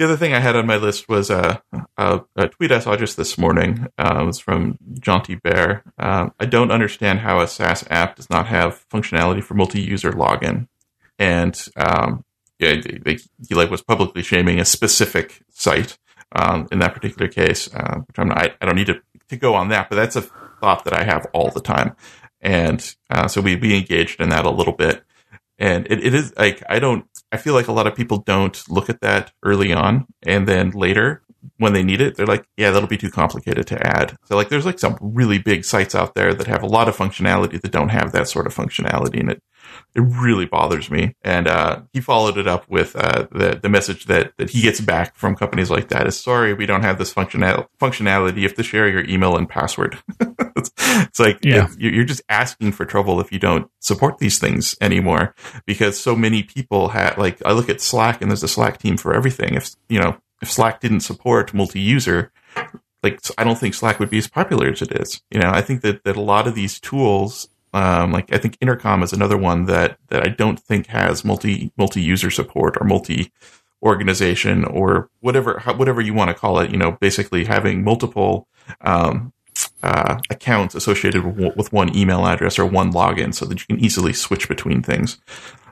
The 0.00 0.06
other 0.06 0.16
thing 0.16 0.32
I 0.32 0.40
had 0.40 0.56
on 0.56 0.66
my 0.66 0.78
list 0.78 1.10
was 1.10 1.30
uh, 1.30 1.58
a, 1.98 2.22
a 2.34 2.48
tweet 2.48 2.72
I 2.72 2.78
saw 2.78 2.96
just 2.96 3.18
this 3.18 3.36
morning. 3.36 3.86
Uh, 3.98 4.20
it 4.22 4.24
was 4.24 4.38
from 4.38 4.78
Jaunty 4.98 5.34
Bear. 5.34 5.82
Uh, 5.98 6.30
I 6.40 6.46
don't 6.46 6.72
understand 6.72 7.18
how 7.18 7.40
a 7.40 7.46
SaaS 7.46 7.84
app 7.90 8.16
does 8.16 8.30
not 8.30 8.46
have 8.46 8.88
functionality 8.88 9.44
for 9.44 9.52
multi-user 9.52 10.12
login, 10.12 10.68
and 11.18 11.68
um, 11.76 12.24
yeah, 12.58 12.80
they, 12.80 12.96
they, 12.96 13.18
he 13.46 13.54
like 13.54 13.70
was 13.70 13.82
publicly 13.82 14.22
shaming 14.22 14.58
a 14.58 14.64
specific 14.64 15.42
site 15.50 15.98
um, 16.32 16.66
in 16.72 16.78
that 16.78 16.94
particular 16.94 17.28
case. 17.28 17.68
Uh, 17.74 17.98
which 18.06 18.18
I'm 18.18 18.28
not, 18.28 18.38
I, 18.38 18.54
I 18.58 18.64
don't 18.64 18.76
need 18.76 18.86
to 18.86 19.02
to 19.28 19.36
go 19.36 19.54
on 19.54 19.68
that, 19.68 19.90
but 19.90 19.96
that's 19.96 20.16
a 20.16 20.22
thought 20.22 20.84
that 20.84 20.94
I 20.94 21.04
have 21.04 21.26
all 21.34 21.50
the 21.50 21.60
time, 21.60 21.94
and 22.40 22.96
uh, 23.10 23.28
so 23.28 23.42
we 23.42 23.54
we 23.54 23.76
engaged 23.76 24.18
in 24.18 24.30
that 24.30 24.46
a 24.46 24.50
little 24.50 24.72
bit 24.72 25.04
and 25.60 25.86
it, 25.90 26.02
it 26.02 26.14
is 26.14 26.32
like 26.36 26.62
i 26.68 26.78
don't 26.78 27.04
i 27.32 27.36
feel 27.36 27.54
like 27.54 27.68
a 27.68 27.72
lot 27.72 27.86
of 27.86 27.94
people 27.94 28.18
don't 28.18 28.68
look 28.68 28.88
at 28.90 29.00
that 29.00 29.32
early 29.42 29.72
on 29.72 30.06
and 30.24 30.46
then 30.46 30.70
later 30.70 31.22
when 31.56 31.72
they 31.72 31.82
need 31.82 32.00
it 32.00 32.16
they're 32.16 32.26
like 32.26 32.46
yeah 32.56 32.70
that'll 32.70 32.88
be 32.88 32.96
too 32.96 33.10
complicated 33.10 33.66
to 33.66 33.86
add. 33.86 34.16
So 34.24 34.36
like 34.36 34.48
there's 34.48 34.66
like 34.66 34.78
some 34.78 34.98
really 35.00 35.38
big 35.38 35.64
sites 35.64 35.94
out 35.94 36.14
there 36.14 36.34
that 36.34 36.46
have 36.46 36.62
a 36.62 36.66
lot 36.66 36.88
of 36.88 36.96
functionality 36.96 37.60
that 37.60 37.72
don't 37.72 37.88
have 37.88 38.12
that 38.12 38.28
sort 38.28 38.46
of 38.46 38.54
functionality 38.54 39.20
in 39.20 39.30
it 39.30 39.42
it 39.94 40.00
really 40.00 40.46
bothers 40.46 40.90
me 40.90 41.14
and 41.22 41.46
uh, 41.48 41.80
he 41.92 42.00
followed 42.00 42.38
it 42.38 42.46
up 42.46 42.68
with 42.68 42.94
uh, 42.96 43.26
the 43.32 43.58
the 43.62 43.68
message 43.68 44.06
that 44.06 44.32
that 44.36 44.50
he 44.50 44.62
gets 44.62 44.80
back 44.80 45.14
from 45.16 45.34
companies 45.36 45.70
like 45.70 45.88
that 45.88 46.06
is 46.06 46.18
sorry 46.18 46.54
we 46.54 46.66
don't 46.66 46.82
have 46.82 46.98
this 46.98 47.12
functional 47.12 47.68
functionality 47.80 48.36
you 48.36 48.42
have 48.42 48.54
to 48.54 48.62
share 48.62 48.88
your 48.88 49.04
email 49.08 49.36
and 49.36 49.48
password 49.48 49.98
it's, 50.56 50.70
it's 50.78 51.18
like 51.20 51.38
Yeah. 51.44 51.68
you're 51.78 51.92
you're 51.92 52.04
just 52.04 52.22
asking 52.28 52.72
for 52.72 52.84
trouble 52.84 53.20
if 53.20 53.32
you 53.32 53.38
don't 53.38 53.70
support 53.80 54.18
these 54.18 54.38
things 54.38 54.76
anymore 54.80 55.34
because 55.66 55.98
so 55.98 56.14
many 56.16 56.42
people 56.42 56.88
have 56.88 57.18
like 57.18 57.40
I 57.44 57.52
look 57.52 57.68
at 57.68 57.80
Slack 57.80 58.20
and 58.22 58.30
there's 58.30 58.42
a 58.42 58.48
Slack 58.48 58.78
team 58.78 58.96
for 58.96 59.14
everything. 59.14 59.54
If 59.54 59.70
you 59.88 59.98
know 60.00 60.16
if 60.42 60.50
Slack 60.50 60.80
didn't 60.80 61.00
support 61.00 61.52
multi-user, 61.52 62.32
like 63.02 63.20
I 63.38 63.44
don't 63.44 63.58
think 63.58 63.74
Slack 63.74 63.98
would 64.00 64.10
be 64.10 64.18
as 64.18 64.28
popular 64.28 64.68
as 64.68 64.82
it 64.82 64.92
is. 64.92 65.22
You 65.30 65.40
know, 65.40 65.50
I 65.50 65.62
think 65.62 65.82
that 65.82 66.04
that 66.04 66.16
a 66.16 66.20
lot 66.20 66.46
of 66.46 66.54
these 66.54 66.78
tools, 66.80 67.48
um, 67.72 68.12
like 68.12 68.32
I 68.32 68.38
think 68.38 68.56
Intercom 68.60 69.02
is 69.02 69.12
another 69.12 69.36
one 69.36 69.66
that 69.66 69.98
that 70.08 70.26
I 70.26 70.28
don't 70.28 70.58
think 70.58 70.86
has 70.88 71.24
multi 71.24 71.72
multi-user 71.76 72.30
support 72.30 72.76
or 72.80 72.86
multi 72.86 73.32
organization 73.82 74.64
or 74.64 75.08
whatever 75.20 75.60
whatever 75.76 76.00
you 76.00 76.14
want 76.14 76.28
to 76.28 76.34
call 76.34 76.58
it. 76.60 76.70
You 76.70 76.76
know, 76.76 76.92
basically 76.92 77.44
having 77.44 77.84
multiple 77.84 78.48
um, 78.80 79.32
uh, 79.82 80.18
accounts 80.30 80.74
associated 80.74 81.56
with 81.56 81.72
one 81.72 81.96
email 81.96 82.26
address 82.26 82.58
or 82.58 82.66
one 82.66 82.92
login, 82.92 83.34
so 83.34 83.46
that 83.46 83.60
you 83.60 83.66
can 83.66 83.84
easily 83.84 84.12
switch 84.12 84.48
between 84.48 84.82
things. 84.82 85.18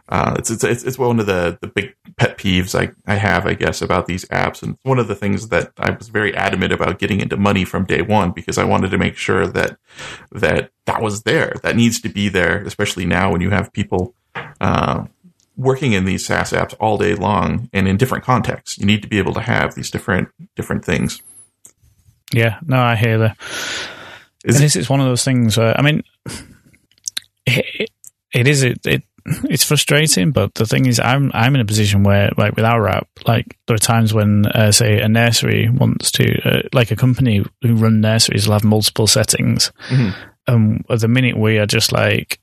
Uh, 0.09 0.35
it's, 0.39 0.51
it's 0.51 0.65
it's 0.65 0.85
it's 0.85 0.99
one 0.99 1.21
of 1.21 1.27
the 1.27 1.59
the 1.61 1.67
big 1.67 1.95
pet 2.17 2.39
peeves 2.39 2.75
I, 2.75 2.93
I 3.07 3.17
have, 3.17 3.47
I 3.47 3.55
guess, 3.55 3.83
about 3.83 4.07
these 4.07 4.25
apps, 4.27 4.63
and 4.63 4.75
it's 4.75 4.85
one 4.85 4.99
of 4.99 5.07
the 5.07 5.15
things 5.15 5.49
that 5.49 5.73
I 5.79 5.91
was 5.91 6.09
very 6.09 6.35
adamant 6.35 6.73
about 6.73 6.99
getting 6.99 7.21
into 7.21 7.37
money 7.37 7.65
from 7.65 7.85
day 7.85 8.01
one 8.03 8.31
because 8.33 8.57
I 8.57 8.65
wanted 8.65 8.91
to 8.93 8.99
make 8.99 9.17
sure 9.17 9.47
that 9.47 9.77
that 10.33 10.71
that 10.87 11.03
was 11.03 11.25
there, 11.25 11.55
that 11.63 11.77
needs 11.77 12.01
to 12.01 12.09
be 12.09 12.29
there, 12.31 12.63
especially 12.63 13.05
now 13.05 13.31
when 13.31 13.43
you 13.43 13.51
have 13.51 13.71
people 13.73 14.15
uh, 14.63 15.05
working 15.57 15.93
in 15.93 16.07
these 16.07 16.25
SaaS 16.25 16.53
apps 16.53 16.75
all 16.81 16.97
day 16.97 17.15
long 17.15 17.69
and 17.75 17.87
in 17.87 17.99
different 17.99 18.25
contexts. 18.25 18.79
You 18.79 18.87
need 18.87 19.03
to 19.03 19.09
be 19.09 19.19
able 19.19 19.35
to 19.35 19.41
have 19.41 19.75
these 19.75 19.91
different 19.91 20.29
different 20.57 20.85
things. 20.87 21.21
Yeah, 22.33 22.59
no, 22.67 22.79
I 22.81 22.97
hear 22.97 23.19
that. 23.19 23.37
Is 24.45 24.55
and 24.55 24.57
it- 24.57 24.61
this 24.61 24.77
is 24.77 24.89
one 24.89 25.01
of 25.01 25.07
those 25.07 25.25
things 25.25 25.59
where 25.59 25.77
I 25.79 25.83
mean, 25.83 26.03
it, 27.47 27.91
it 28.33 28.47
is 28.49 28.63
it, 28.63 28.87
it 28.87 29.03
it's 29.51 29.65
frustrating, 29.65 30.31
but 30.33 30.55
the 30.55 30.67
thing 30.67 30.87
is, 30.87 30.99
I'm 31.01 31.31
I'm 31.35 31.55
in 31.55 31.61
a 31.61 31.65
position 31.65 32.03
where 32.03 32.31
like 32.37 32.57
with 32.57 32.65
our 32.65 32.89
app, 32.89 33.09
like 33.27 33.57
there 33.67 33.75
are 33.75 33.79
times 33.79 34.13
when 34.15 34.47
uh, 34.47 34.73
say 34.73 35.01
a 35.01 35.09
nursery 35.09 35.69
wants 35.71 36.11
to 36.13 36.41
uh, 36.49 36.63
like 36.73 36.91
a 36.91 36.97
company 36.97 37.45
who 37.63 37.75
run 37.75 38.01
nurseries 38.01 38.47
will 38.47 38.55
have 38.55 38.65
multiple 38.65 39.07
settings, 39.07 39.73
Mhm. 39.91 40.15
and 40.47 40.85
at 40.91 41.01
the 41.01 41.09
minute 41.09 41.37
we 41.37 41.59
are 41.59 41.67
just 41.67 41.93
like 41.93 42.41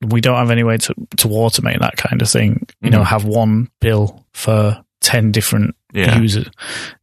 we 0.00 0.20
don't 0.20 0.36
have 0.36 0.50
any 0.50 0.62
way 0.64 0.76
to 0.78 0.94
to 1.16 1.28
automate 1.28 1.80
that 1.80 1.96
kind 1.96 2.20
of 2.22 2.28
thing. 2.30 2.66
You 2.82 2.90
know, 2.90 3.00
Mhm. 3.02 3.06
have 3.06 3.24
one 3.24 3.68
bill 3.80 4.26
for 4.32 4.82
ten 5.00 5.32
different 5.32 5.74
Yeah. 5.92 6.18
users. 6.18 6.50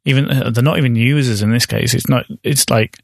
Even 0.06 0.30
uh, 0.30 0.50
they're 0.50 0.64
not 0.64 0.78
even 0.78 0.96
users 0.96 1.42
in 1.42 1.52
this 1.52 1.66
case. 1.66 1.94
It's 1.94 2.10
not. 2.10 2.26
It's 2.44 2.70
like 2.70 2.98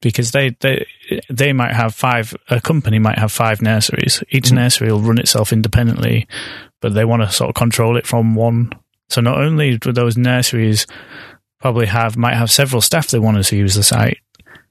because 0.00 0.30
they 0.30 0.50
they 0.60 0.86
they 1.28 1.52
might 1.52 1.72
have 1.74 1.94
five. 1.94 2.34
A 2.48 2.60
company 2.60 2.98
might 2.98 3.18
have 3.18 3.32
five 3.32 3.60
nurseries. 3.62 4.22
Each 4.30 4.48
Mhm. 4.50 4.52
nursery 4.56 4.92
will 4.92 5.00
run 5.00 5.18
itself 5.18 5.52
independently, 5.52 6.26
but 6.80 6.94
they 6.94 7.04
want 7.04 7.22
to 7.22 7.30
sort 7.30 7.48
of 7.50 7.54
control 7.54 7.96
it 7.96 8.06
from 8.06 8.34
one. 8.34 8.72
So 9.08 9.20
not 9.20 9.38
only 9.38 9.78
do 9.78 9.92
those 9.92 10.16
nurseries 10.16 10.86
probably 11.60 11.86
have 11.86 12.16
might 12.16 12.36
have 12.36 12.50
several 12.50 12.80
staff 12.80 13.08
they 13.08 13.18
want 13.18 13.42
to 13.44 13.56
use 13.56 13.74
the 13.74 13.82
site. 13.82 14.18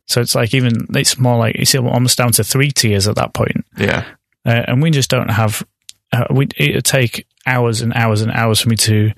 So 0.06 0.22
it's 0.22 0.36
like 0.36 0.54
even 0.54 0.88
it's 0.96 1.18
more 1.20 1.38
like 1.38 1.56
it's 1.56 1.76
almost 1.76 2.18
down 2.18 2.32
to 2.34 2.44
three 2.44 2.72
tiers 2.72 3.10
at 3.10 3.16
that 3.16 3.34
point 3.34 3.66
yeah. 3.78 4.06
uh, 4.46 4.64
and 4.68 4.82
we 4.82 4.90
just 4.92 5.10
don't 5.10 5.30
have. 5.30 5.64
Uh, 6.14 6.24
we 6.32 6.48
it 6.56 6.76
would 6.76 6.86
take 6.86 7.28
hours 7.46 7.82
and 7.82 7.94
hours 7.94 8.22
and 8.22 8.32
hours 8.32 8.62
for 8.62 8.70
me 8.70 8.78
to 8.78 9.12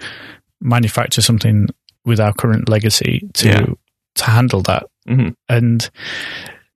manufacture 0.62 1.22
something 1.22 1.68
with 2.06 2.20
our 2.20 2.34
current 2.34 2.68
legacy 2.70 3.30
to 3.36 3.48
Yeah. 3.48 3.66
to 4.16 4.26
handle 4.26 4.62
that. 4.64 4.84
Mhm. 5.10 5.36
And 5.48 5.90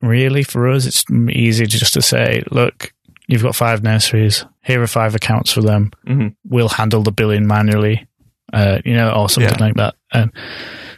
really, 0.02 0.44
for 0.44 0.68
us, 0.70 0.86
it's 0.86 1.06
easy 1.30 1.66
just 1.66 1.94
to 1.94 2.02
say, 2.02 2.44
"Look, 2.52 2.94
you've 3.28 3.44
got 3.44 3.56
five 3.56 3.84
nurseries. 3.84 4.46
Here 4.64 4.82
are 4.82 4.88
five 4.88 5.16
accounts 5.16 5.52
for 5.52 5.62
them. 5.62 5.92
Mhm. 6.08 6.36
We'll 6.46 6.70
handle 6.70 7.04
the 7.04 7.12
billing 7.12 7.48
manually." 7.48 8.08
Uh, 8.52 8.80
you 8.86 8.94
know, 8.94 9.10
or 9.12 9.28
something 9.30 9.56
Yeah. 9.58 9.66
like 9.66 9.74
that. 9.78 9.96
And 10.12 10.32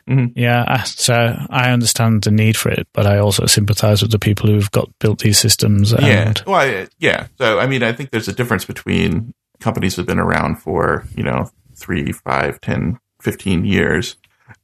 Mhm. 0.09 0.33
yeah, 0.35 0.65
I- 0.67 0.83
so 0.83 1.37
I 1.49 1.71
understand 1.71 2.23
the 2.23 2.31
need 2.31 2.57
for 2.57 2.69
it, 2.69 2.85
but 2.93 3.05
I 3.07 3.17
also 3.19 3.45
sympathise 3.45 4.01
with 4.01 4.11
the 4.11 4.19
people 4.19 4.49
who've 4.49 4.69
got 4.71 4.89
built 4.99 5.19
these 5.19 5.37
systems. 5.37 5.93
Yeah. 5.97 6.33
Well, 6.45 6.55
I, 6.59 6.87
yeah. 6.99 7.27
So, 7.37 7.57
I 7.59 7.65
mean, 7.67 7.81
I 7.81 7.93
think 7.93 8.09
there's 8.11 8.27
a 8.27 8.33
difference 8.33 8.65
between 8.65 9.33
companies 9.61 9.95
that 9.95 10.01
have 10.01 10.07
been 10.07 10.19
around 10.19 10.57
for, 10.57 11.05
you 11.15 11.23
know, 11.23 11.49
three, 11.77 12.11
five, 12.11 12.59
10, 12.59 12.97
15 13.21 13.63
years 13.63 14.17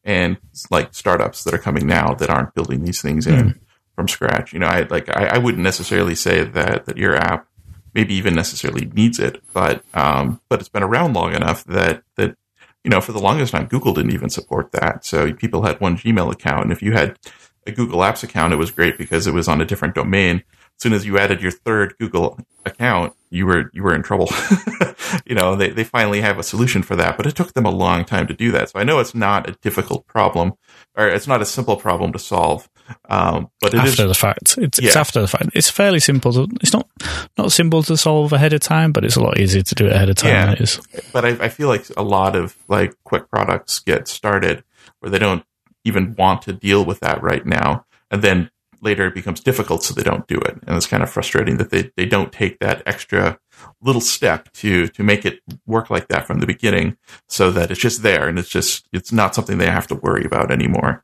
and 0.04 0.38
like 0.70 0.94
startups 0.94 1.44
that 1.44 1.54
are 1.54 1.60
coming 1.60 1.88
now 1.88 2.14
that 2.16 2.30
aren't 2.30 2.54
building 2.54 2.84
these 2.84 3.02
things 3.02 3.28
in 3.28 3.60
from 3.96 4.08
scratch. 4.08 4.54
You 4.54 4.60
know, 4.60 4.68
I 4.68 4.82
like, 4.84 5.10
I, 5.10 5.28
I 5.28 5.38
wouldn't 5.38 5.64
necessarily 5.64 6.16
say 6.16 6.44
that, 6.44 6.86
that 6.86 6.98
your 6.98 7.16
app 7.16 7.48
maybe 7.94 8.14
even 8.16 8.34
necessarily 8.34 8.86
needs 8.86 9.20
it, 9.20 9.44
but, 9.54 9.84
um, 9.94 10.40
but 10.50 10.60
it's 10.60 10.70
been 10.70 10.84
around 10.84 11.14
long 11.14 11.34
enough 11.34 11.64
that, 11.66 12.04
that, 12.16 12.38
you 12.84 12.90
know, 12.90 13.02
for 13.02 13.12
the 13.12 13.20
longest 13.20 13.52
time, 13.52 13.68
Google 13.68 13.94
didn't 13.94 14.14
even 14.14 14.30
support 14.30 14.72
that. 14.72 15.06
So 15.06 15.34
people 15.34 15.64
had 15.64 15.80
one 15.82 15.98
Gmail 15.98 16.32
account. 16.32 16.64
And 16.64 16.72
if 16.72 16.82
you 16.82 16.94
had, 16.94 17.20
a 17.68 17.72
Google 17.72 18.00
Apps 18.00 18.24
account, 18.24 18.54
it 18.54 18.58
was 18.58 18.72
great 18.72 18.98
because 18.98 19.28
it 19.28 19.34
was 19.34 19.48
on 19.48 19.62
a 19.62 19.66
different 19.66 19.96
domain. 19.96 20.44
As 20.82 20.84
soon 20.84 20.94
as 20.94 21.06
you 21.06 21.20
added 21.20 21.44
your 21.44 21.52
third 21.52 21.94
Google 22.00 22.40
account, 22.66 23.14
you 23.30 23.46
were 23.46 23.70
you 23.72 23.84
were 23.84 23.94
in 23.94 24.02
trouble. 24.02 24.32
you 25.28 25.36
know, 25.36 25.56
they, 25.56 25.70
they 25.70 25.84
finally 25.84 26.22
have 26.22 26.40
a 26.40 26.44
solution 26.44 26.82
for 26.82 26.96
that, 26.96 27.18
but 27.18 27.28
it 27.28 27.36
took 27.36 27.54
them 27.54 27.68
a 27.68 27.70
long 27.70 28.04
time 28.04 28.26
to 28.26 28.34
do 28.34 28.52
that. 28.54 28.72
So 28.72 28.80
I 28.80 28.84
know 28.84 28.98
it's 28.98 29.14
not 29.14 29.48
a 29.48 29.52
difficult 29.62 30.08
problem, 30.08 30.54
or 30.98 31.08
it's 31.08 31.28
not 31.28 31.40
a 31.40 31.46
simple 31.46 31.78
problem 31.78 32.12
to 32.14 32.18
solve. 32.18 32.68
Um, 33.08 33.52
but 33.62 33.76
after 33.76 34.08
the 34.08 34.16
fact, 34.16 34.58
it's, 34.58 34.80
yeah. 34.80 34.88
it's, 34.88 34.96
after 34.96 35.22
the 35.22 35.28
fact. 35.28 35.52
It's 35.54 35.70
fairly 35.70 36.00
simple. 36.00 36.34
To, 36.34 36.48
it's 36.62 36.74
not 36.74 36.90
not 37.38 37.52
simple 37.52 37.84
to 37.84 37.96
solve 37.96 38.34
ahead 38.34 38.54
of 38.54 38.62
time, 38.62 38.92
but 38.92 39.06
it's 39.06 39.18
a 39.18 39.22
lot 39.22 39.40
easier 39.40 39.62
to 39.62 39.76
do 39.76 39.86
it 39.86 39.92
ahead 39.92 40.10
of 40.10 40.16
time. 40.16 40.32
Yeah. 40.32 40.52
It 40.54 40.62
is. 40.62 40.82
But 41.14 41.26
I, 41.26 41.46
I 41.46 41.50
feel 41.50 41.68
like 41.68 41.86
a 41.96 42.02
lot 42.02 42.36
of 42.36 42.58
like 42.68 42.96
quick 43.04 43.30
products 43.30 43.78
get 43.78 44.08
started 44.08 44.64
where 45.00 45.12
they 45.12 45.20
don't 45.20 45.46
even 45.84 46.16
want 46.16 46.42
to 46.42 46.54
deal 46.54 46.84
with 46.84 47.02
that 47.02 47.22
right 47.22 47.46
now, 47.46 47.86
and 48.10 48.24
then 48.24 48.50
later 48.82 49.08
it 49.08 49.16
becomes 49.16 49.40
difficult, 49.40 49.84
so 49.84 49.94
they 49.94 50.04
don't 50.04 50.28
do 50.28 50.38
it, 50.38 50.58
and 50.68 50.76
it's 50.76 50.88
kind 50.88 51.04
of 51.04 51.10
frustrating 51.10 51.58
that 51.58 51.70
they 51.70 51.92
they 51.96 52.06
don't 52.06 52.32
take 52.32 52.60
that 52.60 52.84
extra 52.86 53.40
little 53.82 54.02
step 54.02 54.52
to 54.54 54.88
to 54.88 55.04
make 55.04 55.26
it 55.26 55.40
work 55.66 55.90
like 55.90 56.08
that 56.08 56.26
from 56.26 56.40
the 56.40 56.48
beginning, 56.48 56.98
so 57.28 57.52
that 57.52 57.72
it's 57.72 57.80
just 57.80 58.04
there 58.04 58.28
and 58.28 58.40
it's 58.40 58.50
just 58.50 58.88
it's 58.92 59.12
not 59.12 59.36
something 59.36 59.58
they 59.58 59.70
have 59.70 59.88
to 59.88 59.96
worry 59.96 60.26
about 60.26 60.52
anymore. 60.52 61.04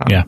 Um, 0.00 0.08
yeah. 0.10 0.24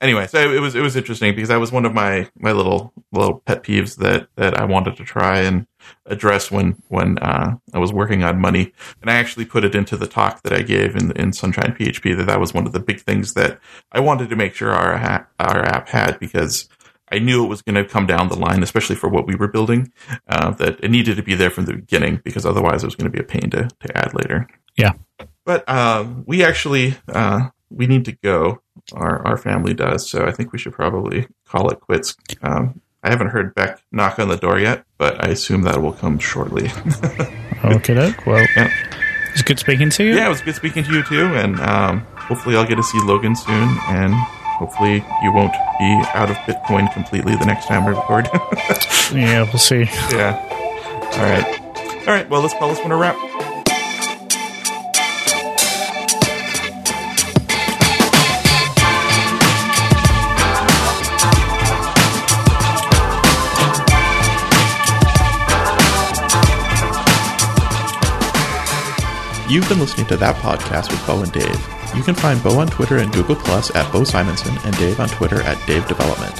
anyway, 0.00 0.26
so 0.26 0.38
it 0.38 0.60
was 0.60 0.74
it 0.74 0.80
was 0.80 0.96
interesting 0.96 1.34
because 1.34 1.48
that 1.48 1.60
was 1.60 1.72
one 1.72 1.84
of 1.84 1.92
my 1.92 2.28
my 2.36 2.52
little 2.52 2.92
little 3.12 3.40
pet 3.40 3.62
peeves 3.62 3.96
that 3.96 4.28
that 4.36 4.58
I 4.58 4.64
wanted 4.64 4.96
to 4.96 5.04
try 5.04 5.40
and 5.40 5.66
address 6.06 6.50
when 6.50 6.82
when 6.88 7.18
uh, 7.18 7.56
I 7.72 7.78
was 7.78 7.92
working 7.92 8.22
on 8.22 8.40
money, 8.40 8.72
and 9.00 9.10
I 9.10 9.14
actually 9.14 9.44
put 9.44 9.64
it 9.64 9.74
into 9.74 9.96
the 9.96 10.06
talk 10.06 10.42
that 10.42 10.52
I 10.52 10.62
gave 10.62 10.96
in 10.96 11.12
in 11.12 11.32
Sunshine 11.32 11.74
PHP 11.78 12.16
that 12.16 12.26
that 12.26 12.40
was 12.40 12.54
one 12.54 12.66
of 12.66 12.72
the 12.72 12.80
big 12.80 13.00
things 13.00 13.34
that 13.34 13.60
I 13.92 14.00
wanted 14.00 14.30
to 14.30 14.36
make 14.36 14.54
sure 14.54 14.70
our 14.70 14.96
ha- 14.98 15.26
our 15.38 15.64
app 15.64 15.88
had 15.88 16.18
because 16.18 16.68
I 17.12 17.18
knew 17.18 17.44
it 17.44 17.48
was 17.48 17.62
going 17.62 17.74
to 17.74 17.84
come 17.84 18.06
down 18.06 18.28
the 18.28 18.38
line, 18.38 18.62
especially 18.62 18.96
for 18.96 19.08
what 19.08 19.26
we 19.26 19.34
were 19.34 19.48
building, 19.48 19.92
uh, 20.28 20.50
that 20.52 20.82
it 20.82 20.90
needed 20.90 21.16
to 21.16 21.22
be 21.22 21.34
there 21.34 21.50
from 21.50 21.66
the 21.66 21.74
beginning 21.74 22.22
because 22.24 22.46
otherwise 22.46 22.82
it 22.82 22.86
was 22.86 22.96
going 22.96 23.10
to 23.10 23.16
be 23.16 23.22
a 23.22 23.26
pain 23.26 23.50
to, 23.50 23.68
to 23.68 23.98
add 23.98 24.14
later. 24.14 24.48
Yeah. 24.76 24.92
But 25.44 25.68
uh, 25.68 26.06
we 26.24 26.42
actually 26.42 26.96
uh, 27.08 27.50
we 27.70 27.86
need 27.86 28.06
to 28.06 28.12
go. 28.12 28.62
Our 28.94 29.24
our 29.26 29.36
family 29.36 29.74
does, 29.74 30.08
so 30.08 30.24
I 30.24 30.32
think 30.32 30.52
we 30.52 30.58
should 30.58 30.72
probably 30.72 31.26
call 31.46 31.70
it 31.70 31.80
quits. 31.80 32.16
Um, 32.42 32.80
I 33.02 33.10
haven't 33.10 33.28
heard 33.28 33.54
Beck 33.54 33.82
knock 33.90 34.18
on 34.18 34.28
the 34.28 34.36
door 34.36 34.58
yet, 34.58 34.84
but 34.96 35.24
I 35.24 35.28
assume 35.28 35.62
that 35.62 35.82
will 35.82 35.92
come 35.92 36.18
shortly. 36.18 36.70
okay. 37.64 38.14
Well, 38.24 38.46
yeah. 38.56 38.72
it's 39.32 39.42
good 39.42 39.58
speaking 39.58 39.90
to 39.90 40.04
you. 40.04 40.14
Yeah, 40.14 40.26
it 40.26 40.28
was 40.28 40.40
good 40.40 40.54
speaking 40.54 40.84
to 40.84 40.92
you 40.92 41.02
too, 41.02 41.24
and 41.34 41.58
um, 41.60 42.00
hopefully 42.14 42.56
I'll 42.56 42.66
get 42.66 42.76
to 42.76 42.82
see 42.82 43.00
Logan 43.00 43.34
soon, 43.34 43.76
and 43.88 44.14
hopefully 44.14 45.04
you 45.22 45.32
won't 45.32 45.52
be 45.80 46.02
out 46.14 46.30
of 46.30 46.36
Bitcoin 46.38 46.92
completely 46.92 47.34
the 47.34 47.44
next 47.44 47.66
time 47.66 47.84
we 47.84 47.90
record. 47.90 48.28
yeah, 49.12 49.42
we'll 49.42 49.58
see. 49.58 49.82
Yeah. 50.12 50.38
All 51.12 51.22
right. 51.22 51.60
All 52.06 52.14
right. 52.14 52.28
Well, 52.30 52.40
let's 52.40 52.54
call 52.54 52.68
this 52.68 52.80
one 52.80 52.92
a 52.92 52.96
wrap. 52.96 53.16
You've 69.52 69.68
been 69.68 69.80
listening 69.80 70.06
to 70.06 70.16
that 70.16 70.36
podcast 70.36 70.90
with 70.90 71.06
Beau 71.06 71.20
and 71.20 71.30
Dave. 71.30 71.68
You 71.94 72.02
can 72.02 72.14
find 72.14 72.42
Beau 72.42 72.58
on 72.58 72.68
Twitter 72.68 72.96
and 72.96 73.12
Google 73.12 73.36
Plus 73.36 73.70
at 73.76 73.92
Beau 73.92 74.00
Simensen 74.00 74.56
and 74.64 74.74
Dave 74.78 74.98
on 74.98 75.10
Twitter 75.10 75.42
at 75.42 75.58
Dave 75.66 75.86
Development. 75.86 76.34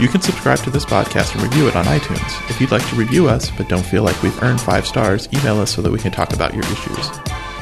You 0.00 0.08
can 0.08 0.22
subscribe 0.22 0.60
to 0.60 0.70
this 0.70 0.86
podcast 0.86 1.34
and 1.34 1.42
review 1.42 1.68
it 1.68 1.76
on 1.76 1.84
iTunes. 1.84 2.50
If 2.50 2.58
you'd 2.58 2.70
like 2.70 2.88
to 2.88 2.96
review 2.96 3.28
us 3.28 3.50
but 3.50 3.68
don't 3.68 3.84
feel 3.84 4.02
like 4.02 4.22
we've 4.22 4.42
earned 4.42 4.62
five 4.62 4.86
stars, 4.86 5.28
email 5.34 5.60
us 5.60 5.74
so 5.74 5.82
that 5.82 5.92
we 5.92 5.98
can 5.98 6.10
talk 6.10 6.32
about 6.32 6.54
your 6.54 6.64
issues. 6.64 7.10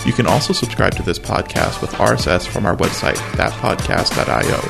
You 0.07 0.12
can 0.12 0.29
also 0.29 0.53
subscribe 0.53 0.94
to 0.94 1.03
this 1.03 1.18
podcast 1.18 1.81
with 1.81 1.90
RSS 1.94 2.46
from 2.46 2.64
our 2.64 2.77
website, 2.77 3.16
thatpodcast.io. 3.33 4.61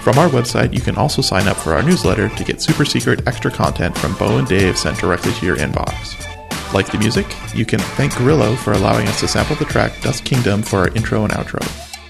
From 0.00 0.18
our 0.18 0.30
website, 0.30 0.72
you 0.72 0.80
can 0.80 0.96
also 0.96 1.20
sign 1.20 1.48
up 1.48 1.58
for 1.58 1.74
our 1.74 1.82
newsletter 1.82 2.30
to 2.30 2.44
get 2.44 2.62
super 2.62 2.86
secret 2.86 3.28
extra 3.28 3.50
content 3.50 3.98
from 3.98 4.14
Beau 4.14 4.38
and 4.38 4.48
Dave 4.48 4.78
sent 4.78 4.96
directly 4.96 5.34
to 5.34 5.44
your 5.44 5.58
inbox. 5.58 6.29
Like 6.72 6.90
the 6.90 6.98
music? 6.98 7.26
You 7.54 7.64
can 7.64 7.80
thank 7.80 8.14
Grillo 8.14 8.54
for 8.54 8.72
allowing 8.72 9.08
us 9.08 9.20
to 9.20 9.28
sample 9.28 9.56
the 9.56 9.64
track 9.64 10.00
Dust 10.02 10.24
Kingdom 10.24 10.62
for 10.62 10.80
our 10.80 10.88
intro 10.88 11.24
and 11.24 11.32
outro. 11.32 11.60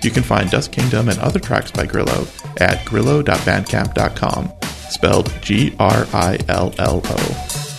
You 0.05 0.11
can 0.11 0.23
find 0.23 0.51
Dust 0.51 0.71
Kingdom 0.71 1.09
and 1.09 1.19
other 1.19 1.41
tracks 1.41 1.71
by 1.71 1.87
Grillo 1.87 2.27
at 2.59 2.85
grillo.bandcamp.com, 2.85 4.53
spelled 4.91 5.33
G 5.41 5.75
R 5.79 6.07
I 6.13 6.39
L 6.49 6.75
L 6.79 7.01
O. 7.05 7.70